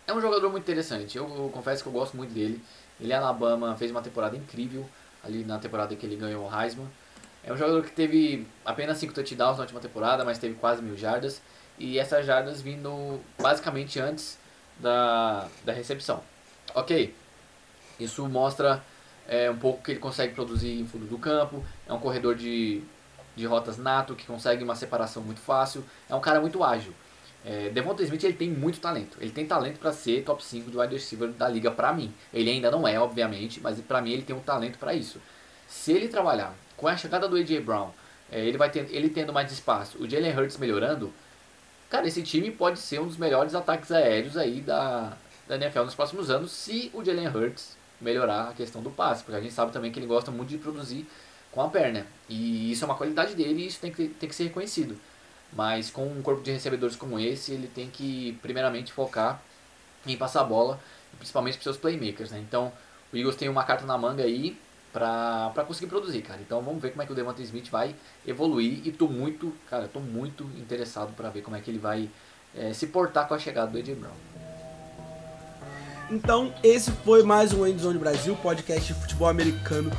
é 0.08 0.14
um 0.14 0.22
jogador 0.22 0.50
muito 0.50 0.64
interessante. 0.64 1.18
Eu, 1.18 1.26
eu, 1.26 1.50
confesso 1.50 1.84
que 1.84 1.90
eu 1.90 1.94
gosto 1.94 2.18
muito 2.18 2.34
dele. 2.34 2.62
Ele 3.00 3.14
é 3.14 3.16
Alabama, 3.16 3.76
fez 3.78 3.92
uma 3.92 4.02
temporada 4.02 4.36
incrível 4.36 4.90
ali 5.24 5.44
na 5.44 5.60
temporada 5.60 5.96
que 5.96 6.06
ele 6.06 6.16
ganhou 6.16 6.50
o 6.50 6.62
Heisman. 6.62 6.88
É 7.48 7.54
um 7.54 7.56
jogador 7.56 7.82
que 7.82 7.92
teve 7.92 8.46
apenas 8.66 8.98
5 8.98 9.14
touchdowns 9.14 9.56
na 9.56 9.64
última 9.64 9.80
temporada, 9.80 10.26
mas 10.26 10.38
teve 10.38 10.56
quase 10.56 10.82
mil 10.82 10.98
jardas. 10.98 11.42
E 11.80 11.98
essas 11.98 12.26
jardas 12.26 12.62
vindo 12.62 13.22
basicamente 13.40 14.02
antes 14.02 14.38
da, 14.78 15.48
da 15.64 15.72
recepção. 15.72 16.22
Ok, 16.76 17.16
isso 17.98 18.28
mostra 18.28 18.84
é, 19.26 19.50
um 19.50 19.56
pouco 19.56 19.82
que 19.82 19.92
ele 19.92 20.00
consegue 20.02 20.34
produzir 20.34 20.78
em 20.78 20.86
fundo 20.86 21.06
do 21.06 21.18
campo. 21.18 21.64
É 21.88 21.94
um 21.94 22.00
corredor 22.02 22.36
de, 22.36 22.84
de 23.34 23.46
rotas 23.46 23.78
nato, 23.78 24.14
que 24.14 24.26
consegue 24.26 24.62
uma 24.62 24.76
separação 24.76 25.24
muito 25.24 25.40
fácil. 25.40 25.86
É 26.10 26.16
um 26.16 26.20
cara 26.20 26.42
muito 26.42 26.62
ágil. 26.62 26.94
É, 27.46 27.70
Devonta 27.70 28.04
Smith 28.04 28.26
ele 28.26 28.34
tem 28.34 28.50
muito 28.50 28.82
talento. 28.82 29.18
Ele 29.22 29.32
tem 29.32 29.46
talento 29.46 29.80
para 29.80 29.94
ser 29.94 30.26
top 30.26 30.44
5 30.44 30.70
do 30.70 30.82
wide 30.82 30.96
receiver 30.96 31.30
da 31.30 31.48
liga 31.48 31.72
para 31.72 31.94
mim. 31.94 32.14
Ele 32.34 32.50
ainda 32.50 32.70
não 32.70 32.86
é, 32.86 33.00
obviamente, 33.00 33.62
mas 33.62 33.80
para 33.80 34.02
mim 34.02 34.12
ele 34.12 34.24
tem 34.24 34.36
um 34.36 34.42
talento 34.42 34.78
para 34.78 34.94
isso. 34.94 35.22
Se 35.66 35.94
ele 35.94 36.10
trabalhar 36.10 36.54
com 36.78 36.88
a 36.88 36.96
chegada 36.96 37.28
do 37.28 37.36
A.J. 37.36 37.60
Brown, 37.60 37.90
é, 38.32 38.46
ele, 38.46 38.58
vai 38.58 38.70
ter, 38.70 38.88
ele 38.92 39.10
tendo 39.10 39.34
mais 39.34 39.52
espaço, 39.52 39.98
o 40.02 40.10
Jalen 40.10 40.38
Hurts 40.38 40.58
melhorando, 40.58 41.12
cara, 41.90 42.08
esse 42.08 42.22
time 42.22 42.52
pode 42.52 42.80
ser 42.80 43.00
um 43.00 43.08
dos 43.08 43.18
melhores 43.18 43.56
ataques 43.56 43.92
aéreos 43.92 44.38
aí 44.38 44.62
da, 44.62 45.18
da 45.48 45.56
NFL 45.56 45.84
nos 45.84 45.96
próximos 45.96 46.30
anos, 46.30 46.52
se 46.52 46.92
o 46.94 47.04
Jalen 47.04 47.28
Hurts 47.28 47.76
melhorar 48.00 48.50
a 48.50 48.54
questão 48.54 48.82
do 48.82 48.92
passe, 48.92 49.24
porque 49.24 49.38
a 49.38 49.42
gente 49.42 49.54
sabe 49.54 49.72
também 49.72 49.92
que 49.92 50.00
ele 50.00 50.06
gosta 50.06 50.30
muito 50.30 50.50
de 50.50 50.58
produzir 50.58 51.08
com 51.52 51.62
a 51.62 51.70
perna, 51.70 52.06
e 52.30 52.72
isso 52.72 52.84
é 52.84 52.86
uma 52.86 52.96
qualidade 52.96 53.34
dele 53.34 53.64
e 53.64 53.68
isso 53.68 53.80
tem 53.80 53.92
que, 53.92 54.08
tem 54.08 54.30
que 54.30 54.36
ser 54.36 54.44
reconhecido. 54.44 54.98
Mas 55.54 55.90
com 55.90 56.06
um 56.06 56.22
corpo 56.22 56.44
de 56.44 56.52
recebedores 56.52 56.96
como 56.96 57.20
esse, 57.20 57.54
ele 57.54 57.68
tem 57.68 57.90
que 57.90 58.38
primeiramente 58.42 58.92
focar 58.92 59.42
em 60.06 60.16
passar 60.16 60.42
a 60.42 60.44
bola, 60.44 60.80
principalmente 61.18 61.56
para 61.56 61.64
seus 61.64 61.78
playmakers, 61.78 62.32
né? 62.32 62.40
Então, 62.40 62.72
o 63.12 63.18
Eagles 63.18 63.38
tem 63.38 63.50
uma 63.50 63.64
carta 63.64 63.86
na 63.86 63.98
manga 63.98 64.24
aí 64.24 64.58
para 64.98 65.64
conseguir 65.66 65.88
produzir, 65.88 66.22
cara. 66.22 66.40
Então, 66.42 66.62
vamos 66.62 66.82
ver 66.82 66.90
como 66.90 67.04
é 67.04 67.06
que 67.06 67.12
o 67.12 67.16
Devonta 67.16 67.42
Smith 67.42 67.70
vai 67.70 67.96
evoluir 68.26 68.82
e 68.84 68.92
tô 68.92 69.08
muito, 69.08 69.54
cara, 69.70 69.88
tô 69.88 70.00
muito 70.00 70.44
interessado 70.58 71.14
para 71.14 71.30
ver 71.30 71.42
como 71.42 71.56
é 71.56 71.62
que 71.62 71.70
ele 71.70 71.78
vai 71.78 72.10
é, 72.56 72.74
se 72.74 72.88
portar 72.88 73.28
com 73.28 73.34
a 73.36 73.40
chegada 73.40 73.70
do 73.70 73.78
AJ 73.78 73.96
Brown. 73.96 74.12
Então, 76.10 76.54
esse 76.64 76.92
foi 76.92 77.22
mais 77.22 77.54
um 77.54 77.68
Endzone 77.68 78.00
Brasil, 78.00 78.36
podcast 78.38 78.94
de 78.94 79.00
futebol 79.00 79.28
americano 79.28 79.92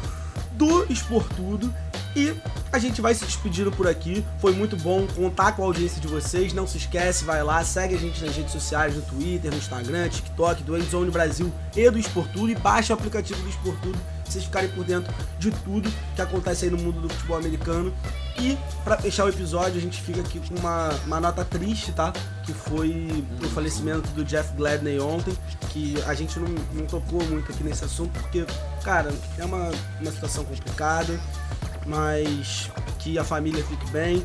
do 0.55 0.91
Esportudo. 0.91 1.73
E 2.17 2.35
a 2.73 2.79
gente 2.79 3.01
vai 3.01 3.15
se 3.15 3.25
despedindo 3.25 3.71
por 3.71 3.87
aqui. 3.87 4.25
Foi 4.41 4.53
muito 4.53 4.77
bom 4.77 5.07
contar 5.15 5.53
com 5.53 5.63
a 5.63 5.67
audiência 5.67 6.01
de 6.01 6.09
vocês. 6.09 6.53
Não 6.53 6.67
se 6.67 6.79
esquece, 6.79 7.25
vai 7.25 7.45
lá, 7.45 7.63
segue 7.63 7.95
a 7.95 7.99
gente 7.99 8.25
nas 8.25 8.35
redes 8.35 8.53
sociais, 8.53 8.97
no 8.97 9.03
Twitter, 9.03 9.51
no 9.51 9.59
Instagram, 9.59 10.09
TikTok, 10.09 10.63
do 10.65 10.77
Endzone 10.77 11.11
Brasil 11.11 11.53
e 11.77 11.89
do 11.89 11.99
Esportudo. 11.99 12.51
E 12.51 12.55
baixa 12.57 12.95
o 12.95 12.97
aplicativo 12.97 13.41
do 13.43 13.49
Esportudo 13.49 14.18
pra 14.29 14.33
vocês 14.33 14.45
ficarem 14.45 14.71
por 14.71 14.85
dentro 14.85 15.13
de 15.39 15.51
tudo 15.51 15.91
que 16.15 16.23
acontece 16.23 16.67
aí 16.67 16.71
no 16.71 16.79
mundo 16.79 17.01
do 17.01 17.09
futebol 17.09 17.37
americano. 17.37 17.93
E 18.41 18.57
para 18.85 18.97
fechar 18.97 19.25
o 19.25 19.29
episódio, 19.29 19.79
a 19.79 19.81
gente 19.81 20.01
fica 20.01 20.21
aqui 20.21 20.39
com 20.39 20.55
uma, 20.61 20.91
uma 21.07 21.19
nota 21.19 21.45
triste, 21.45 21.91
tá? 21.91 22.13
Que 22.45 22.53
foi 22.53 23.25
o 23.43 23.49
falecimento 23.49 24.09
do 24.11 24.25
Jeff 24.25 24.55
Gladney 24.55 25.01
ontem, 25.01 25.37
que 25.71 26.01
a 26.07 26.15
gente 26.15 26.39
não, 26.39 26.49
não 26.73 26.87
tocou 26.87 27.21
muito 27.25 27.51
aqui 27.51 27.65
nesse 27.65 27.85
assunto, 27.85 28.11
porque, 28.21 28.47
cara, 28.85 29.13
é 29.39 29.45
uma, 29.45 29.71
uma 30.01 30.13
situação 30.13 30.45
complicada 30.45 31.19
mas 31.89 32.71
que 32.99 33.19
a 33.19 33.25
família 33.25 33.65
fique 33.65 33.91
bem, 33.91 34.25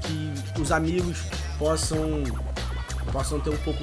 que 0.00 0.60
os 0.60 0.72
amigos 0.72 1.22
possam 1.58 2.24
possam 3.12 3.38
ter 3.38 3.50
um 3.50 3.56
pouco 3.58 3.80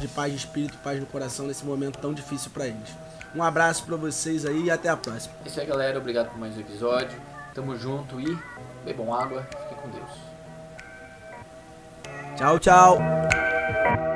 de 0.00 0.08
paz 0.08 0.32
de 0.32 0.38
espírito, 0.38 0.78
paz 0.78 0.98
no 0.98 1.06
coração 1.06 1.46
nesse 1.46 1.64
momento 1.64 1.98
tão 1.98 2.14
difícil 2.14 2.50
para 2.50 2.66
eles. 2.66 2.88
Um 3.34 3.42
abraço 3.42 3.84
para 3.84 3.96
vocês 3.96 4.44
aí 4.44 4.64
e 4.64 4.70
até 4.70 4.88
a 4.88 4.96
próxima. 4.96 5.34
É 5.44 5.48
isso 5.48 5.60
aí, 5.60 5.66
galera. 5.66 5.98
Obrigado 5.98 6.30
por 6.30 6.38
mais 6.38 6.56
um 6.56 6.60
episódio. 6.60 7.18
Tamo 7.54 7.76
junto 7.76 8.20
e 8.20 8.38
bebam 8.84 9.14
água. 9.14 9.46
Fiquem 9.50 9.78
com 9.78 9.88
Deus. 9.90 10.10
Tchau, 12.36 12.58
tchau. 12.58 14.11